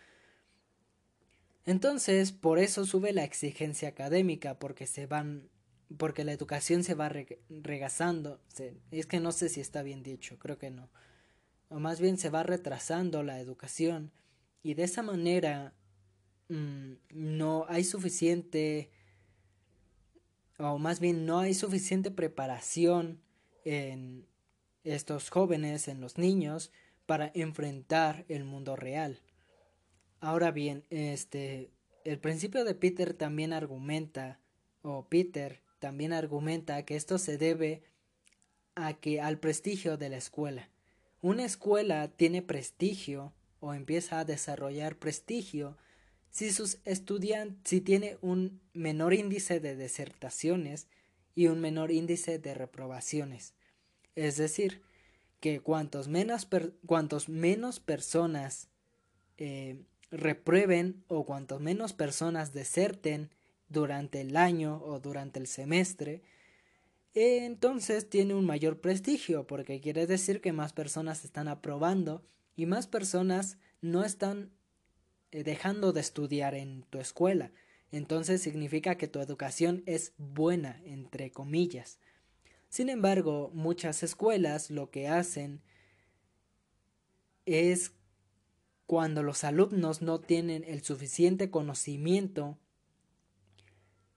Entonces, 1.65 2.31
por 2.31 2.57
eso 2.57 2.85
sube 2.85 3.13
la 3.13 3.23
exigencia 3.23 3.89
académica, 3.89 4.57
porque 4.57 4.87
se 4.87 5.05
van 5.05 5.49
porque 5.97 6.23
la 6.23 6.33
educación 6.33 6.83
se 6.83 6.93
va 6.93 7.11
regazando, 7.49 8.39
es 8.91 9.05
que 9.07 9.19
no 9.19 9.31
sé 9.31 9.49
si 9.49 9.59
está 9.59 9.81
bien 9.81 10.03
dicho, 10.03 10.37
creo 10.37 10.59
que 10.59 10.69
no. 10.69 10.89
O 11.69 11.79
más 11.79 11.99
bien 11.99 12.17
se 12.17 12.29
va 12.29 12.43
retrasando 12.43 13.23
la 13.23 13.39
educación 13.39 14.11
y 14.61 14.75
de 14.75 14.83
esa 14.83 15.01
manera 15.01 15.73
Mm, 16.49 16.93
no 17.11 17.65
hay 17.69 17.83
suficiente, 17.83 18.89
o 20.57 20.77
más 20.79 20.99
bien 20.99 21.25
no 21.25 21.39
hay 21.39 21.53
suficiente 21.53 22.11
preparación 22.11 23.21
en 23.65 24.25
estos 24.83 25.29
jóvenes, 25.29 25.87
en 25.87 26.01
los 26.01 26.17
niños, 26.17 26.71
para 27.05 27.31
enfrentar 27.35 28.25
el 28.29 28.43
mundo 28.43 28.75
real. 28.75 29.21
Ahora 30.19 30.51
bien, 30.51 30.83
este, 30.89 31.71
el 32.03 32.19
principio 32.19 32.63
de 32.65 32.75
Peter 32.75 33.13
también 33.13 33.53
argumenta, 33.53 34.39
o 34.81 35.07
Peter 35.07 35.61
también 35.79 36.13
argumenta 36.13 36.83
que 36.83 36.95
esto 36.95 37.17
se 37.19 37.37
debe 37.37 37.83
a 38.75 38.93
que 38.93 39.21
al 39.21 39.39
prestigio 39.39 39.97
de 39.97 40.09
la 40.09 40.17
escuela. 40.17 40.69
Una 41.21 41.45
escuela 41.45 42.07
tiene 42.07 42.41
prestigio 42.41 43.33
o 43.59 43.73
empieza 43.73 44.19
a 44.19 44.25
desarrollar 44.25 44.97
prestigio 44.97 45.77
si 46.29 46.51
sus 46.51 46.79
estudiantes, 46.85 47.59
si 47.63 47.81
tiene 47.81 48.17
un 48.21 48.61
menor 48.73 49.13
índice 49.13 49.59
de 49.59 49.75
desertaciones 49.75 50.87
y 51.35 51.47
un 51.47 51.59
menor 51.59 51.91
índice 51.91 52.39
de 52.39 52.53
reprobaciones. 52.53 53.53
Es 54.15 54.37
decir, 54.37 54.81
que 55.39 55.61
cuantos 55.61 56.07
menos, 56.07 56.47
cuantos 56.85 57.29
menos 57.29 57.79
personas 57.79 58.69
eh, 59.37 59.81
reprueben 60.11 61.03
o 61.07 61.25
cuantos 61.25 61.61
menos 61.61 61.93
personas 61.93 62.53
deserten 62.53 63.29
durante 63.69 64.21
el 64.21 64.35
año 64.35 64.81
o 64.83 64.99
durante 64.99 65.39
el 65.39 65.47
semestre, 65.47 66.23
entonces 67.13 68.09
tiene 68.09 68.33
un 68.33 68.45
mayor 68.45 68.81
prestigio, 68.81 69.47
porque 69.47 69.81
quiere 69.81 70.07
decir 70.07 70.41
que 70.41 70.53
más 70.53 70.73
personas 70.73 71.25
están 71.25 71.47
aprobando 71.47 72.23
y 72.55 72.65
más 72.65 72.87
personas 72.87 73.57
no 73.81 74.03
están 74.03 74.51
eh, 74.51 74.58
dejando 75.31 75.93
de 75.93 76.01
estudiar 76.01 76.55
en 76.55 76.83
tu 76.83 76.99
escuela. 76.99 77.51
Entonces 77.91 78.41
significa 78.41 78.95
que 78.95 79.07
tu 79.07 79.19
educación 79.19 79.83
es 79.85 80.13
buena, 80.17 80.81
entre 80.85 81.31
comillas. 81.31 81.99
Sin 82.69 82.89
embargo, 82.89 83.49
muchas 83.53 84.03
escuelas 84.03 84.69
lo 84.69 84.91
que 84.91 85.07
hacen 85.07 85.61
es 87.45 87.93
cuando 88.85 89.23
los 89.23 89.43
alumnos 89.43 90.01
no 90.01 90.19
tienen 90.19 90.63
el 90.63 90.83
suficiente 90.83 91.49
conocimiento 91.49 92.57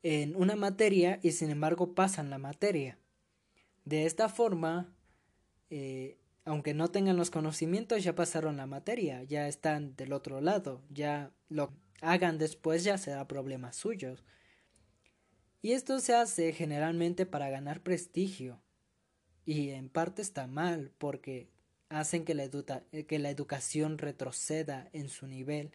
en 0.02 0.34
una 0.36 0.56
materia 0.56 1.18
y 1.22 1.32
sin 1.32 1.50
embargo 1.50 1.94
pasan 1.94 2.30
la 2.30 2.38
materia. 2.38 2.98
De 3.84 4.06
esta 4.06 4.28
forma, 4.28 4.94
eh, 5.70 6.18
aunque 6.44 6.74
no 6.74 6.90
tengan 6.90 7.16
los 7.16 7.30
conocimientos, 7.30 8.02
ya 8.02 8.14
pasaron 8.14 8.56
la 8.56 8.66
materia, 8.66 9.22
ya 9.22 9.46
están 9.48 9.94
del 9.96 10.12
otro 10.12 10.40
lado, 10.40 10.82
ya 10.90 11.30
lo 11.48 11.72
hagan 12.00 12.36
después 12.36 12.84
ya 12.84 12.98
será 12.98 13.28
problema 13.28 13.72
suyo. 13.72 14.16
Y 15.62 15.72
esto 15.72 16.00
se 16.00 16.14
hace 16.14 16.52
generalmente 16.52 17.24
para 17.24 17.48
ganar 17.48 17.80
prestigio. 17.80 18.60
Y 19.46 19.70
en 19.70 19.88
parte 19.88 20.20
está 20.20 20.48
mal 20.48 20.92
porque 20.98 21.48
hacen 21.88 22.24
que 22.24 22.34
la, 22.34 22.48
que 23.06 23.18
la 23.18 23.30
educación 23.30 23.98
retroceda 23.98 24.88
en 24.92 25.08
su 25.08 25.28
nivel. 25.28 25.70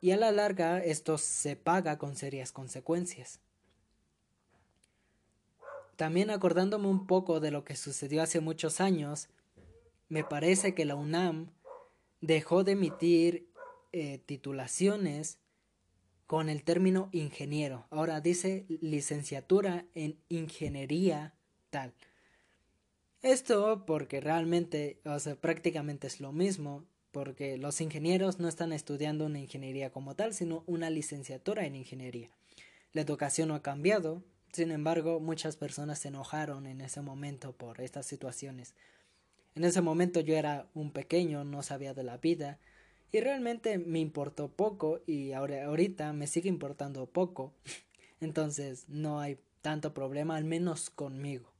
Y 0.00 0.12
a 0.12 0.16
la 0.16 0.30
larga 0.30 0.82
esto 0.82 1.18
se 1.18 1.56
paga 1.56 1.98
con 1.98 2.14
serias 2.14 2.52
consecuencias. 2.52 3.40
También 5.96 6.30
acordándome 6.30 6.86
un 6.86 7.06
poco 7.06 7.40
de 7.40 7.50
lo 7.50 7.64
que 7.64 7.76
sucedió 7.76 8.22
hace 8.22 8.40
muchos 8.40 8.80
años, 8.80 9.28
me 10.10 10.24
parece 10.24 10.74
que 10.74 10.84
la 10.84 10.96
UNAM 10.96 11.50
dejó 12.20 12.64
de 12.64 12.72
emitir 12.72 13.48
eh, 13.92 14.18
titulaciones 14.18 15.38
con 16.26 16.48
el 16.48 16.62
término 16.62 17.08
ingeniero. 17.12 17.86
Ahora 17.90 18.20
dice 18.20 18.66
licenciatura 18.68 19.86
en 19.94 20.18
ingeniería 20.28 21.34
tal. 21.70 21.94
Esto 23.22 23.84
porque 23.86 24.20
realmente, 24.20 25.00
o 25.04 25.18
sea, 25.18 25.36
prácticamente 25.36 26.06
es 26.06 26.20
lo 26.20 26.32
mismo, 26.32 26.84
porque 27.12 27.56
los 27.56 27.80
ingenieros 27.80 28.38
no 28.38 28.48
están 28.48 28.72
estudiando 28.72 29.26
una 29.26 29.40
ingeniería 29.40 29.90
como 29.90 30.14
tal, 30.14 30.34
sino 30.34 30.64
una 30.66 30.90
licenciatura 30.90 31.66
en 31.66 31.76
ingeniería. 31.76 32.30
La 32.92 33.02
educación 33.02 33.48
no 33.48 33.54
ha 33.54 33.62
cambiado, 33.62 34.22
sin 34.52 34.72
embargo, 34.72 35.20
muchas 35.20 35.56
personas 35.56 36.00
se 36.00 36.08
enojaron 36.08 36.66
en 36.66 36.80
ese 36.80 37.00
momento 37.00 37.52
por 37.52 37.80
estas 37.80 38.06
situaciones. 38.06 38.74
En 39.54 39.64
ese 39.64 39.80
momento 39.80 40.20
yo 40.20 40.36
era 40.36 40.68
un 40.74 40.92
pequeño, 40.92 41.44
no 41.44 41.62
sabía 41.62 41.94
de 41.94 42.04
la 42.04 42.18
vida, 42.18 42.58
y 43.12 43.20
realmente 43.20 43.78
me 43.78 43.98
importó 43.98 44.48
poco 44.48 45.00
y 45.06 45.32
ahora, 45.32 45.64
ahorita 45.64 46.12
me 46.12 46.26
sigue 46.26 46.48
importando 46.48 47.06
poco. 47.06 47.52
Entonces 48.20 48.84
no 48.88 49.20
hay 49.20 49.38
tanto 49.62 49.92
problema, 49.94 50.36
al 50.36 50.44
menos 50.44 50.90
conmigo. 50.90 51.52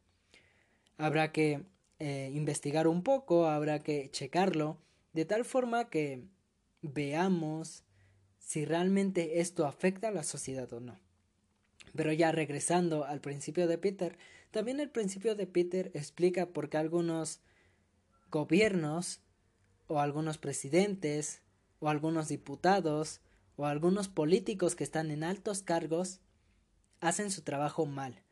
Habrá 0.98 1.32
que 1.32 1.64
eh, 1.98 2.30
investigar 2.34 2.86
un 2.86 3.02
poco, 3.02 3.46
habrá 3.46 3.82
que 3.82 4.10
checarlo, 4.10 4.78
de 5.12 5.24
tal 5.24 5.44
forma 5.44 5.90
que 5.90 6.24
veamos 6.82 7.84
si 8.38 8.64
realmente 8.64 9.40
esto 9.40 9.66
afecta 9.66 10.08
a 10.08 10.12
la 10.12 10.22
sociedad 10.22 10.72
o 10.72 10.80
no. 10.80 10.98
Pero 11.94 12.12
ya 12.12 12.30
regresando 12.30 13.04
al 13.04 13.20
principio 13.20 13.66
de 13.66 13.78
Peter, 13.78 14.16
también 14.50 14.80
el 14.80 14.90
principio 14.90 15.34
de 15.34 15.46
Peter 15.46 15.90
explica 15.94 16.46
por 16.46 16.68
qué 16.68 16.78
algunos 16.78 17.40
gobiernos 18.30 19.20
o 19.86 20.00
algunos 20.00 20.38
presidentes 20.38 21.42
o 21.80 21.88
algunos 21.88 22.28
diputados 22.28 23.20
o 23.56 23.66
algunos 23.66 24.08
políticos 24.08 24.74
que 24.74 24.84
están 24.84 25.10
en 25.10 25.24
altos 25.24 25.62
cargos 25.62 26.20
hacen 27.00 27.30
su 27.30 27.42
trabajo 27.42 27.86
mal. 27.86 28.22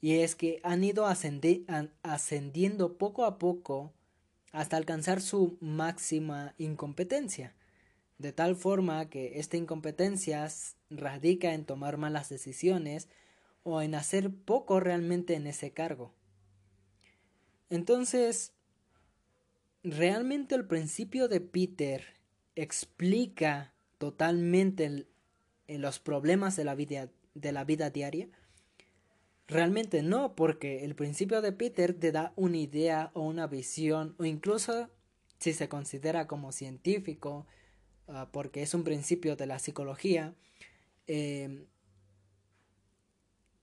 Y 0.00 0.20
es 0.20 0.36
que 0.36 0.60
han 0.62 0.84
ido 0.84 1.06
ascendiendo 1.06 2.98
poco 2.98 3.24
a 3.24 3.38
poco 3.38 3.92
hasta 4.52 4.76
alcanzar 4.76 5.20
su 5.20 5.58
máxima 5.60 6.54
incompetencia. 6.56 7.54
De 8.18 8.32
tal 8.32 8.56
forma 8.56 9.08
que 9.10 9.38
esta 9.38 9.56
incompetencia 9.56 10.48
radica 10.90 11.52
en 11.54 11.64
tomar 11.64 11.96
malas 11.98 12.28
decisiones 12.28 13.08
o 13.62 13.82
en 13.82 13.94
hacer 13.94 14.32
poco 14.32 14.80
realmente 14.80 15.34
en 15.34 15.46
ese 15.46 15.72
cargo. 15.72 16.14
Entonces, 17.70 18.54
realmente 19.82 20.54
el 20.54 20.66
principio 20.66 21.28
de 21.28 21.40
Peter 21.40 22.04
explica 22.54 23.72
totalmente 23.98 25.06
los 25.68 25.98
problemas 25.98 26.56
de 26.56 26.64
la, 26.64 26.74
vida, 26.74 27.08
de 27.34 27.52
la 27.52 27.64
vida 27.64 27.90
diaria? 27.90 28.28
Realmente 29.46 30.02
no, 30.02 30.34
porque 30.34 30.84
el 30.84 30.94
principio 30.94 31.40
de 31.40 31.52
Peter 31.52 31.94
te 31.94 32.12
da 32.12 32.32
una 32.36 32.58
idea 32.58 33.10
o 33.14 33.22
una 33.22 33.46
visión, 33.46 34.14
o 34.18 34.24
incluso 34.24 34.90
si 35.38 35.54
se 35.54 35.68
considera 35.68 36.26
como 36.26 36.52
científico, 36.52 37.46
ah, 38.08 38.28
porque 38.30 38.62
es 38.62 38.74
un 38.74 38.84
principio 38.84 39.36
de 39.36 39.46
la 39.46 39.58
psicología, 39.58 40.34
eh, 41.06 41.66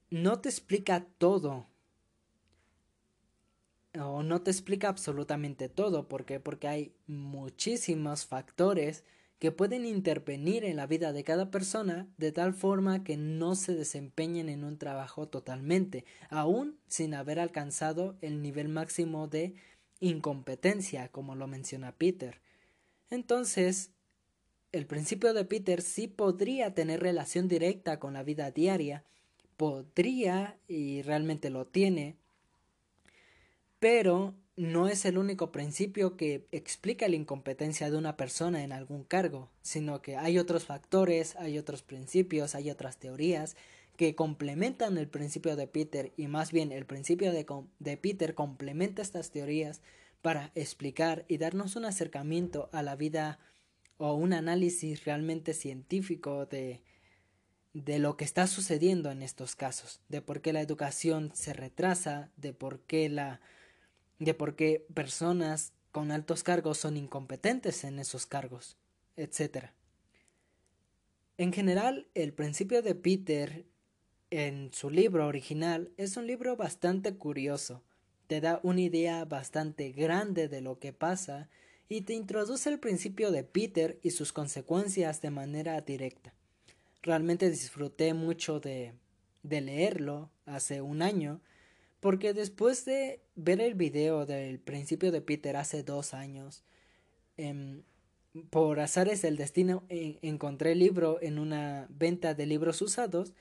no 0.10 0.40
te 0.40 0.50
explica 0.50 1.06
todo 1.18 1.68
o 4.02 4.24
no 4.24 4.42
te 4.42 4.52
explica 4.52 4.90
absolutamente 4.90 5.70
todo. 5.70 6.08
¿Por 6.08 6.26
qué? 6.26 6.40
Porque 6.40 6.68
hay 6.68 6.94
muchísimos 7.08 8.26
factores 8.26 9.04
que 9.40 9.52
pueden 9.52 9.86
intervenir 9.86 10.64
en 10.64 10.78
la 10.78 10.88
vida 10.88 11.14
de 11.14 11.24
cada 11.24 11.52
persona 11.52 12.08
de 12.18 12.32
tal 12.32 12.54
forma 12.54 13.04
que 13.04 13.18
no 13.18 13.56
se 13.56 13.76
desempeñen 13.76 14.50
en 14.50 14.64
un 14.64 14.78
trabajo 14.78 15.28
totalmente, 15.28 16.06
aún 16.30 16.80
sin 16.88 17.14
haber 17.14 17.40
alcanzado 17.40 18.18
el 18.22 18.42
nivel 18.42 18.70
máximo 18.70 19.28
de 19.28 19.56
incompetencia, 20.00 21.10
como 21.10 21.36
lo 21.36 21.48
menciona 21.48 21.92
Peter. 21.92 22.42
Entonces, 23.10 23.92
el 24.72 24.88
principio 24.88 25.34
de 25.34 25.46
Peter 25.46 25.82
sí 25.82 26.08
podría 26.08 26.74
tener 26.74 27.02
relación 27.02 27.48
directa 27.48 28.00
con 28.00 28.14
la 28.14 28.24
vida 28.24 28.52
diaria, 28.52 29.04
podría, 29.58 30.58
y 30.68 31.02
realmente 31.02 31.50
lo 31.50 31.66
tiene, 31.66 32.18
pero 33.86 34.34
no 34.56 34.88
es 34.88 35.06
el 35.06 35.16
único 35.16 35.52
principio 35.52 36.18
que 36.18 36.48
explica 36.52 37.08
la 37.08 37.18
incompetencia 37.18 37.92
de 37.92 37.98
una 38.00 38.18
persona 38.18 38.64
en 38.64 38.72
algún 38.72 39.04
cargo, 39.04 39.52
sino 39.62 40.02
que 40.02 40.18
hay 40.18 40.40
otros 40.40 40.66
factores, 40.66 41.36
hay 41.36 41.60
otros 41.60 41.84
principios, 41.84 42.56
hay 42.56 42.72
otras 42.72 42.98
teorías 42.98 43.56
que 43.96 44.16
complementan 44.16 44.98
el 44.98 45.08
principio 45.08 45.56
de 45.56 45.68
Peter 45.68 46.14
y 46.18 46.26
más 46.26 46.52
bien 46.52 46.72
el 46.72 46.88
principio 46.88 47.32
de, 47.32 47.46
de 47.78 47.98
Peter 47.98 48.34
complementa 48.34 49.04
estas 49.04 49.30
teorías 49.30 49.82
para 50.24 50.52
explicar 50.56 51.24
y 51.28 51.38
darnos 51.38 51.76
un 51.76 51.86
acercamiento 51.86 52.72
a 52.72 52.82
la 52.82 52.96
vida 52.96 53.38
o 53.98 54.16
un 54.16 54.34
análisis 54.34 55.06
realmente 55.06 55.54
científico 55.54 56.48
de, 56.48 56.82
de 57.76 58.00
lo 58.00 58.18
que 58.18 58.26
está 58.26 58.48
sucediendo 58.48 59.12
en 59.12 59.22
estos 59.22 59.56
casos, 59.56 60.02
de 60.10 60.24
por 60.24 60.42
qué 60.42 60.54
la 60.54 60.62
educación 60.62 61.30
se 61.36 61.54
retrasa, 61.54 62.32
de 62.36 62.52
por 62.52 62.80
qué 62.80 63.10
la 63.10 63.42
de 64.20 64.34
por 64.34 64.56
qué 64.56 64.86
personas 64.94 65.74
con 65.92 66.12
altos 66.12 66.44
cargos 66.44 66.78
son 66.78 66.98
incompetentes 66.98 67.84
en 67.84 68.00
esos 68.00 68.26
cargos, 68.26 68.78
etc. 69.16 69.68
En 71.38 71.54
general, 71.54 72.08
el 72.14 72.34
principio 72.34 72.82
de 72.82 72.96
Peter 72.96 73.66
en 74.30 74.74
su 74.74 74.90
libro 74.90 75.28
original 75.28 75.92
es 75.98 76.18
un 76.18 76.28
libro 76.28 76.56
bastante 76.56 77.16
curioso, 77.16 77.84
te 78.28 78.42
da 78.42 78.60
una 78.64 78.82
idea 78.82 79.24
bastante 79.26 79.92
grande 79.92 80.48
de 80.48 80.62
lo 80.62 80.80
que 80.80 80.94
pasa 80.94 81.50
y 81.88 82.02
te 82.02 82.14
introduce 82.14 82.70
el 82.70 82.80
principio 82.80 83.32
de 83.32 83.44
Peter 83.44 84.00
y 84.02 84.12
sus 84.12 84.34
consecuencias 84.34 85.22
de 85.22 85.30
manera 85.30 85.80
directa. 85.82 86.34
Realmente 87.04 87.50
disfruté 87.50 88.14
mucho 88.14 88.60
de, 88.60 88.94
de 89.44 89.62
leerlo 89.62 90.32
hace 90.46 90.82
un 90.82 91.02
año 91.02 91.42
porque 92.06 92.36
después 92.36 92.86
de 92.86 93.20
ver 93.34 93.60
el 93.60 93.74
video 93.74 94.28
del 94.28 94.60
principio 94.60 95.12
de 95.12 95.22
Peter 95.22 95.58
hace 95.58 95.82
dos 95.82 96.14
años, 96.14 96.64
em, 97.36 97.82
por 98.52 98.80
azares 98.80 99.24
del 99.24 99.38
destino 99.38 99.86
encontré 99.90 100.74
el 100.74 100.78
libro 100.78 101.18
en 101.24 101.40
una 101.40 101.88
venta 101.90 102.36
de 102.36 102.46
libros 102.46 102.84
usados 102.84 103.34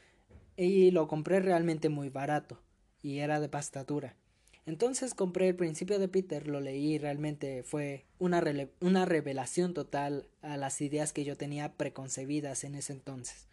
y 0.57 0.93
lo 0.93 1.09
compré 1.09 1.41
realmente 1.41 1.91
muy 1.91 2.09
barato 2.09 2.59
y 3.03 3.19
era 3.19 3.39
de 3.39 3.51
pastatura. 3.51 4.17
Entonces 4.65 5.13
compré 5.13 5.49
el 5.49 5.57
principio 5.57 5.99
de 5.99 6.09
Peter, 6.09 6.49
lo 6.49 6.63
leí 6.63 6.95
y 6.95 6.99
realmente 6.99 7.65
fue 7.65 8.07
una, 8.19 8.43
una 8.81 9.05
revelación 9.05 9.75
total 9.75 10.31
a 10.41 10.57
las 10.57 10.81
ideas 10.81 11.13
que 11.13 11.25
yo 11.25 11.37
tenía 11.37 11.75
preconcebidas 11.75 12.65
en 12.65 12.77
ese 12.77 12.95
entonces. 12.95 13.47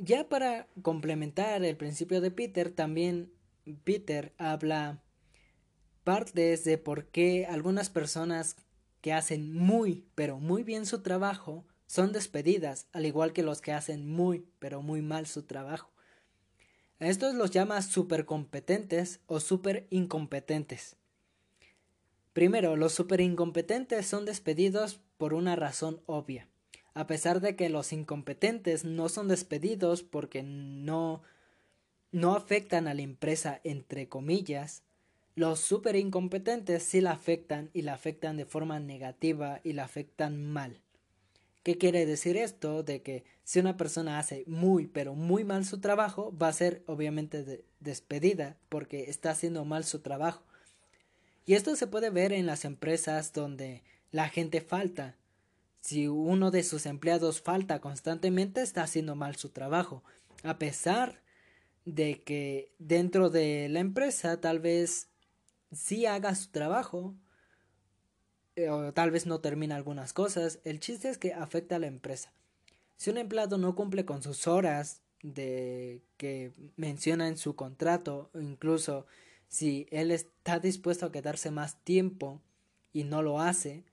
Ya 0.00 0.28
para 0.28 0.68
complementar 0.82 1.64
el 1.64 1.76
principio 1.76 2.20
de 2.20 2.30
Peter, 2.30 2.70
también 2.70 3.32
Peter 3.82 4.32
habla 4.38 5.02
partes 6.04 6.62
de 6.62 6.78
por 6.78 7.06
qué 7.06 7.46
algunas 7.46 7.90
personas 7.90 8.56
que 9.00 9.12
hacen 9.12 9.52
muy, 9.52 10.06
pero 10.14 10.38
muy 10.38 10.62
bien 10.62 10.86
su 10.86 11.02
trabajo 11.02 11.66
son 11.86 12.12
despedidas, 12.12 12.86
al 12.92 13.06
igual 13.06 13.32
que 13.32 13.42
los 13.42 13.60
que 13.60 13.72
hacen 13.72 14.08
muy, 14.08 14.46
pero 14.60 14.82
muy 14.82 15.02
mal 15.02 15.26
su 15.26 15.42
trabajo. 15.42 15.90
A 17.00 17.08
estos 17.08 17.34
los 17.34 17.50
llama 17.50 17.82
supercompetentes 17.82 19.20
o 19.26 19.40
super 19.40 19.88
incompetentes. 19.90 20.96
Primero, 22.32 22.76
los 22.76 22.92
super 22.92 23.20
incompetentes 23.20 24.06
son 24.06 24.24
despedidos 24.26 25.00
por 25.16 25.34
una 25.34 25.56
razón 25.56 26.02
obvia 26.06 26.48
a 26.98 27.06
pesar 27.06 27.40
de 27.40 27.54
que 27.54 27.68
los 27.68 27.92
incompetentes 27.92 28.84
no 28.84 29.08
son 29.08 29.28
despedidos 29.28 30.02
porque 30.02 30.42
no 30.42 31.22
no 32.10 32.34
afectan 32.34 32.88
a 32.88 32.94
la 32.94 33.02
empresa 33.02 33.60
entre 33.62 34.08
comillas, 34.08 34.82
los 35.36 35.60
super 35.60 35.94
incompetentes 35.94 36.82
sí 36.82 37.00
la 37.00 37.12
afectan 37.12 37.70
y 37.72 37.82
la 37.82 37.94
afectan 37.94 38.36
de 38.36 38.46
forma 38.46 38.80
negativa 38.80 39.60
y 39.62 39.74
la 39.74 39.84
afectan 39.84 40.44
mal. 40.44 40.80
¿Qué 41.62 41.78
quiere 41.78 42.04
decir 42.04 42.36
esto? 42.36 42.82
De 42.82 43.00
que 43.00 43.22
si 43.44 43.60
una 43.60 43.76
persona 43.76 44.18
hace 44.18 44.42
muy, 44.48 44.88
pero 44.88 45.14
muy 45.14 45.44
mal 45.44 45.64
su 45.64 45.78
trabajo, 45.78 46.36
va 46.36 46.48
a 46.48 46.52
ser 46.52 46.82
obviamente 46.86 47.64
despedida 47.78 48.56
porque 48.68 49.04
está 49.08 49.30
haciendo 49.30 49.64
mal 49.64 49.84
su 49.84 50.00
trabajo. 50.00 50.42
Y 51.46 51.54
esto 51.54 51.76
se 51.76 51.86
puede 51.86 52.10
ver 52.10 52.32
en 52.32 52.46
las 52.46 52.64
empresas 52.64 53.32
donde 53.32 53.84
la 54.10 54.28
gente 54.28 54.60
falta. 54.60 55.14
Si 55.88 56.06
uno 56.06 56.50
de 56.50 56.64
sus 56.64 56.84
empleados 56.84 57.40
falta 57.40 57.80
constantemente, 57.80 58.60
está 58.60 58.82
haciendo 58.82 59.16
mal 59.16 59.36
su 59.36 59.48
trabajo. 59.48 60.04
A 60.42 60.58
pesar 60.58 61.22
de 61.86 62.22
que 62.24 62.74
dentro 62.78 63.30
de 63.30 63.70
la 63.70 63.80
empresa 63.80 64.38
tal 64.38 64.58
vez 64.58 65.08
sí 65.72 66.04
haga 66.04 66.34
su 66.34 66.50
trabajo, 66.50 67.14
eh, 68.54 68.68
o 68.68 68.92
tal 68.92 69.10
vez 69.10 69.24
no 69.24 69.40
termina 69.40 69.76
algunas 69.76 70.12
cosas, 70.12 70.60
el 70.64 70.78
chiste 70.78 71.08
es 71.08 71.16
que 71.16 71.32
afecta 71.32 71.76
a 71.76 71.78
la 71.78 71.86
empresa. 71.86 72.34
Si 72.98 73.08
un 73.08 73.16
empleado 73.16 73.56
no 73.56 73.74
cumple 73.74 74.04
con 74.04 74.22
sus 74.22 74.46
horas 74.46 75.00
de 75.22 76.02
que 76.18 76.52
menciona 76.76 77.28
en 77.28 77.38
su 77.38 77.56
contrato, 77.56 78.30
incluso 78.34 79.06
si 79.48 79.86
él 79.90 80.10
está 80.10 80.60
dispuesto 80.60 81.06
a 81.06 81.12
quedarse 81.12 81.50
más 81.50 81.82
tiempo 81.82 82.42
y 82.92 83.04
no 83.04 83.22
lo 83.22 83.40
hace, 83.40 83.84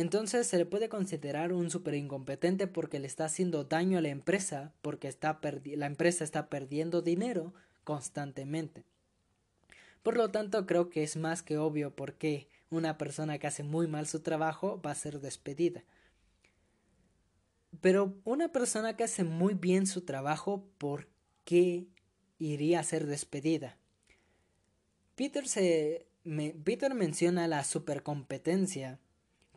entonces 0.00 0.46
se 0.46 0.58
le 0.58 0.66
puede 0.66 0.88
considerar 0.88 1.52
un 1.52 1.70
super 1.70 1.94
incompetente 1.94 2.66
porque 2.66 2.98
le 2.98 3.06
está 3.06 3.24
haciendo 3.24 3.64
daño 3.64 3.98
a 3.98 4.00
la 4.00 4.10
empresa, 4.10 4.72
porque 4.80 5.08
está 5.08 5.40
la 5.64 5.86
empresa 5.86 6.24
está 6.24 6.48
perdiendo 6.48 7.02
dinero 7.02 7.52
constantemente. 7.84 8.84
Por 10.02 10.16
lo 10.16 10.30
tanto, 10.30 10.66
creo 10.66 10.88
que 10.88 11.02
es 11.02 11.16
más 11.16 11.42
que 11.42 11.58
obvio 11.58 11.94
por 11.94 12.14
qué 12.14 12.48
una 12.70 12.96
persona 12.96 13.38
que 13.38 13.46
hace 13.46 13.62
muy 13.62 13.88
mal 13.88 14.06
su 14.06 14.20
trabajo 14.20 14.80
va 14.80 14.92
a 14.92 14.94
ser 14.94 15.20
despedida. 15.20 15.82
Pero 17.80 18.14
una 18.24 18.52
persona 18.52 18.96
que 18.96 19.04
hace 19.04 19.24
muy 19.24 19.54
bien 19.54 19.86
su 19.86 20.02
trabajo, 20.02 20.64
¿por 20.78 21.08
qué 21.44 21.86
iría 22.38 22.80
a 22.80 22.84
ser 22.84 23.06
despedida? 23.06 23.76
Peter, 25.16 25.48
se, 25.48 26.06
Peter 26.64 26.94
menciona 26.94 27.48
la 27.48 27.64
supercompetencia 27.64 29.00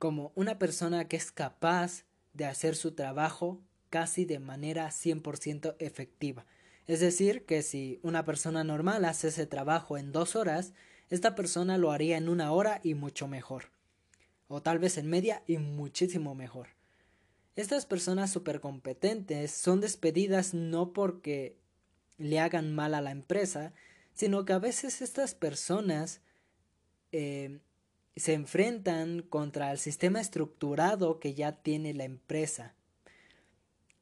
como 0.01 0.31
una 0.33 0.57
persona 0.57 1.07
que 1.07 1.15
es 1.15 1.31
capaz 1.31 2.05
de 2.33 2.45
hacer 2.45 2.75
su 2.75 2.93
trabajo 2.93 3.61
casi 3.91 4.25
de 4.25 4.39
manera 4.39 4.87
100% 4.87 5.75
efectiva. 5.77 6.47
Es 6.87 7.01
decir, 7.01 7.45
que 7.45 7.61
si 7.61 7.99
una 8.01 8.25
persona 8.25 8.63
normal 8.63 9.05
hace 9.05 9.27
ese 9.27 9.45
trabajo 9.45 9.99
en 9.99 10.11
dos 10.11 10.35
horas, 10.35 10.73
esta 11.11 11.35
persona 11.35 11.77
lo 11.77 11.91
haría 11.91 12.17
en 12.17 12.29
una 12.29 12.51
hora 12.51 12.81
y 12.83 12.95
mucho 12.95 13.27
mejor. 13.27 13.65
O 14.47 14.63
tal 14.63 14.79
vez 14.79 14.97
en 14.97 15.07
media 15.07 15.43
y 15.45 15.59
muchísimo 15.59 16.33
mejor. 16.33 16.69
Estas 17.55 17.85
personas 17.85 18.35
competentes 18.59 19.51
son 19.51 19.81
despedidas 19.81 20.55
no 20.55 20.93
porque 20.93 21.59
le 22.17 22.39
hagan 22.39 22.73
mal 22.73 22.95
a 22.95 23.01
la 23.01 23.11
empresa, 23.11 23.71
sino 24.15 24.45
que 24.45 24.53
a 24.53 24.59
veces 24.59 25.03
estas 25.03 25.35
personas 25.35 26.21
eh, 27.11 27.59
se 28.15 28.33
enfrentan 28.33 29.21
contra 29.21 29.71
el 29.71 29.77
sistema 29.77 30.19
estructurado 30.19 31.19
que 31.19 31.33
ya 31.33 31.53
tiene 31.53 31.93
la 31.93 32.03
empresa. 32.03 32.75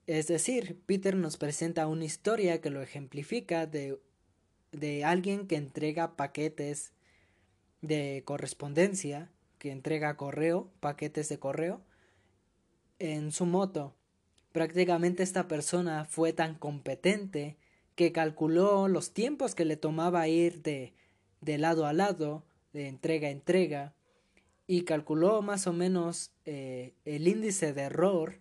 Es 0.07 0.28
decir, 0.28 0.82
Peter 0.86 1.16
nos 1.16 1.38
presenta 1.38 1.88
una 1.88 2.05
historia 2.05 2.62
que 2.62 2.72
lo 2.72 2.82
ejemplifica 2.82 3.68
de, 3.68 3.99
de 4.72 5.05
alguien 5.05 5.47
que 5.47 5.55
entrega 5.55 6.16
paquetes 6.16 6.93
de 7.82 8.24
correspondencia 8.26 9.32
que 9.60 9.72
entrega 9.72 10.18
correo, 10.18 10.72
paquetes 10.80 11.30
de 11.30 11.38
correo, 11.38 11.82
en 12.97 13.32
su 13.32 13.45
moto. 13.45 13.95
Prácticamente 14.51 15.22
esta 15.22 15.47
persona 15.47 16.05
fue 16.05 16.34
tan 16.34 16.55
competente 16.55 17.57
que 17.95 18.12
calculó 18.12 18.88
los 18.88 19.14
tiempos 19.14 19.53
que 19.53 19.66
le 19.66 19.76
tomaba 19.76 20.28
ir 20.28 20.64
de, 20.64 20.93
de 21.41 21.57
lado 21.57 21.86
a 21.86 21.93
lado, 21.93 22.45
de 22.74 22.88
entrega 22.88 23.28
a 23.28 23.32
entrega, 23.32 23.93
y 24.72 24.84
calculó 24.84 25.41
más 25.41 25.65
o 25.65 25.74
menos 25.74 26.32
eh, 26.45 26.93
el 27.03 27.28
índice 27.28 27.74
de 27.74 27.82
error 27.82 28.39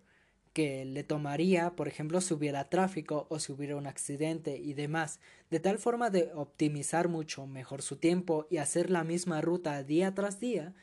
que 0.53 0.85
le 0.85 1.03
tomaría, 1.03 1.75
por 1.75 1.87
ejemplo, 1.87 2.21
si 2.21 2.35
hubiera 2.35 2.69
tráfico 2.69 3.25
o 3.31 3.39
si 3.39 3.51
hubiera 3.51 3.75
un 3.75 3.87
accidente 3.87 4.55
y 4.55 4.75
demás, 4.75 5.19
de 5.49 5.59
tal 5.59 5.79
forma 5.79 6.11
de 6.11 6.29
optimizar 6.35 7.07
mucho 7.07 7.47
mejor 7.47 7.81
su 7.81 7.95
tiempo 7.95 8.45
y 8.51 8.57
hacer 8.57 8.91
la 8.91 9.03
misma 9.03 9.41
ruta 9.41 9.83
día 9.83 10.13
tras 10.13 10.39
día 10.39 10.75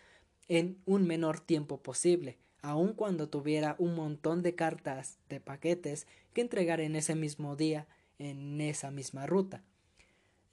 en 0.49 0.83
un 0.85 1.07
menor 1.07 1.39
tiempo 1.39 1.81
posible, 1.81 2.39
aun 2.61 2.93
cuando 2.93 3.29
tuviera 3.29 3.77
un 3.79 3.95
montón 3.95 4.43
de 4.43 4.57
cartas 4.57 5.21
de 5.29 5.39
paquetes 5.39 6.09
que 6.33 6.41
entregar 6.41 6.81
en 6.81 6.97
ese 6.97 7.15
mismo 7.15 7.55
día 7.55 7.87
en 8.19 8.61
esa 8.61 8.91
misma 8.91 9.27
ruta. 9.27 9.63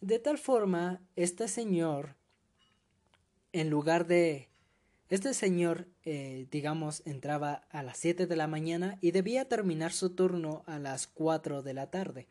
De 0.02 0.20
tal 0.20 0.38
forma, 0.38 1.02
este 1.16 1.48
señor, 1.48 2.16
en 3.54 3.72
lugar 3.72 4.06
de 4.06 4.53
este 5.14 5.36
señor, 5.36 5.88
eh, 6.06 6.48
digamos, 6.50 7.04
entraba 7.06 7.68
a 7.70 7.84
las 7.84 8.00
7 8.00 8.26
de 8.26 8.36
la 8.36 8.48
mañana 8.48 8.98
y 9.00 9.12
debía 9.12 9.48
terminar 9.48 9.94
su 9.94 10.16
turno 10.16 10.64
a 10.66 10.80
las 10.80 11.06
4 11.06 11.62
de 11.62 11.74
la 11.76 11.92
tarde. 11.92 12.28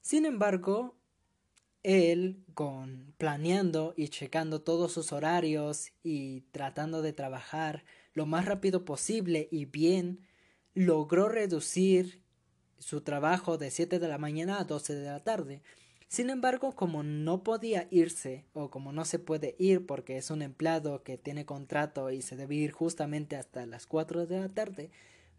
Sin 0.00 0.24
embargo, 0.24 0.96
él, 1.82 2.42
con 2.54 3.12
planeando 3.18 3.92
y 3.98 4.08
checando 4.08 4.62
todos 4.62 4.92
sus 4.92 5.12
horarios 5.12 5.92
y 6.02 6.40
tratando 6.52 7.02
de 7.02 7.12
trabajar 7.12 7.84
lo 8.14 8.24
más 8.24 8.46
rápido 8.46 8.86
posible 8.86 9.46
y 9.50 9.66
bien, 9.66 10.26
logró 10.72 11.28
reducir 11.28 12.22
su 12.78 13.02
trabajo 13.02 13.58
de 13.58 13.70
7 13.70 13.98
de 13.98 14.08
la 14.08 14.16
mañana 14.16 14.58
a 14.58 14.64
12 14.64 14.94
de 14.94 15.04
la 15.04 15.22
tarde. 15.22 15.60
Sin 16.08 16.30
embargo, 16.30 16.74
como 16.76 17.02
no 17.02 17.42
podía 17.42 17.88
irse 17.90 18.44
o 18.52 18.70
como 18.70 18.92
no 18.92 19.04
se 19.04 19.18
puede 19.18 19.56
ir 19.58 19.86
porque 19.86 20.16
es 20.16 20.30
un 20.30 20.42
empleado 20.42 21.02
que 21.02 21.18
tiene 21.18 21.44
contrato 21.44 22.10
y 22.10 22.22
se 22.22 22.36
debe 22.36 22.54
ir 22.54 22.72
justamente 22.72 23.36
hasta 23.36 23.66
las 23.66 23.86
4 23.86 24.26
de 24.26 24.40
la 24.40 24.48
tarde, 24.48 24.90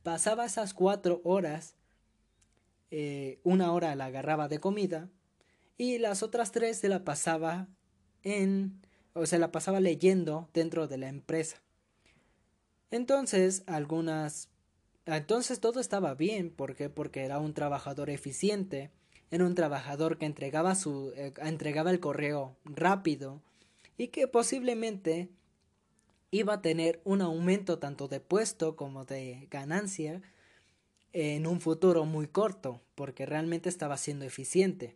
pasaba 0.03 0.45
esas 0.45 0.73
cuatro 0.73 1.21
horas, 1.23 1.75
eh, 2.91 3.39
una 3.43 3.71
hora 3.71 3.95
la 3.95 4.05
agarraba 4.05 4.47
de 4.47 4.59
comida 4.59 5.09
y 5.77 5.97
las 5.97 6.23
otras 6.23 6.51
tres 6.51 6.77
se 6.77 6.89
la 6.89 7.03
pasaba 7.03 7.67
en 8.23 8.81
o 9.13 9.25
se 9.25 9.39
la 9.39 9.51
pasaba 9.51 9.79
leyendo 9.79 10.49
dentro 10.53 10.87
de 10.87 10.97
la 10.97 11.07
empresa. 11.07 11.61
Entonces, 12.91 13.63
algunas 13.65 14.49
entonces 15.05 15.59
todo 15.59 15.79
estaba 15.79 16.15
bien, 16.15 16.49
¿por 16.49 16.75
qué? 16.75 16.89
Porque 16.89 17.23
era 17.23 17.39
un 17.39 17.53
trabajador 17.53 18.09
eficiente 18.09 18.91
era 19.35 19.45
un 19.45 19.55
trabajador 19.55 20.17
que 20.17 20.25
entregaba, 20.25 20.75
su, 20.75 21.11
eh, 21.15 21.33
entregaba 21.43 21.91
el 21.91 21.99
correo 21.99 22.55
rápido 22.63 23.41
y 23.97 24.07
que 24.07 24.27
posiblemente 24.27 25.29
iba 26.31 26.53
a 26.53 26.61
tener 26.61 27.01
un 27.03 27.21
aumento 27.21 27.77
tanto 27.77 28.07
de 28.07 28.21
puesto 28.21 28.75
como 28.75 29.03
de 29.05 29.47
ganancia 29.51 30.21
en 31.11 31.47
un 31.47 31.61
futuro 31.61 32.05
muy 32.05 32.27
corto, 32.27 32.81
porque 32.95 33.25
realmente 33.25 33.69
estaba 33.69 33.97
siendo 33.97 34.25
eficiente. 34.25 34.95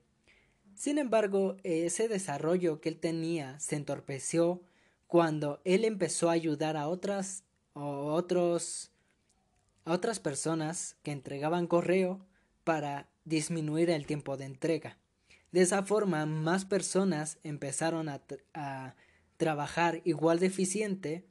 Sin 0.73 0.97
embargo, 0.97 1.57
ese 1.63 2.07
desarrollo 2.07 2.79
que 2.79 2.89
él 2.89 2.99
tenía 2.99 3.59
se 3.59 3.75
entorpeció 3.75 4.61
cuando 5.07 5.59
él 5.65 5.83
empezó 5.83 6.29
a 6.29 6.33
ayudar 6.33 6.77
a 6.77 6.87
otras 6.87 7.43
otros 7.73 8.91
a 9.85 9.93
otras 9.93 10.19
personas 10.19 10.97
que 11.03 11.11
entregaban 11.11 11.67
correo 11.67 12.25
para 12.63 13.09
disminuir 13.29 13.89
el 13.89 14.05
tiempo 14.05 14.35
de 14.35 14.45
entrega. 14.45 14.97
De 15.51 15.61
esa 15.61 15.83
forma, 15.83 16.25
más 16.25 16.65
personas 16.65 17.39
empezaron 17.43 18.09
a, 18.09 18.95
trabajar 19.37 20.01
igual 20.03 20.39
de 20.39 20.47
eficiente 20.47 21.25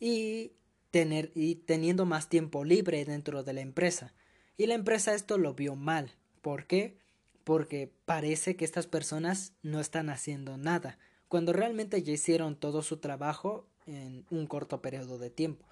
y, 0.00 0.52
tener, 0.90 1.30
y 1.36 1.54
teniendo 1.54 2.06
más 2.06 2.28
tiempo 2.28 2.64
libre 2.64 3.04
dentro 3.04 3.44
de 3.44 3.52
la 3.52 3.60
empresa. 3.60 4.14
Y 4.56 4.66
la 4.66 4.74
empresa 4.74 5.14
esto 5.14 5.38
lo 5.38 5.54
vio 5.54 5.76
mal. 5.76 6.16
¿Por 6.42 6.66
qué? 6.66 6.98
Porque 7.44 7.92
parece 8.04 8.56
que 8.56 8.64
estas 8.64 8.88
personas 8.88 9.52
no 9.62 9.78
están 9.78 10.10
haciendo 10.10 10.58
nada, 10.58 10.98
cuando 11.28 11.52
realmente 11.52 12.02
ya 12.02 12.12
hicieron 12.12 12.56
todo 12.56 12.82
su 12.82 12.96
trabajo 12.96 13.68
en 13.86 14.26
un 14.30 14.46
corto 14.46 14.82
periodo 14.82 15.18
de 15.18 15.30
tiempo. 15.30 15.66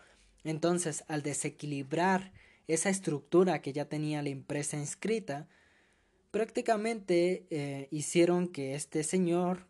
Entonces, 0.44 1.04
al 1.08 1.22
desequilibrar 1.22 2.32
esa 2.68 2.90
estructura 2.90 3.62
que 3.62 3.72
ya 3.72 3.88
tenía 3.88 4.22
la 4.22 4.30
empresa 4.30 4.76
inscrita, 4.76 5.48
prácticamente 6.30 7.46
eh, 7.50 7.88
hicieron 7.90 8.48
que 8.48 8.74
este 8.74 9.02
señor, 9.04 9.66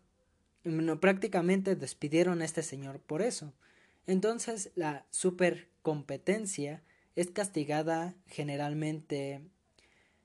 no, 0.63 0.99
prácticamente 0.99 1.75
despidieron 1.75 2.41
a 2.41 2.45
este 2.45 2.63
señor 2.63 2.99
por 2.99 3.21
eso. 3.21 3.53
Entonces 4.05 4.71
la 4.75 5.05
supercompetencia 5.11 6.83
es 7.15 7.31
castigada 7.31 8.15
generalmente 8.27 9.41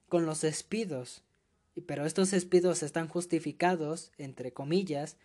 con 0.08 0.26
los 0.26 0.40
despidos, 0.40 1.22
pero 1.86 2.04
estos 2.04 2.30
despidos 2.30 2.82
están 2.82 3.08
justificados, 3.08 4.12
entre 4.18 4.52
comillas, 4.52 5.16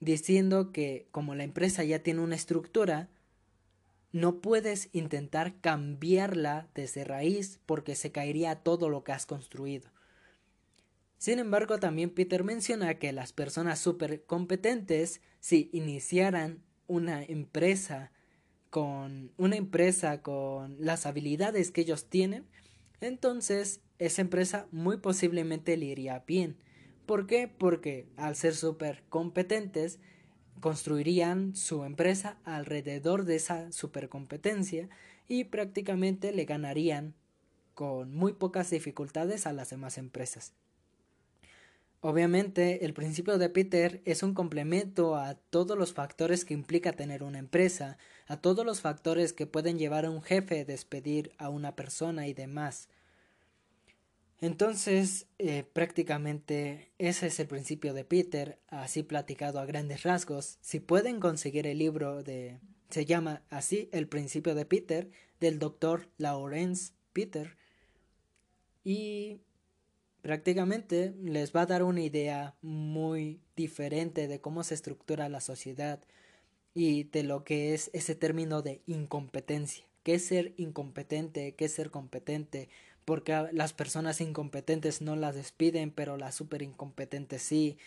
diciendo 0.00 0.72
que 0.72 1.08
como 1.10 1.34
la 1.34 1.44
empresa 1.44 1.84
ya 1.84 2.02
tiene 2.02 2.20
una 2.20 2.36
estructura, 2.36 3.08
no 4.12 4.40
puedes 4.40 4.88
intentar 4.92 5.60
cambiarla 5.60 6.68
desde 6.74 7.04
raíz 7.04 7.60
porque 7.66 7.94
se 7.94 8.12
caería 8.12 8.56
todo 8.56 8.88
lo 8.88 9.04
que 9.04 9.12
has 9.12 9.26
construido. 9.26 9.90
Sin 11.18 11.38
embargo, 11.38 11.78
también 11.78 12.10
Peter 12.10 12.44
menciona 12.44 12.94
que 12.94 13.12
las 13.12 13.32
personas 13.32 13.78
súper 13.78 14.24
competentes, 14.24 15.20
si 15.38 15.68
iniciaran 15.72 16.62
una 16.86 17.22
empresa 17.22 18.10
con 18.70 19.32
una 19.36 19.56
empresa 19.56 20.22
con 20.22 20.76
las 20.78 21.04
habilidades 21.04 21.70
que 21.72 21.82
ellos 21.82 22.08
tienen, 22.08 22.46
entonces 23.00 23.80
esa 23.98 24.22
empresa 24.22 24.66
muy 24.70 24.96
posiblemente 24.96 25.76
le 25.76 25.86
iría 25.86 26.24
bien. 26.26 26.56
¿Por 27.04 27.26
qué? 27.26 27.48
Porque 27.48 28.08
al 28.16 28.36
ser 28.36 28.54
súper 28.54 29.02
competentes, 29.08 29.98
construirían 30.60 31.56
su 31.56 31.84
empresa 31.84 32.38
alrededor 32.44 33.24
de 33.24 33.36
esa 33.36 33.72
supercompetencia 33.72 34.88
y 35.28 35.44
prácticamente 35.44 36.32
le 36.32 36.44
ganarían 36.44 37.14
con 37.74 38.14
muy 38.14 38.32
pocas 38.32 38.70
dificultades 38.70 39.46
a 39.46 39.52
las 39.52 39.70
demás 39.70 39.98
empresas. 39.98 40.52
Obviamente, 42.02 42.86
el 42.86 42.94
principio 42.94 43.36
de 43.36 43.50
Peter 43.50 44.00
es 44.06 44.22
un 44.22 44.32
complemento 44.32 45.16
a 45.16 45.34
todos 45.34 45.76
los 45.76 45.92
factores 45.92 46.46
que 46.46 46.54
implica 46.54 46.92
tener 46.92 47.22
una 47.22 47.38
empresa, 47.38 47.98
a 48.26 48.38
todos 48.38 48.64
los 48.64 48.80
factores 48.80 49.34
que 49.34 49.46
pueden 49.46 49.78
llevar 49.78 50.06
a 50.06 50.10
un 50.10 50.22
jefe 50.22 50.60
a 50.60 50.64
despedir 50.64 51.32
a 51.36 51.50
una 51.50 51.76
persona 51.76 52.26
y 52.26 52.32
demás. 52.32 52.88
Entonces, 54.40 55.26
eh, 55.38 55.64
prácticamente 55.70 56.92
ese 56.98 57.26
es 57.26 57.38
el 57.40 57.46
principio 57.46 57.92
de 57.92 58.04
Peter, 58.04 58.58
así 58.68 59.02
platicado 59.02 59.60
a 59.60 59.66
grandes 59.66 60.02
rasgos. 60.02 60.56
Si 60.62 60.80
pueden 60.80 61.20
conseguir 61.20 61.66
el 61.66 61.78
libro 61.78 62.22
de... 62.22 62.58
se 62.88 63.04
llama 63.04 63.42
así 63.50 63.90
El 63.92 64.08
principio 64.08 64.54
de 64.54 64.64
Peter, 64.64 65.10
del 65.40 65.58
doctor 65.58 66.08
Lawrence 66.16 66.92
Peter. 67.12 67.56
Y 68.82 69.40
prácticamente 70.22 71.14
les 71.22 71.54
va 71.54 71.62
a 71.62 71.66
dar 71.66 71.82
una 71.82 72.00
idea 72.00 72.54
muy 72.62 73.40
diferente 73.56 74.26
de 74.26 74.40
cómo 74.40 74.64
se 74.64 74.74
estructura 74.74 75.28
la 75.28 75.40
sociedad 75.40 76.00
y 76.72 77.04
de 77.04 77.24
lo 77.24 77.44
que 77.44 77.74
es 77.74 77.90
ese 77.92 78.14
término 78.14 78.62
de 78.62 78.80
incompetencia. 78.86 79.84
¿Qué 80.02 80.14
es 80.14 80.24
ser 80.24 80.54
incompetente? 80.56 81.54
¿Qué 81.56 81.66
es 81.66 81.72
ser 81.72 81.90
competente? 81.90 82.70
Porque 83.04 83.48
las 83.52 83.72
personas 83.72 84.20
incompetentes 84.20 85.02
no 85.02 85.16
las 85.16 85.34
despiden, 85.34 85.90
pero 85.90 86.16
las 86.16 86.34
súper 86.34 86.62
incompetentes 86.62 87.42
sí, 87.42 87.78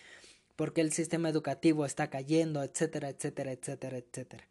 porque 0.56 0.80
el 0.80 0.92
sistema 0.92 1.28
educativo 1.28 1.84
está 1.84 2.10
cayendo, 2.10 2.62
etcétera, 2.62 3.08
etcétera, 3.08 3.52
etcétera, 3.52 3.98
etcétera. 3.98 4.48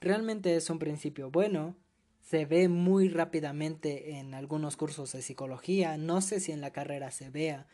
Realmente 0.00 0.56
es 0.56 0.70
un 0.70 0.78
principio 0.78 1.30
bueno, 1.30 1.76
se 2.22 2.44
ve 2.44 2.68
muy 2.68 3.08
rápidamente 3.08 4.18
en 4.18 4.34
algunos 4.34 4.76
cursos 4.76 5.12
de 5.12 5.22
psicología, 5.22 5.96
no 5.96 6.20
sé 6.20 6.40
si 6.40 6.52
en 6.52 6.60
la 6.60 6.72
carrera 6.72 7.10
se 7.10 7.30
vea. 7.30 7.66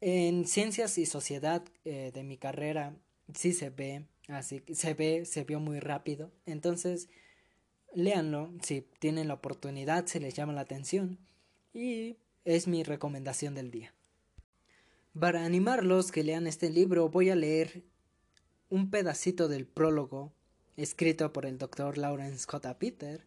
En 0.00 0.46
ciencias 0.46 0.98
y 0.98 1.06
sociedad 1.06 1.64
eh, 1.84 2.12
de 2.14 2.22
mi 2.22 2.36
carrera 2.36 2.94
sí 3.34 3.52
se 3.52 3.70
ve, 3.70 4.04
así 4.28 4.62
se 4.72 4.94
ve, 4.94 5.24
se 5.24 5.44
vio 5.44 5.58
muy 5.58 5.80
rápido. 5.80 6.30
Entonces, 6.44 7.08
léanlo 7.96 8.52
si 8.62 8.82
tienen 8.98 9.28
la 9.28 9.34
oportunidad, 9.34 10.04
se 10.04 10.20
les 10.20 10.34
llama 10.34 10.52
la 10.52 10.60
atención 10.60 11.18
y 11.72 12.18
es 12.44 12.68
mi 12.68 12.82
recomendación 12.84 13.54
del 13.54 13.70
día. 13.70 13.94
Para 15.18 15.46
animarlos 15.46 16.12
que 16.12 16.22
lean 16.22 16.46
este 16.46 16.68
libro 16.68 17.08
voy 17.08 17.30
a 17.30 17.34
leer 17.34 17.84
un 18.68 18.90
pedacito 18.90 19.48
del 19.48 19.66
prólogo 19.66 20.34
escrito 20.76 21.32
por 21.32 21.46
el 21.46 21.56
doctor 21.56 21.96
Lawrence 21.96 22.44
J. 22.46 22.78
Peter 22.78 23.24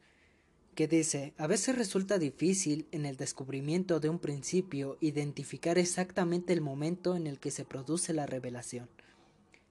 que 0.75 0.87
dice 0.87 1.33
a 1.37 1.47
veces 1.47 1.75
resulta 1.75 2.19
difícil 2.19 2.87
en 2.91 3.07
el 3.07 3.17
descubrimiento 3.17 3.99
de 3.99 4.09
un 4.09 4.19
principio 4.19 4.97
identificar 5.01 5.79
exactamente 5.79 6.53
el 6.53 6.61
momento 6.61 7.15
en 7.15 7.25
el 7.25 7.39
que 7.39 7.49
se 7.49 7.65
produce 7.65 8.13
la 8.13 8.27
revelación. 8.27 8.87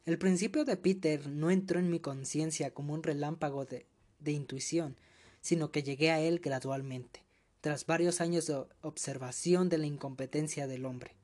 El 0.07 0.18
principio 0.18 0.64
de 0.64 0.76
Peter 0.76 1.28
no 1.28 1.53
entró 1.53 1.78
en 1.78 1.88
mi 1.88 2.01
conciencia 2.01 2.74
como 2.74 2.94
un 2.94 3.05
relámpago 3.05 3.64
de 3.64 3.86
de 4.19 4.33
intuición, 4.33 4.97
sino 5.41 5.71
que 5.71 5.83
llegué 5.83 6.11
a 6.11 6.21
él 6.21 6.41
gradualmente, 6.41 7.25
tras 7.61 7.87
varios 7.87 8.21
años 8.21 8.47
de 8.47 8.64
observación 8.83 9.69
de 9.69 9.79
la 9.79 9.87
incompetencia 9.87 10.66
del 10.66 10.87
hombre. 10.87 11.16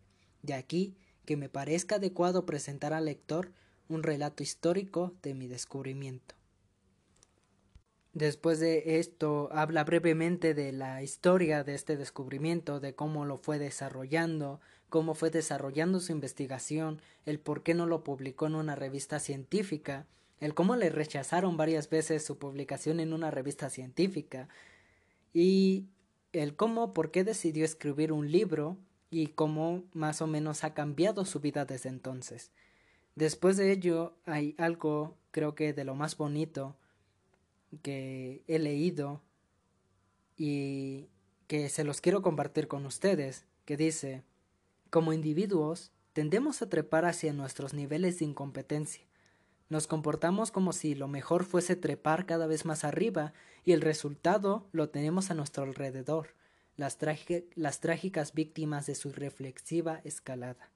De 0.43 0.55
aquí 0.55 0.97
que 1.25 1.37
me 1.37 1.49
parezca 1.49 1.97
adecuado 1.97 2.47
presentar 2.47 2.93
al 2.93 3.07
lector 3.07 3.53
un 3.89 4.03
relato 4.03 4.43
histórico 4.43 5.15
de 5.23 5.35
mi 5.35 5.47
descubrimiento. 5.47 6.35
Después 8.13 8.61
de 8.61 9.01
esto 9.01 9.49
habla 9.53 9.83
brevemente 9.83 10.55
de 10.55 10.71
la 10.73 11.03
historia 11.03 11.65
de 11.65 11.75
este 11.75 11.97
descubrimiento, 11.97 12.79
de 12.79 12.95
cómo 12.95 13.25
lo 13.25 13.39
fue 13.39 13.59
desarrollando, 13.59 14.61
cómo 14.89 15.17
fue 15.17 15.31
desarrollando 15.31 15.99
su 15.99 16.13
investigación, 16.13 17.03
el 17.27 17.41
por 17.41 17.65
qué 17.65 17.75
no 17.75 17.87
lo 17.87 18.05
publicó 18.05 18.47
en 18.47 18.55
una 18.55 18.77
revista 18.77 19.19
científica, 19.19 20.07
el 20.41 20.55
cómo 20.55 20.77
le 20.77 20.91
rechazaron 20.91 21.57
varias 21.57 21.89
veces 21.89 22.25
su 22.25 22.39
publicación 22.39 23.01
en 23.01 23.13
una 23.13 23.31
revista 23.31 23.71
científica 23.71 24.49
y 25.33 25.87
el 26.33 26.57
cómo, 26.57 26.93
por 26.93 27.11
qué 27.11 27.25
decidió 27.25 27.65
escribir 27.65 28.13
un 28.13 28.31
libro 28.31 28.77
y 29.11 29.29
cómo 29.29 29.85
más 29.93 30.21
o 30.23 30.27
menos 30.27 30.65
ha 30.65 30.75
cambiado 30.75 31.25
su 31.25 31.41
vida 31.41 31.65
desde 31.65 31.89
entonces. 31.89 32.51
Después 33.15 33.57
de 33.57 33.71
ello 33.71 34.17
hay 34.27 34.55
algo, 34.59 35.17
creo 35.31 35.55
que 35.55 35.73
de 35.73 35.85
lo 35.85 35.95
más 35.95 36.17
bonito 36.17 36.77
que 37.83 38.43
he 38.49 38.59
leído 38.59 39.23
y 40.37 41.09
que 41.47 41.69
se 41.69 41.85
los 41.85 42.01
quiero 42.01 42.23
compartir 42.23 42.67
con 42.67 42.87
ustedes, 42.87 43.47
que 43.65 43.77
dice, 43.77 44.25
como 44.91 45.13
individuos 45.13 45.93
tendemos 46.13 46.63
a 46.63 46.69
trepar 46.69 47.05
hacia 47.05 47.33
nuestros 47.33 47.75
niveles 47.75 48.19
de 48.19 48.25
incompetencia 48.25 49.05
nos 49.75 49.89
comportamos 49.89 50.53
como 50.53 50.73
si 50.73 50.95
lo 50.95 51.09
mejor 51.09 51.43
fuese 51.43 51.75
trepar 51.75 52.27
cada 52.27 52.47
vez 52.47 52.65
más 52.65 52.85
arriba 52.85 53.33
y 53.65 53.73
el 53.73 53.81
resultado 53.81 54.69
lo 54.71 54.89
tenemos 54.89 55.33
a 55.33 55.35
nuestro 55.35 55.65
alrededor, 55.65 56.29
las, 56.77 56.97
las 57.57 57.81
trágicas 57.81 58.35
víctimas 58.35 58.87
de 58.87 58.95
su 58.95 59.11
reflexiva 59.11 60.01
escalada. 60.05 60.71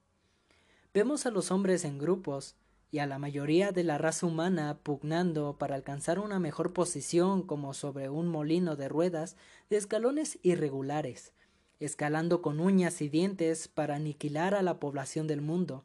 Vemos 0.92 1.26
a 1.26 1.30
los 1.30 1.53
hombres 1.53 1.84
en 1.84 2.01
grupos 2.01 2.57
y 2.90 2.99
a 2.99 3.07
la 3.07 3.20
mayoría 3.20 3.70
de 3.70 3.84
la 3.84 3.99
raza 3.99 4.26
humana 4.26 4.80
pugnando 4.82 5.59
para 5.59 5.76
alcanzar 5.76 6.18
una 6.18 6.40
mejor 6.40 6.72
posición 6.72 7.44
como 7.44 7.74
sobre 7.74 8.09
un 8.09 8.26
molino 8.26 8.74
de 8.74 8.88
ruedas 8.88 9.36
de 9.70 9.76
escalones 9.76 10.40
irregulares, 10.42 11.34
escalando 11.78 12.42
con 12.42 12.59
uñas 12.59 13.01
y 13.01 13.09
dientes 13.09 13.68
para 13.68 13.94
aniquilar 13.94 14.57
a 14.57 14.62
la 14.62 14.80
población 14.80 15.28
del 15.28 15.40
mundo, 15.40 15.84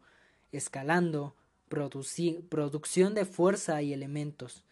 escalando, 0.51 1.35
producción 1.73 3.13
de 3.13 3.25
fuerza 3.25 3.81
y 3.81 3.93
elementos, 3.93 4.63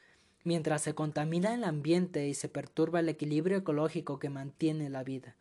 mientras 0.43 0.81
se 0.81 0.93
contamina 0.93 1.53
el 1.53 1.63
ambiente 1.63 2.27
y 2.27 2.33
se 2.33 2.49
perturba 2.49 2.99
el 2.99 3.09
equilibrio 3.09 3.57
ecológico 3.57 4.19
que 4.19 4.29
mantiene 4.29 4.89
la 4.89 5.03
vida. 5.03 5.35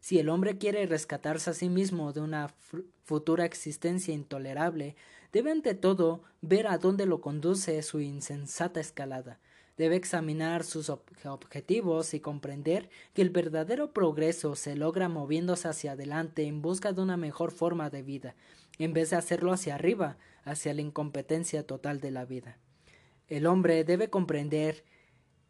Si 0.00 0.18
el 0.18 0.30
hombre 0.30 0.56
quiere 0.56 0.86
rescatarse 0.86 1.50
a 1.50 1.54
sí 1.54 1.68
mismo 1.68 2.12
de 2.12 2.22
una 2.22 2.54
futura 3.04 3.44
existencia 3.44 4.14
intolerable, 4.14 4.96
debe 5.30 5.50
ante 5.50 5.74
todo 5.74 6.22
ver 6.40 6.66
a 6.66 6.78
dónde 6.78 7.04
lo 7.04 7.20
conduce 7.20 7.82
su 7.82 8.00
insensata 8.00 8.80
escalada. 8.80 9.38
Debe 9.76 9.96
examinar 9.96 10.64
sus 10.64 10.90
objetivos 10.90 12.12
y 12.14 12.20
comprender 12.20 12.90
que 13.14 13.22
el 13.22 13.30
verdadero 13.30 13.92
progreso 13.92 14.54
se 14.54 14.74
logra 14.74 15.08
moviéndose 15.08 15.68
hacia 15.68 15.92
adelante 15.92 16.44
en 16.44 16.60
busca 16.60 16.92
de 16.92 17.02
una 17.02 17.16
mejor 17.16 17.50
forma 17.50 17.88
de 17.88 18.02
vida, 18.02 18.34
en 18.84 18.92
vez 18.92 19.10
de 19.10 19.16
hacerlo 19.16 19.52
hacia 19.52 19.74
arriba, 19.74 20.16
hacia 20.44 20.74
la 20.74 20.80
incompetencia 20.80 21.66
total 21.66 22.00
de 22.00 22.10
la 22.10 22.24
vida. 22.24 22.58
El 23.28 23.46
hombre 23.46 23.84
debe 23.84 24.10
comprender 24.10 24.84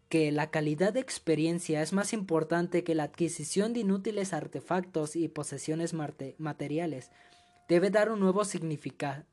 que 0.08 0.32
la 0.32 0.50
calidad 0.50 0.92
de 0.92 1.00
experiencia 1.00 1.82
es 1.82 1.92
más 1.92 2.12
importante 2.12 2.82
que 2.82 2.96
la 2.96 3.04
adquisición 3.04 3.72
de 3.72 3.80
inútiles 3.80 4.32
artefactos 4.32 5.14
y 5.14 5.28
posesiones 5.28 5.94
materiales. 6.38 7.12
Debe 7.68 7.90
dar 7.90 8.10
un 8.10 8.18
nuevo 8.18 8.44
significado 8.44 9.24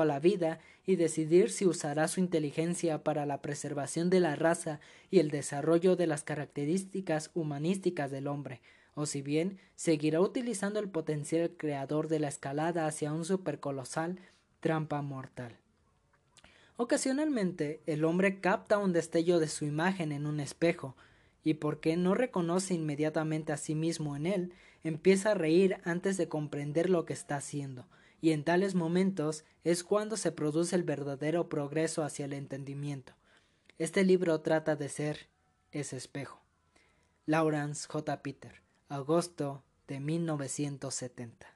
a 0.00 0.04
la 0.04 0.20
vida 0.20 0.60
y 0.86 0.94
decidir 0.94 1.50
si 1.50 1.66
usará 1.66 2.06
su 2.06 2.20
inteligencia 2.20 3.02
para 3.02 3.26
la 3.26 3.42
preservación 3.42 4.08
de 4.08 4.20
la 4.20 4.36
raza 4.36 4.78
y 5.10 5.18
el 5.18 5.30
desarrollo 5.30 5.96
de 5.96 6.06
las 6.06 6.22
características 6.22 7.32
humanísticas 7.34 8.12
del 8.12 8.28
hombre, 8.28 8.60
o 8.94 9.06
si 9.06 9.22
bien 9.22 9.58
seguirá 9.76 10.20
utilizando 10.20 10.80
el 10.80 10.88
potencial 10.88 11.50
creador 11.56 12.08
de 12.08 12.20
la 12.20 12.28
escalada 12.28 12.86
hacia 12.86 13.12
un 13.12 13.24
supercolosal 13.24 14.18
trampa 14.60 15.02
mortal. 15.02 15.56
Ocasionalmente 16.76 17.80
el 17.86 18.04
hombre 18.04 18.40
capta 18.40 18.78
un 18.78 18.92
destello 18.92 19.38
de 19.38 19.48
su 19.48 19.64
imagen 19.64 20.10
en 20.10 20.26
un 20.26 20.40
espejo, 20.40 20.96
y 21.44 21.54
porque 21.54 21.96
no 21.96 22.14
reconoce 22.14 22.74
inmediatamente 22.74 23.52
a 23.52 23.58
sí 23.58 23.74
mismo 23.74 24.16
en 24.16 24.26
él, 24.26 24.52
empieza 24.82 25.32
a 25.32 25.34
reír 25.34 25.76
antes 25.84 26.16
de 26.16 26.28
comprender 26.28 26.90
lo 26.90 27.04
que 27.04 27.12
está 27.12 27.36
haciendo, 27.36 27.86
y 28.20 28.32
en 28.32 28.42
tales 28.42 28.74
momentos 28.74 29.44
es 29.62 29.84
cuando 29.84 30.16
se 30.16 30.32
produce 30.32 30.74
el 30.74 30.82
verdadero 30.82 31.48
progreso 31.48 32.02
hacia 32.02 32.24
el 32.24 32.32
entendimiento. 32.32 33.12
Este 33.78 34.02
libro 34.02 34.40
trata 34.40 34.76
de 34.76 34.88
ser 34.88 35.28
ese 35.70 35.96
espejo. 35.96 36.40
Lawrence 37.26 37.86
J. 37.88 38.22
Peter, 38.22 38.63
agosto 38.94 39.64
de 39.88 40.00
1970. 40.00 41.46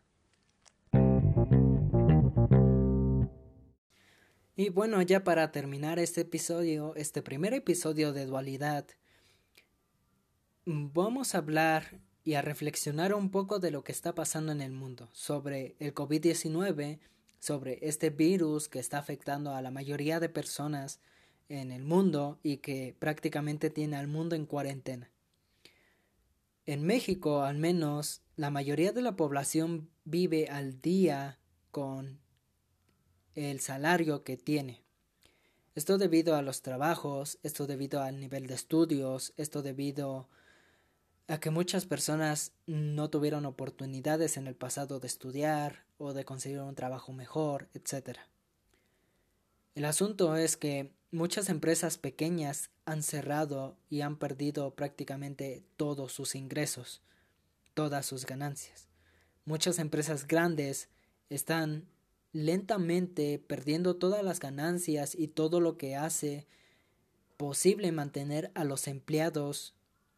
Y 4.56 4.70
bueno, 4.70 5.00
ya 5.02 5.22
para 5.22 5.52
terminar 5.52 6.00
este 6.00 6.22
episodio, 6.22 6.94
este 6.96 7.22
primer 7.22 7.54
episodio 7.54 8.12
de 8.12 8.26
dualidad, 8.26 8.86
vamos 10.66 11.34
a 11.34 11.38
hablar 11.38 12.00
y 12.24 12.34
a 12.34 12.42
reflexionar 12.42 13.14
un 13.14 13.30
poco 13.30 13.60
de 13.60 13.70
lo 13.70 13.84
que 13.84 13.92
está 13.92 14.14
pasando 14.14 14.50
en 14.50 14.60
el 14.60 14.72
mundo, 14.72 15.08
sobre 15.12 15.76
el 15.78 15.94
COVID-19, 15.94 16.98
sobre 17.38 17.78
este 17.82 18.10
virus 18.10 18.68
que 18.68 18.80
está 18.80 18.98
afectando 18.98 19.54
a 19.54 19.62
la 19.62 19.70
mayoría 19.70 20.18
de 20.18 20.28
personas 20.28 21.00
en 21.48 21.70
el 21.70 21.84
mundo 21.84 22.40
y 22.42 22.56
que 22.56 22.96
prácticamente 22.98 23.70
tiene 23.70 23.96
al 23.96 24.08
mundo 24.08 24.34
en 24.34 24.44
cuarentena. 24.44 25.08
En 26.68 26.84
México, 26.84 27.44
al 27.44 27.56
menos, 27.56 28.20
la 28.36 28.50
mayoría 28.50 28.92
de 28.92 29.00
la 29.00 29.16
población 29.16 29.88
vive 30.04 30.48
al 30.48 30.82
día 30.82 31.38
con 31.70 32.20
el 33.34 33.60
salario 33.60 34.22
que 34.22 34.36
tiene. 34.36 34.82
Esto 35.74 35.96
debido 35.96 36.36
a 36.36 36.42
los 36.42 36.60
trabajos, 36.60 37.38
esto 37.42 37.66
debido 37.66 38.02
al 38.02 38.20
nivel 38.20 38.46
de 38.48 38.52
estudios, 38.52 39.32
esto 39.38 39.62
debido 39.62 40.28
a 41.26 41.40
que 41.40 41.48
muchas 41.48 41.86
personas 41.86 42.52
no 42.66 43.08
tuvieron 43.08 43.46
oportunidades 43.46 44.36
en 44.36 44.46
el 44.46 44.54
pasado 44.54 45.00
de 45.00 45.06
estudiar 45.06 45.86
o 45.96 46.12
de 46.12 46.26
conseguir 46.26 46.60
un 46.60 46.74
trabajo 46.74 47.14
mejor, 47.14 47.70
etc. 47.72 48.18
El 49.78 49.84
asunto 49.84 50.34
es 50.34 50.56
que 50.56 50.90
muchas 51.12 51.48
empresas 51.48 51.98
pequeñas 51.98 52.70
han 52.84 53.04
cerrado 53.04 53.76
y 53.88 54.00
han 54.00 54.16
perdido 54.16 54.74
prácticamente 54.74 55.62
todos 55.76 56.10
sus 56.10 56.34
ingresos, 56.34 57.00
todas 57.74 58.04
sus 58.04 58.26
ganancias. 58.26 58.88
Muchas 59.44 59.78
empresas 59.78 60.26
grandes 60.26 60.88
están 61.30 61.86
lentamente 62.32 63.38
perdiendo 63.38 63.94
todas 63.94 64.24
las 64.24 64.40
ganancias 64.40 65.14
y 65.14 65.28
todo 65.28 65.60
lo 65.60 65.76
que 65.78 65.94
hace 65.94 66.48
posible 67.36 67.92
mantener 67.92 68.50
a 68.56 68.64
los 68.64 68.88
empleados 68.88 69.76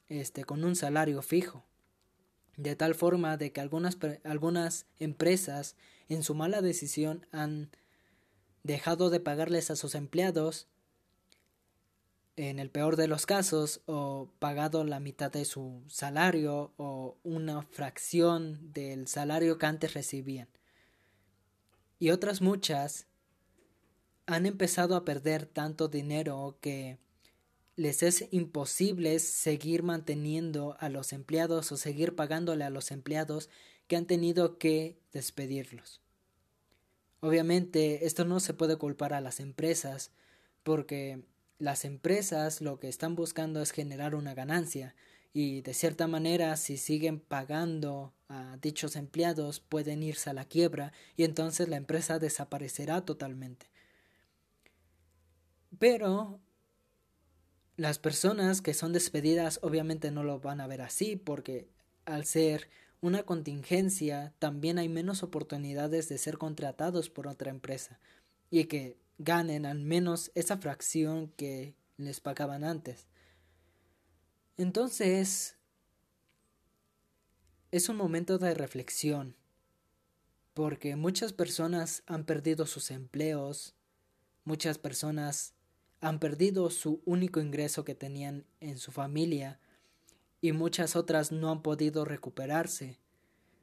este, 0.09 0.45
con 0.45 0.65
un 0.65 0.75
salario 0.75 1.21
fijo. 1.21 1.67
De 2.57 2.77
tal 2.77 2.95
forma 2.95 3.37
de 3.37 3.53
que 3.53 3.61
algunas, 3.61 3.99
algunas 4.25 4.87
empresas 4.99 5.77
en 6.09 6.23
su 6.23 6.35
mala 6.35 6.63
decisión 6.63 7.27
han 7.31 7.71
dejado 8.63 9.11
de 9.11 9.21
pagarles 9.21 9.71
a 9.71 9.77
sus 9.77 9.95
empleados 9.95 10.69
en 12.37 12.59
el 12.59 12.71
peor 12.71 12.97
de 12.97 13.07
los 13.07 13.27
casos, 13.27 13.83
o 13.87 14.31
pagado 14.39 14.85
la 14.85 14.99
mitad 14.99 15.31
de 15.31 15.45
su 15.45 15.83
salario 15.89 16.73
o 16.79 17.19
una 17.23 17.63
fracción 17.63 18.73
del 18.73 19.09
salario 19.09 19.59
que 19.59 19.67
antes 19.67 19.93
recibían. 19.95 20.49
Y 21.99 22.11
otras 22.11 22.41
muchas 22.41 23.07
han 24.25 24.47
empezado 24.47 24.97
a 24.97 25.05
perder 25.05 25.45
tanto 25.45 25.89
dinero 25.89 26.57
que 26.63 26.99
les 27.77 28.03
es 28.03 28.27
imposible 28.31 29.19
seguir 29.19 29.83
manteniendo 29.83 30.77
a 30.81 30.89
los 30.89 31.13
empleados 31.13 31.73
o 31.73 31.77
seguir 31.77 32.15
pagándole 32.15 32.65
a 32.65 32.71
los 32.71 32.91
empleados 32.91 33.51
que 33.87 33.97
han 33.97 34.07
tenido 34.07 34.57
que 34.57 34.99
despedirlos. 35.13 36.01
Obviamente 37.21 38.07
esto 38.07 38.25
no 38.25 38.41
se 38.41 38.55
puede 38.55 38.77
culpar 38.77 39.13
a 39.13 39.21
las 39.21 39.41
empresas 39.41 40.11
porque 40.63 41.23
las 41.59 41.85
empresas 41.85 42.61
lo 42.61 42.81
que 42.81 42.89
están 42.89 43.15
buscando 43.15 43.61
es 43.61 43.71
generar 43.71 44.15
una 44.15 44.35
ganancia 44.35 44.95
y 45.33 45.61
de 45.61 45.75
cierta 45.75 46.07
manera 46.07 46.57
si 46.57 46.77
siguen 46.77 47.21
pagando 47.21 48.15
a 48.29 48.57
dichos 48.61 48.97
empleados 48.97 49.61
pueden 49.61 50.03
irse 50.03 50.31
a 50.31 50.35
la 50.35 50.47
quiebra 50.47 50.93
y 51.17 51.25
entonces 51.25 51.69
la 51.69 51.77
empresa 51.77 52.19
desaparecerá 52.19 53.05
totalmente. 53.05 53.71
Pero 55.79 56.41
las 57.77 57.99
personas 57.99 58.61
que 58.63 58.75
son 58.75 58.93
despedidas 58.93 59.61
obviamente 59.63 60.11
no 60.11 60.25
lo 60.25 60.41
van 60.41 60.61
a 60.61 60.67
ver 60.67 60.83
así 60.83 61.17
porque 61.17 61.69
al 62.07 62.25
ser 62.25 62.69
una 63.01 63.23
contingencia 63.23 64.35
también 64.39 64.79
hay 64.79 64.89
menos 64.89 65.23
oportunidades 65.23 66.09
de 66.09 66.19
ser 66.19 66.39
contratados 66.39 67.09
por 67.09 67.27
otra 67.27 67.51
empresa 67.51 67.99
y 68.51 68.65
que 68.65 68.99
ganen 69.19 69.67
al 69.67 69.81
menos 69.81 70.31
esa 70.35 70.59
fracción 70.59 71.29
que 71.29 71.75
les 71.97 72.21
pagaban 72.21 72.65
antes. 72.65 73.07
Entonces, 74.57 75.57
es 77.71 77.89
un 77.89 77.97
momento 77.97 78.39
de 78.39 78.53
reflexión, 78.55 79.37
porque 80.55 80.97
muchas 80.97 81.33
personas 81.33 82.03
han 82.07 82.25
perdido 82.25 82.67
sus 82.67 82.91
empleos, 82.91 83.75
muchas 84.45 84.79
personas 84.79 85.55
han 86.01 86.19
perdido 86.19 86.71
su 86.71 87.03
único 87.05 87.41
ingreso 87.41 87.85
que 87.85 87.95
tenían 87.95 88.45
en 88.61 88.79
su 88.79 88.91
familia 88.91 89.61
y 90.41 90.53
muchas 90.53 90.97
otras 90.97 91.33
no 91.33 91.51
han 91.51 91.63
podido 91.63 92.05
recuperarse, 92.05 92.99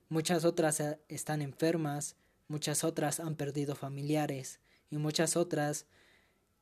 muchas 0.09 0.45
otras 0.45 0.79
eh, 0.79 0.99
están 1.07 1.41
enfermas, 1.41 2.15
muchas 2.47 2.83
otras 2.83 3.19
han 3.19 3.35
perdido 3.35 3.75
familiares, 3.75 4.59
y 4.89 4.97
muchas 4.97 5.35
otras 5.35 5.85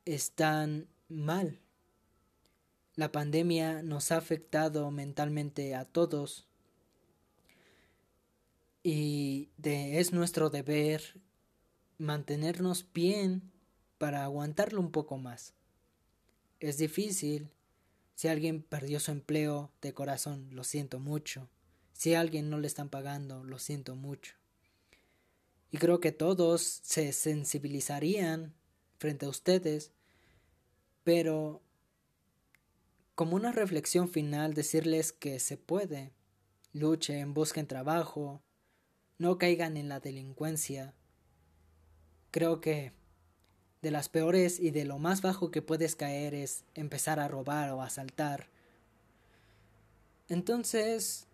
están 0.04 0.88
mal. 1.08 1.60
La 2.94 3.12
pandemia 3.12 3.82
nos 3.82 4.10
ha 4.10 4.16
afectado 4.16 4.90
mentalmente 4.90 5.74
a 5.74 5.84
todos 5.84 6.46
y 8.82 9.50
es 9.62 10.12
nuestro 10.12 10.48
deber 10.48 11.20
mantenernos 11.98 12.86
bien 12.94 13.50
para 13.98 14.24
aguantarlo 14.24 14.80
un 14.80 14.92
poco 14.92 15.18
más. 15.18 15.54
Es 16.60 16.78
difícil. 16.78 17.50
Si 18.16 18.28
alguien 18.28 18.62
perdió 18.62 18.98
su 18.98 19.10
empleo 19.10 19.70
de 19.82 19.92
corazón, 19.92 20.48
lo 20.50 20.64
siento 20.64 20.98
mucho. 20.98 21.50
Si 21.92 22.14
a 22.14 22.20
alguien 22.20 22.48
no 22.48 22.58
le 22.58 22.66
están 22.66 22.88
pagando, 22.88 23.44
lo 23.44 23.58
siento 23.58 23.94
mucho. 23.94 24.34
Y 25.70 25.76
creo 25.76 26.00
que 26.00 26.12
todos 26.12 26.62
se 26.62 27.12
sensibilizarían 27.12 28.54
frente 28.98 29.26
a 29.26 29.28
ustedes, 29.28 29.92
pero 31.04 31.62
como 33.14 33.36
una 33.36 33.52
reflexión 33.52 34.08
final 34.08 34.54
decirles 34.54 35.12
que 35.12 35.38
se 35.38 35.58
puede, 35.58 36.14
luchen, 36.72 37.34
busquen 37.34 37.66
trabajo, 37.66 38.42
no 39.18 39.36
caigan 39.36 39.76
en 39.76 39.90
la 39.90 40.00
delincuencia. 40.00 40.94
Creo 42.30 42.62
que 42.62 42.94
de 43.82 43.90
las 43.90 44.08
peores 44.08 44.58
y 44.58 44.70
de 44.70 44.84
lo 44.84 44.98
más 44.98 45.22
bajo 45.22 45.50
que 45.50 45.62
puedes 45.62 45.96
caer 45.96 46.34
es 46.34 46.64
empezar 46.74 47.20
a 47.20 47.28
robar 47.28 47.70
o 47.70 47.82
asaltar. 47.82 48.48
Entonces, 50.28 51.26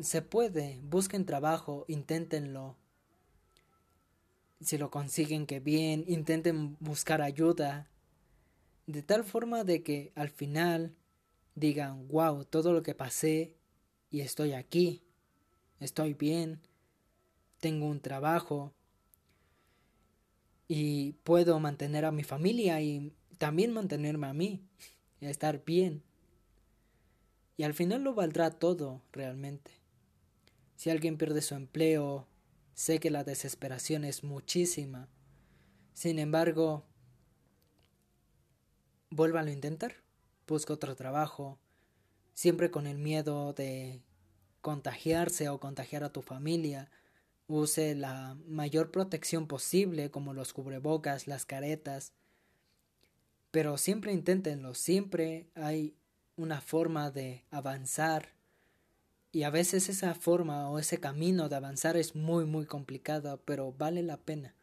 se 0.00 0.22
puede, 0.22 0.80
busquen 0.82 1.26
trabajo, 1.26 1.84
inténtenlo, 1.88 2.76
si 4.60 4.78
lo 4.78 4.90
consiguen 4.90 5.46
que 5.46 5.60
bien, 5.60 6.04
intenten 6.06 6.76
buscar 6.80 7.20
ayuda, 7.20 7.88
de 8.86 9.02
tal 9.02 9.24
forma 9.24 9.64
de 9.64 9.82
que 9.82 10.12
al 10.14 10.30
final 10.30 10.94
digan, 11.54 12.08
wow, 12.08 12.44
todo 12.44 12.72
lo 12.72 12.82
que 12.82 12.94
pasé 12.94 13.54
y 14.10 14.20
estoy 14.20 14.52
aquí, 14.52 15.02
estoy 15.80 16.14
bien, 16.14 16.60
tengo 17.60 17.86
un 17.86 18.00
trabajo 18.00 18.72
y 20.68 21.12
puedo 21.24 21.58
mantener 21.60 22.04
a 22.04 22.12
mi 22.12 22.24
familia 22.24 22.80
y 22.80 23.12
también 23.38 23.72
mantenerme 23.72 24.26
a 24.26 24.32
mí, 24.32 24.62
y 25.20 25.26
estar 25.26 25.64
bien. 25.64 26.02
Y 27.56 27.62
al 27.62 27.74
final 27.74 28.02
lo 28.02 28.14
valdrá 28.14 28.50
todo 28.50 29.02
realmente. 29.12 29.70
Si 30.76 30.90
alguien 30.90 31.16
pierde 31.16 31.40
su 31.40 31.54
empleo, 31.54 32.26
Sé 32.76 33.00
que 33.00 33.10
la 33.10 33.24
desesperación 33.24 34.04
es 34.04 34.22
muchísima. 34.22 35.08
Sin 35.94 36.18
embargo, 36.18 36.84
vuélvalo 39.08 39.48
a 39.48 39.54
intentar. 39.54 39.94
Busca 40.46 40.74
otro 40.74 40.94
trabajo, 40.94 41.58
siempre 42.34 42.70
con 42.70 42.86
el 42.86 42.98
miedo 42.98 43.54
de 43.54 44.02
contagiarse 44.60 45.48
o 45.48 45.58
contagiar 45.58 46.04
a 46.04 46.12
tu 46.12 46.20
familia. 46.20 46.90
Use 47.48 47.94
la 47.94 48.36
mayor 48.46 48.90
protección 48.90 49.46
posible, 49.46 50.10
como 50.10 50.34
los 50.34 50.52
cubrebocas, 50.52 51.26
las 51.26 51.46
caretas. 51.46 52.12
Pero 53.50 53.78
siempre 53.78 54.12
inténtenlo, 54.12 54.74
siempre 54.74 55.46
hay 55.54 55.94
una 56.36 56.60
forma 56.60 57.10
de 57.10 57.44
avanzar 57.50 58.34
y 59.32 59.42
a 59.42 59.50
veces 59.50 59.88
esa 59.88 60.14
forma 60.14 60.70
o 60.70 60.78
ese 60.78 60.98
camino 60.98 61.48
de 61.48 61.56
avanzar 61.56 61.96
es 61.96 62.14
muy 62.14 62.44
muy 62.44 62.66
complicado, 62.66 63.40
pero 63.44 63.72
vale 63.72 64.02
la 64.02 64.18
pena. 64.18 64.54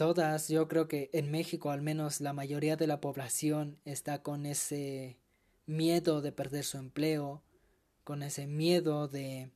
todas, 0.00 0.48
yo 0.48 0.66
creo 0.66 0.88
que 0.88 1.10
en 1.12 1.30
México 1.30 1.70
al 1.70 1.82
menos 1.82 2.22
la 2.22 2.32
mayoría 2.32 2.74
de 2.74 2.86
la 2.86 3.02
población 3.02 3.76
está 3.84 4.22
con 4.22 4.46
ese 4.46 5.18
miedo 5.66 6.22
de 6.22 6.32
perder 6.32 6.64
su 6.64 6.78
empleo, 6.78 7.42
con 8.04 8.22
ese 8.22 8.46
miedo 8.46 9.08
de 9.08 9.50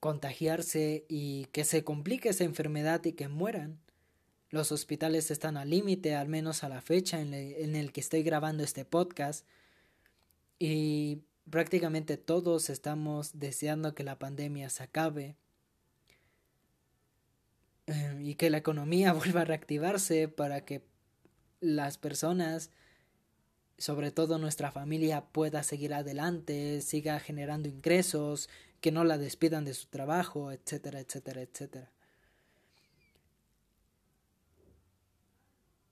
contagiarse 0.00 1.04
y 1.08 1.46
que 1.46 1.64
se 1.64 1.84
complique 1.84 2.28
esa 2.28 2.44
enfermedad 2.44 3.04
y 3.04 3.12
que 3.12 3.28
mueran. 3.28 3.80
Los 4.50 4.70
hospitales 4.70 5.30
están 5.30 5.56
al 5.56 5.70
límite, 5.70 6.14
al 6.14 6.28
menos 6.28 6.62
a 6.62 6.68
la 6.68 6.80
fecha 6.80 7.20
en, 7.20 7.34
en, 7.34 7.74
el 7.74 7.92
que 7.92 8.00
estoy 8.00 8.22
grabando 8.22 8.62
este 8.62 8.84
podcast. 8.84 9.46
Y 10.58 11.22
prácticamente 11.50 12.16
todos 12.16 12.70
estamos 12.70 13.38
deseando 13.38 13.94
que 13.94 14.04
la 14.04 14.18
pandemia 14.18 14.70
se 14.70 14.82
acabe 14.82 15.36
eh, 17.86 18.18
y 18.22 18.34
que 18.34 18.50
la 18.50 18.58
economía 18.58 19.12
vuelva 19.14 19.42
a 19.42 19.44
reactivarse 19.44 20.28
para 20.28 20.64
que 20.64 20.82
las 21.60 21.98
personas, 21.98 22.70
sobre 23.78 24.10
todo 24.10 24.38
nuestra 24.38 24.70
familia, 24.70 25.26
pueda 25.32 25.62
seguir 25.62 25.94
adelante, 25.94 26.80
siga 26.80 27.20
generando 27.20 27.68
ingresos, 27.68 28.48
que 28.80 28.92
no 28.92 29.04
la 29.04 29.18
despidan 29.18 29.64
de 29.64 29.74
su 29.74 29.86
trabajo, 29.86 30.52
etcétera, 30.52 31.00
etcétera, 31.00 31.42
etcétera. 31.42 31.90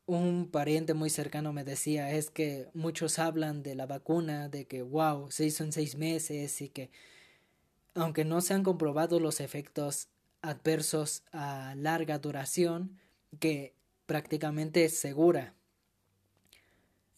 Un 0.06 0.50
pariente 0.50 0.94
muy 0.94 1.08
cercano 1.08 1.52
me 1.52 1.64
decía 1.64 2.10
es 2.10 2.28
que 2.28 2.68
muchos 2.74 3.18
hablan 3.18 3.62
de 3.62 3.74
la 3.74 3.86
vacuna, 3.86 4.48
de 4.48 4.66
que 4.66 4.82
wow, 4.82 5.30
se 5.30 5.46
hizo 5.46 5.64
en 5.64 5.72
seis 5.72 5.96
meses 5.96 6.60
y 6.60 6.68
que 6.68 6.90
aunque 7.94 8.24
no 8.24 8.40
se 8.40 8.54
han 8.54 8.62
comprobado 8.62 9.20
los 9.20 9.40
efectos 9.40 10.08
adversos 10.42 11.22
a 11.32 11.74
larga 11.76 12.18
duración 12.18 12.98
que 13.38 13.74
prácticamente 14.06 14.84
es 14.84 14.98
segura. 14.98 15.54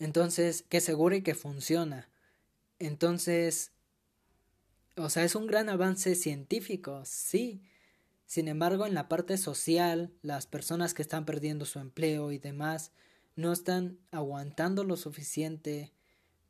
Entonces, 0.05 0.67
que 0.69 0.83
segura 0.83 1.17
y 1.17 1.23
que 1.23 1.35
funciona. 1.35 2.11
Entonces, 2.79 3.73
o 4.99 5.09
sea, 5.09 5.25
es 5.25 5.35
un 5.35 5.47
gran 5.47 5.71
avance 5.71 6.15
científico, 6.15 7.01
sí. 7.07 7.63
Sin 8.27 8.49
embargo, 8.49 8.85
en 8.85 8.93
la 8.93 9.09
parte 9.09 9.39
social, 9.39 10.13
las 10.21 10.47
personas 10.47 10.93
que 10.93 11.01
están 11.01 11.25
perdiendo 11.25 11.65
su 11.65 11.79
empleo 11.79 12.33
y 12.33 12.39
demás 12.39 12.93
no 13.35 13.51
están 13.51 13.99
aguantando 14.11 14.85
lo 14.85 14.99
suficiente 14.99 15.95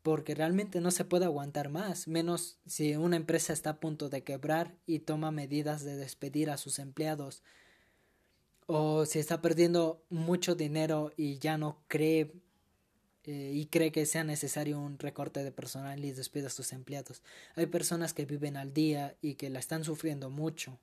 porque 0.02 0.34
realmente 0.34 0.80
no 0.80 0.90
se 0.90 1.04
puede 1.04 1.24
aguantar 1.24 1.68
más, 1.68 2.08
menos 2.08 2.58
si 2.66 2.96
una 2.96 3.14
empresa 3.14 3.52
está 3.52 3.70
a 3.70 3.80
punto 3.80 4.08
de 4.08 4.24
quebrar 4.24 4.74
y 4.84 4.98
toma 4.98 5.30
medidas 5.30 5.84
de 5.84 5.94
despedir 5.94 6.50
a 6.50 6.56
sus 6.56 6.80
empleados, 6.80 7.44
o 8.66 9.06
si 9.06 9.20
está 9.20 9.40
perdiendo 9.40 10.02
mucho 10.10 10.56
dinero 10.56 11.12
y 11.16 11.38
ya 11.38 11.56
no 11.56 11.84
cree 11.86 12.32
eh, 13.26 13.52
y 13.54 13.66
cree 13.66 13.90
que 13.90 14.04
sea 14.04 14.22
necesario 14.22 14.78
un 14.78 14.98
recorte 14.98 15.42
de 15.42 15.52
personal 15.52 16.04
y 16.04 16.12
despide 16.12 16.46
a 16.46 16.50
sus 16.50 16.72
empleados. 16.72 17.22
Hay 17.56 17.66
personas 17.66 18.12
que 18.12 18.26
viven 18.26 18.56
al 18.56 18.74
día 18.74 19.16
y 19.22 19.34
que 19.34 19.48
la 19.48 19.60
están 19.60 19.84
sufriendo 19.84 20.28
mucho. 20.28 20.78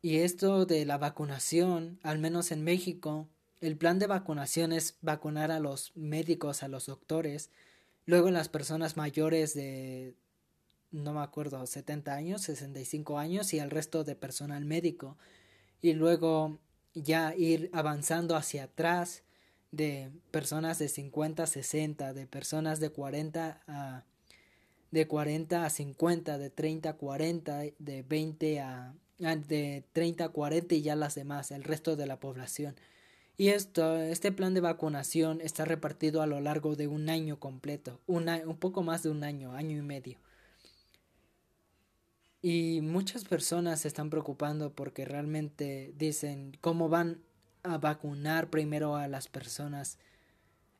Y 0.00 0.18
esto 0.18 0.66
de 0.66 0.84
la 0.84 0.98
vacunación, 0.98 2.00
al 2.02 2.18
menos 2.18 2.50
en 2.50 2.64
México, 2.64 3.28
el 3.60 3.76
plan 3.76 4.00
de 4.00 4.08
vacunación 4.08 4.72
es 4.72 4.96
vacunar 5.00 5.52
a 5.52 5.60
los 5.60 5.92
médicos, 5.94 6.64
a 6.64 6.68
los 6.68 6.86
doctores, 6.86 7.50
luego 8.04 8.32
las 8.32 8.48
personas 8.48 8.96
mayores 8.96 9.54
de, 9.54 10.16
no 10.90 11.12
me 11.12 11.20
acuerdo, 11.20 11.64
70 11.64 12.12
años, 12.12 12.42
65 12.42 13.20
años 13.20 13.54
y 13.54 13.60
al 13.60 13.70
resto 13.70 14.02
de 14.02 14.16
personal 14.16 14.64
médico. 14.64 15.16
Y 15.80 15.92
luego 15.92 16.58
ya 16.94 17.36
ir 17.36 17.70
avanzando 17.72 18.34
hacia 18.34 18.64
atrás 18.64 19.22
de 19.72 20.10
personas 20.30 20.78
de 20.78 20.88
50 20.88 21.42
a 21.42 21.46
60, 21.46 22.14
de 22.14 22.26
personas 22.26 22.78
de 22.78 22.90
40 22.90 23.60
a 23.66 24.04
de 24.92 25.08
40 25.08 25.64
a 25.64 25.70
50, 25.70 26.38
de 26.38 26.50
30 26.50 26.90
a 26.90 26.92
40, 26.98 27.62
de 27.78 28.02
20 28.02 28.60
a 28.60 28.94
de 29.18 29.84
30 29.92 30.24
a 30.24 30.28
40 30.28 30.74
y 30.74 30.82
ya 30.82 30.96
las 30.96 31.14
demás, 31.14 31.50
el 31.50 31.64
resto 31.64 31.96
de 31.96 32.06
la 32.06 32.20
población. 32.20 32.74
Y 33.38 33.48
esto, 33.48 33.96
este 33.96 34.32
plan 34.32 34.52
de 34.52 34.60
vacunación 34.60 35.40
está 35.40 35.64
repartido 35.64 36.22
a 36.22 36.26
lo 36.26 36.40
largo 36.40 36.76
de 36.76 36.88
un 36.88 37.08
año 37.08 37.40
completo, 37.40 38.00
un 38.06 38.56
poco 38.58 38.82
más 38.82 39.02
de 39.02 39.10
un 39.10 39.24
año, 39.24 39.52
año 39.52 39.78
y 39.78 39.82
medio. 39.82 40.18
Y 42.42 42.80
muchas 42.82 43.24
personas 43.24 43.80
se 43.80 43.88
están 43.88 44.10
preocupando 44.10 44.74
porque 44.74 45.04
realmente 45.04 45.94
dicen 45.96 46.58
cómo 46.60 46.88
van 46.88 47.22
a 47.62 47.78
vacunar 47.78 48.50
primero 48.50 48.96
a 48.96 49.08
las 49.08 49.28
personas 49.28 49.98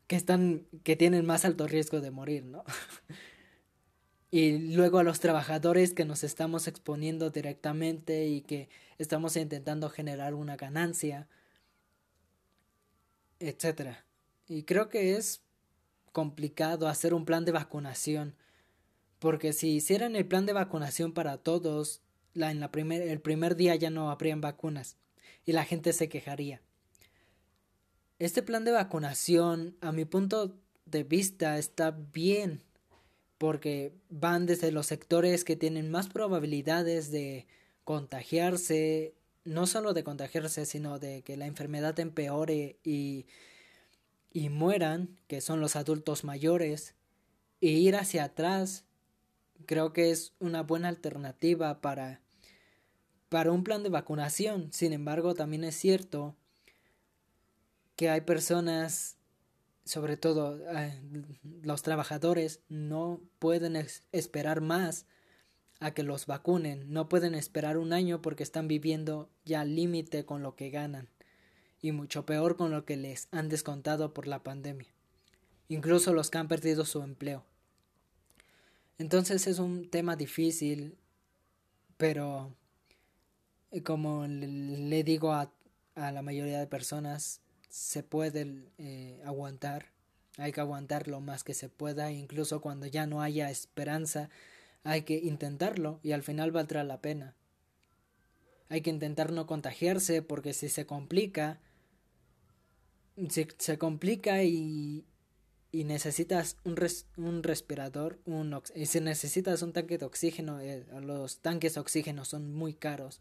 que 0.06 0.16
están 0.16 0.66
que 0.84 0.96
tienen 0.96 1.24
más 1.26 1.44
alto 1.44 1.66
riesgo 1.66 2.00
de 2.00 2.10
morir, 2.10 2.44
¿no? 2.44 2.64
y 4.30 4.74
luego 4.74 4.98
a 4.98 5.04
los 5.04 5.20
trabajadores 5.20 5.94
que 5.94 6.04
nos 6.04 6.24
estamos 6.24 6.66
exponiendo 6.68 7.30
directamente 7.30 8.26
y 8.26 8.42
que 8.42 8.68
estamos 8.98 9.36
intentando 9.36 9.90
generar 9.90 10.34
una 10.34 10.56
ganancia 10.56 11.28
etcétera. 13.42 14.04
Y 14.46 14.62
creo 14.64 14.88
que 14.88 15.16
es 15.16 15.42
complicado 16.12 16.88
hacer 16.88 17.14
un 17.14 17.24
plan 17.24 17.44
de 17.44 17.52
vacunación, 17.52 18.36
porque 19.18 19.52
si 19.52 19.70
hicieran 19.70 20.16
el 20.16 20.26
plan 20.26 20.46
de 20.46 20.52
vacunación 20.52 21.12
para 21.12 21.38
todos, 21.38 22.02
la, 22.34 22.50
en 22.50 22.60
la 22.60 22.70
primer, 22.70 23.02
el 23.02 23.20
primer 23.20 23.56
día 23.56 23.74
ya 23.76 23.90
no 23.90 24.10
habrían 24.10 24.40
vacunas 24.40 24.96
y 25.44 25.52
la 25.52 25.64
gente 25.64 25.92
se 25.92 26.08
quejaría. 26.08 26.60
Este 28.22 28.40
plan 28.40 28.64
de 28.64 28.70
vacunación, 28.70 29.76
a 29.80 29.90
mi 29.90 30.04
punto 30.04 30.54
de 30.86 31.02
vista, 31.02 31.58
está 31.58 31.90
bien, 31.90 32.62
porque 33.36 33.96
van 34.10 34.46
desde 34.46 34.70
los 34.70 34.86
sectores 34.86 35.42
que 35.42 35.56
tienen 35.56 35.90
más 35.90 36.06
probabilidades 36.06 37.10
de 37.10 37.48
contagiarse 37.82 39.16
no 39.42 39.66
solo 39.66 39.92
de 39.92 40.04
contagiarse, 40.04 40.66
sino 40.66 41.00
de 41.00 41.22
que 41.22 41.36
la 41.36 41.46
enfermedad 41.46 41.98
empeore 41.98 42.78
y, 42.84 43.26
y 44.32 44.50
mueran, 44.50 45.18
que 45.26 45.40
son 45.40 45.60
los 45.60 45.74
adultos 45.74 46.22
mayores, 46.22 46.94
e 47.60 47.70
ir 47.70 47.96
hacia 47.96 48.22
atrás, 48.22 48.84
creo 49.66 49.92
que 49.92 50.12
es 50.12 50.32
una 50.38 50.62
buena 50.62 50.86
alternativa 50.86 51.80
para, 51.80 52.20
para 53.28 53.50
un 53.50 53.64
plan 53.64 53.82
de 53.82 53.88
vacunación. 53.88 54.72
Sin 54.72 54.92
embargo, 54.92 55.34
también 55.34 55.64
es 55.64 55.74
cierto 55.74 56.36
que 57.96 58.10
hay 58.10 58.22
personas, 58.22 59.16
sobre 59.84 60.16
todo 60.16 60.58
eh, 60.76 61.00
los 61.62 61.82
trabajadores, 61.82 62.60
no 62.68 63.20
pueden 63.38 63.76
esperar 64.12 64.60
más 64.60 65.06
a 65.82 65.92
que 65.92 66.02
los 66.02 66.26
vacunen. 66.26 66.92
No 66.92 67.08
pueden 67.08 67.34
esperar 67.34 67.76
un 67.76 67.92
año 67.92 68.22
porque 68.22 68.42
están 68.42 68.68
viviendo 68.68 69.28
ya 69.44 69.64
límite 69.64 70.24
con 70.24 70.42
lo 70.42 70.54
que 70.54 70.70
ganan 70.70 71.08
y 71.80 71.90
mucho 71.90 72.24
peor 72.24 72.56
con 72.56 72.70
lo 72.70 72.84
que 72.84 72.96
les 72.96 73.28
han 73.32 73.48
descontado 73.48 74.14
por 74.14 74.28
la 74.28 74.42
pandemia. 74.42 74.88
Incluso 75.68 76.14
los 76.14 76.30
que 76.30 76.38
han 76.38 76.48
perdido 76.48 76.84
su 76.84 77.02
empleo. 77.02 77.44
Entonces 78.98 79.48
es 79.48 79.58
un 79.58 79.90
tema 79.90 80.14
difícil, 80.14 80.96
pero 81.96 82.54
eh, 83.72 83.82
como 83.82 84.26
le 84.26 85.02
digo 85.02 85.32
a, 85.32 85.52
a 85.96 86.12
la 86.12 86.22
mayoría 86.22 86.60
de 86.60 86.66
personas, 86.68 87.41
se 87.72 88.02
puede 88.02 88.66
eh, 88.76 89.18
aguantar, 89.24 89.86
hay 90.36 90.52
que 90.52 90.60
aguantar 90.60 91.08
lo 91.08 91.22
más 91.22 91.42
que 91.42 91.54
se 91.54 91.70
pueda, 91.70 92.12
incluso 92.12 92.60
cuando 92.60 92.86
ya 92.86 93.06
no 93.06 93.22
haya 93.22 93.50
esperanza 93.50 94.28
hay 94.84 95.02
que 95.02 95.14
intentarlo 95.14 95.98
y 96.02 96.12
al 96.12 96.22
final 96.22 96.52
valdrá 96.52 96.84
la 96.84 97.00
pena. 97.00 97.34
Hay 98.68 98.82
que 98.82 98.90
intentar 98.90 99.32
no 99.32 99.46
contagiarse 99.46 100.20
porque 100.20 100.52
si 100.52 100.68
se 100.68 100.84
complica, 100.84 101.60
si 103.30 103.48
se 103.56 103.78
complica 103.78 104.42
y, 104.42 105.06
y 105.70 105.84
necesitas 105.84 106.58
un, 106.64 106.76
un 107.16 107.42
respirador, 107.42 108.18
un 108.26 108.60
y 108.74 108.84
si 108.84 109.00
necesitas 109.00 109.62
un 109.62 109.72
tanque 109.72 109.96
de 109.96 110.04
oxígeno, 110.04 110.60
eh, 110.60 110.84
los 111.00 111.38
tanques 111.38 111.74
de 111.74 111.80
oxígeno 111.80 112.26
son 112.26 112.52
muy 112.52 112.74
caros. 112.74 113.18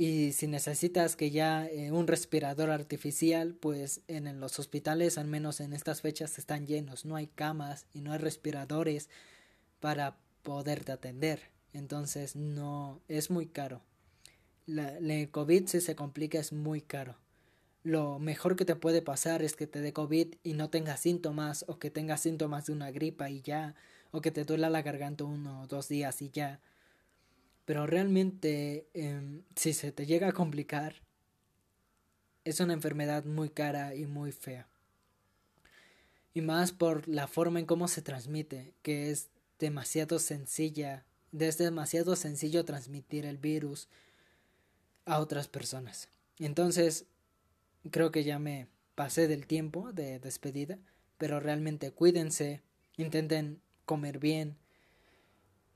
Y 0.00 0.30
si 0.30 0.46
necesitas 0.46 1.16
que 1.16 1.32
ya 1.32 1.66
eh, 1.66 1.90
un 1.90 2.06
respirador 2.06 2.70
artificial, 2.70 3.54
pues 3.54 4.02
en 4.06 4.38
los 4.38 4.60
hospitales, 4.60 5.18
al 5.18 5.26
menos 5.26 5.58
en 5.58 5.72
estas 5.72 6.02
fechas, 6.02 6.38
están 6.38 6.68
llenos. 6.68 7.04
No 7.04 7.16
hay 7.16 7.26
camas 7.26 7.84
y 7.92 8.00
no 8.00 8.12
hay 8.12 8.18
respiradores 8.18 9.10
para 9.80 10.16
poderte 10.44 10.92
atender. 10.92 11.50
Entonces 11.72 12.36
no 12.36 13.00
es 13.08 13.28
muy 13.28 13.46
caro. 13.46 13.82
La, 14.66 14.92
COVID 15.32 15.66
si 15.66 15.80
se 15.80 15.96
complica 15.96 16.38
es 16.38 16.52
muy 16.52 16.80
caro. 16.80 17.16
Lo 17.82 18.20
mejor 18.20 18.54
que 18.54 18.64
te 18.64 18.76
puede 18.76 19.02
pasar 19.02 19.42
es 19.42 19.56
que 19.56 19.66
te 19.66 19.80
dé 19.80 19.92
COVID 19.92 20.36
y 20.44 20.52
no 20.52 20.70
tengas 20.70 21.00
síntomas 21.00 21.64
o 21.68 21.78
que 21.80 21.90
tengas 21.90 22.20
síntomas 22.20 22.66
de 22.66 22.72
una 22.72 22.92
gripa 22.92 23.30
y 23.30 23.40
ya 23.40 23.74
o 24.10 24.20
que 24.20 24.30
te 24.30 24.44
duela 24.44 24.70
la 24.70 24.82
garganta 24.82 25.24
uno 25.24 25.62
o 25.62 25.66
dos 25.66 25.88
días 25.88 26.22
y 26.22 26.30
ya. 26.30 26.60
Pero 27.68 27.86
realmente, 27.86 28.88
em, 28.94 29.42
si 29.54 29.74
se 29.74 29.92
te 29.92 30.06
llega 30.06 30.28
a 30.28 30.32
complicar, 30.32 31.02
es 32.42 32.60
una 32.60 32.72
enfermedad 32.72 33.26
muy 33.26 33.50
cara 33.50 33.94
y 33.94 34.06
muy 34.06 34.32
fea. 34.32 34.66
Y 36.32 36.40
más 36.40 36.72
por 36.72 37.06
la 37.06 37.26
forma 37.26 37.60
en 37.60 37.66
cómo 37.66 37.86
se 37.86 38.00
transmite, 38.00 38.72
que 38.80 39.10
es 39.10 39.28
demasiado 39.58 40.18
sencilla, 40.18 41.04
es 41.38 41.58
demasiado 41.58 42.16
sencillo 42.16 42.64
transmitir 42.64 43.26
el 43.26 43.36
virus 43.36 43.90
a 45.04 45.18
otras 45.18 45.46
personas. 45.46 46.08
Entonces, 46.38 47.04
creo 47.90 48.10
que 48.10 48.24
ya 48.24 48.38
me 48.38 48.66
pasé 48.94 49.28
del 49.28 49.46
tiempo 49.46 49.92
de 49.92 50.20
despedida, 50.20 50.78
pero 51.18 51.38
realmente 51.38 51.90
cuídense, 51.90 52.62
intenten 52.96 53.60
comer 53.84 54.18
bien 54.18 54.56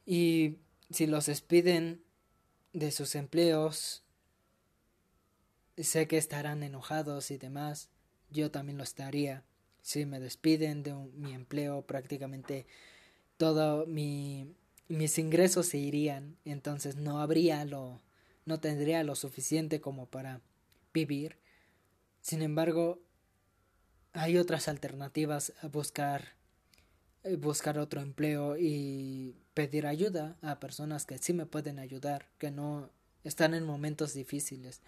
y 0.06 0.56
si 0.92 1.06
los 1.06 1.26
despiden 1.26 2.02
de 2.72 2.90
sus 2.90 3.14
empleos, 3.14 4.02
sé 5.76 6.06
que 6.06 6.18
estarán 6.18 6.62
enojados 6.62 7.30
y 7.30 7.38
demás, 7.38 7.88
yo 8.30 8.50
también 8.50 8.78
lo 8.78 8.84
estaría. 8.84 9.44
Si 9.82 10.06
me 10.06 10.20
despiden 10.20 10.82
de 10.82 10.94
mi 10.94 11.34
empleo, 11.34 11.82
prácticamente 11.82 12.66
todo 13.36 13.86
mi, 13.86 14.54
mis 14.88 15.18
ingresos 15.18 15.66
se 15.66 15.78
irían, 15.78 16.36
entonces 16.44 16.96
no 16.96 17.20
habría 17.20 17.64
lo, 17.64 18.00
no 18.44 18.60
tendría 18.60 19.02
lo 19.02 19.16
suficiente 19.16 19.80
como 19.80 20.06
para 20.06 20.40
vivir. 20.94 21.36
Sin 22.20 22.42
embargo, 22.42 23.00
hay 24.12 24.38
otras 24.38 24.68
alternativas 24.68 25.52
a 25.62 25.68
buscar 25.68 26.34
buscar 27.38 27.78
otro 27.78 28.00
empleo 28.00 28.56
y 28.58 29.36
pedir 29.54 29.86
ayuda 29.86 30.36
a 30.42 30.58
personas 30.58 31.06
que 31.06 31.18
sí 31.18 31.32
me 31.32 31.46
pueden 31.46 31.78
ayudar, 31.78 32.28
que 32.38 32.50
no 32.50 32.90
están 33.24 33.54
en 33.54 33.64
momentos 33.64 34.14
difíciles. 34.14 34.80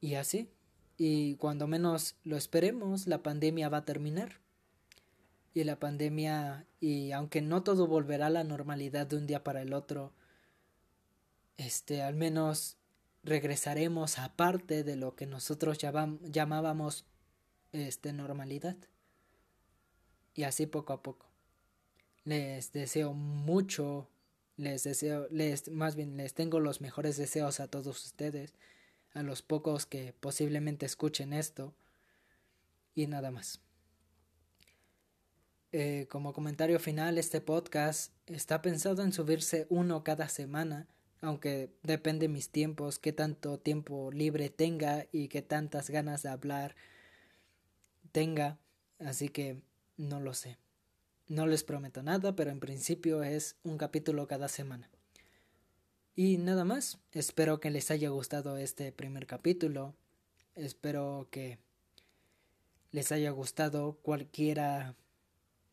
Y 0.00 0.14
así, 0.14 0.50
y 0.96 1.36
cuando 1.36 1.66
menos 1.66 2.16
lo 2.24 2.36
esperemos, 2.36 3.06
la 3.06 3.22
pandemia 3.22 3.68
va 3.68 3.78
a 3.78 3.84
terminar. 3.84 4.40
Y 5.54 5.64
la 5.64 5.78
pandemia, 5.78 6.66
y 6.80 7.12
aunque 7.12 7.40
no 7.40 7.62
todo 7.62 7.86
volverá 7.86 8.26
a 8.26 8.30
la 8.30 8.44
normalidad 8.44 9.06
de 9.06 9.16
un 9.16 9.26
día 9.26 9.42
para 9.42 9.62
el 9.62 9.72
otro, 9.72 10.12
este, 11.56 12.02
al 12.02 12.14
menos 12.14 12.76
regresaremos 13.24 14.18
a 14.18 14.36
parte 14.36 14.84
de 14.84 14.96
lo 14.96 15.16
que 15.16 15.26
nosotros 15.26 15.78
llamábamos 15.78 17.04
este, 17.72 18.12
normalidad. 18.12 18.76
Y 20.38 20.44
así 20.44 20.66
poco 20.66 20.92
a 20.92 21.02
poco. 21.02 21.26
Les 22.22 22.72
deseo 22.72 23.12
mucho, 23.12 24.08
les 24.56 24.84
deseo, 24.84 25.26
les, 25.32 25.68
más 25.68 25.96
bien 25.96 26.16
les 26.16 26.32
tengo 26.32 26.60
los 26.60 26.80
mejores 26.80 27.16
deseos 27.16 27.58
a 27.58 27.66
todos 27.66 28.04
ustedes, 28.04 28.54
a 29.14 29.24
los 29.24 29.42
pocos 29.42 29.84
que 29.84 30.12
posiblemente 30.12 30.86
escuchen 30.86 31.32
esto 31.32 31.74
y 32.94 33.08
nada 33.08 33.32
más. 33.32 33.60
Eh, 35.72 36.06
como 36.08 36.32
comentario 36.32 36.78
final, 36.78 37.18
este 37.18 37.40
podcast 37.40 38.12
está 38.26 38.62
pensado 38.62 39.02
en 39.02 39.12
subirse 39.12 39.66
uno 39.70 40.04
cada 40.04 40.28
semana, 40.28 40.86
aunque 41.20 41.72
depende 41.82 42.28
de 42.28 42.32
mis 42.32 42.50
tiempos, 42.50 43.00
qué 43.00 43.12
tanto 43.12 43.58
tiempo 43.58 44.12
libre 44.12 44.50
tenga 44.50 45.08
y 45.10 45.26
qué 45.26 45.42
tantas 45.42 45.90
ganas 45.90 46.22
de 46.22 46.28
hablar 46.28 46.76
tenga, 48.12 48.60
así 49.00 49.30
que 49.30 49.66
no 49.98 50.20
lo 50.20 50.32
sé. 50.32 50.56
No 51.26 51.46
les 51.46 51.62
prometo 51.62 52.02
nada, 52.02 52.34
pero 52.34 52.50
en 52.50 52.60
principio 52.60 53.22
es 53.22 53.56
un 53.62 53.76
capítulo 53.76 54.26
cada 54.26 54.48
semana. 54.48 54.88
Y 56.16 56.38
nada 56.38 56.64
más, 56.64 56.98
espero 57.12 57.60
que 57.60 57.70
les 57.70 57.90
haya 57.90 58.08
gustado 58.08 58.56
este 58.56 58.90
primer 58.92 59.26
capítulo. 59.26 59.94
Espero 60.54 61.28
que 61.30 61.58
les 62.90 63.12
haya 63.12 63.30
gustado 63.30 63.98
cualquiera 64.00 64.96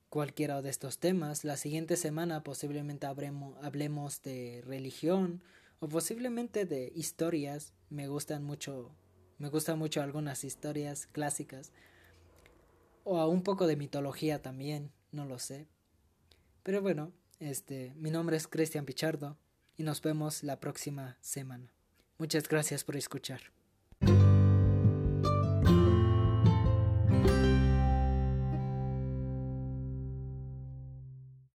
cualquiera 0.10 0.62
de 0.62 0.70
estos 0.70 1.00
temas. 1.00 1.44
La 1.46 1.58
siguiente 1.58 1.98
semana 1.98 2.44
posiblemente 2.44 3.08
hablemos 3.08 4.22
de 4.22 4.62
religión 4.66 5.42
o 5.80 5.88
posiblemente 5.88 6.66
de 6.66 6.92
historias. 6.96 7.74
Me 7.90 8.08
gustan 8.08 8.44
mucho 8.44 8.92
me 9.38 9.50
gustan 9.50 9.78
mucho 9.78 10.02
algunas 10.02 10.46
historias 10.46 11.08
clásicas 11.08 11.74
o 13.06 13.20
a 13.20 13.28
un 13.28 13.44
poco 13.44 13.68
de 13.68 13.78
mitología 13.78 14.42
también, 14.42 14.92
no 15.12 15.26
lo 15.26 15.40
sé. 15.40 15.70
Pero 16.64 16.82
bueno, 16.82 17.14
este, 17.40 17.94
mi 17.96 18.12
nombre 18.12 18.36
es 18.36 18.48
Cristian 18.48 18.86
Pichardo 18.86 19.38
y 19.78 19.84
nos 19.84 20.02
vemos 20.02 20.44
la 20.44 20.60
próxima 20.60 21.18
semana. 21.22 21.72
Muchas 22.18 22.50
gracias 22.50 22.84
por 22.84 22.98
escuchar. 22.98 23.42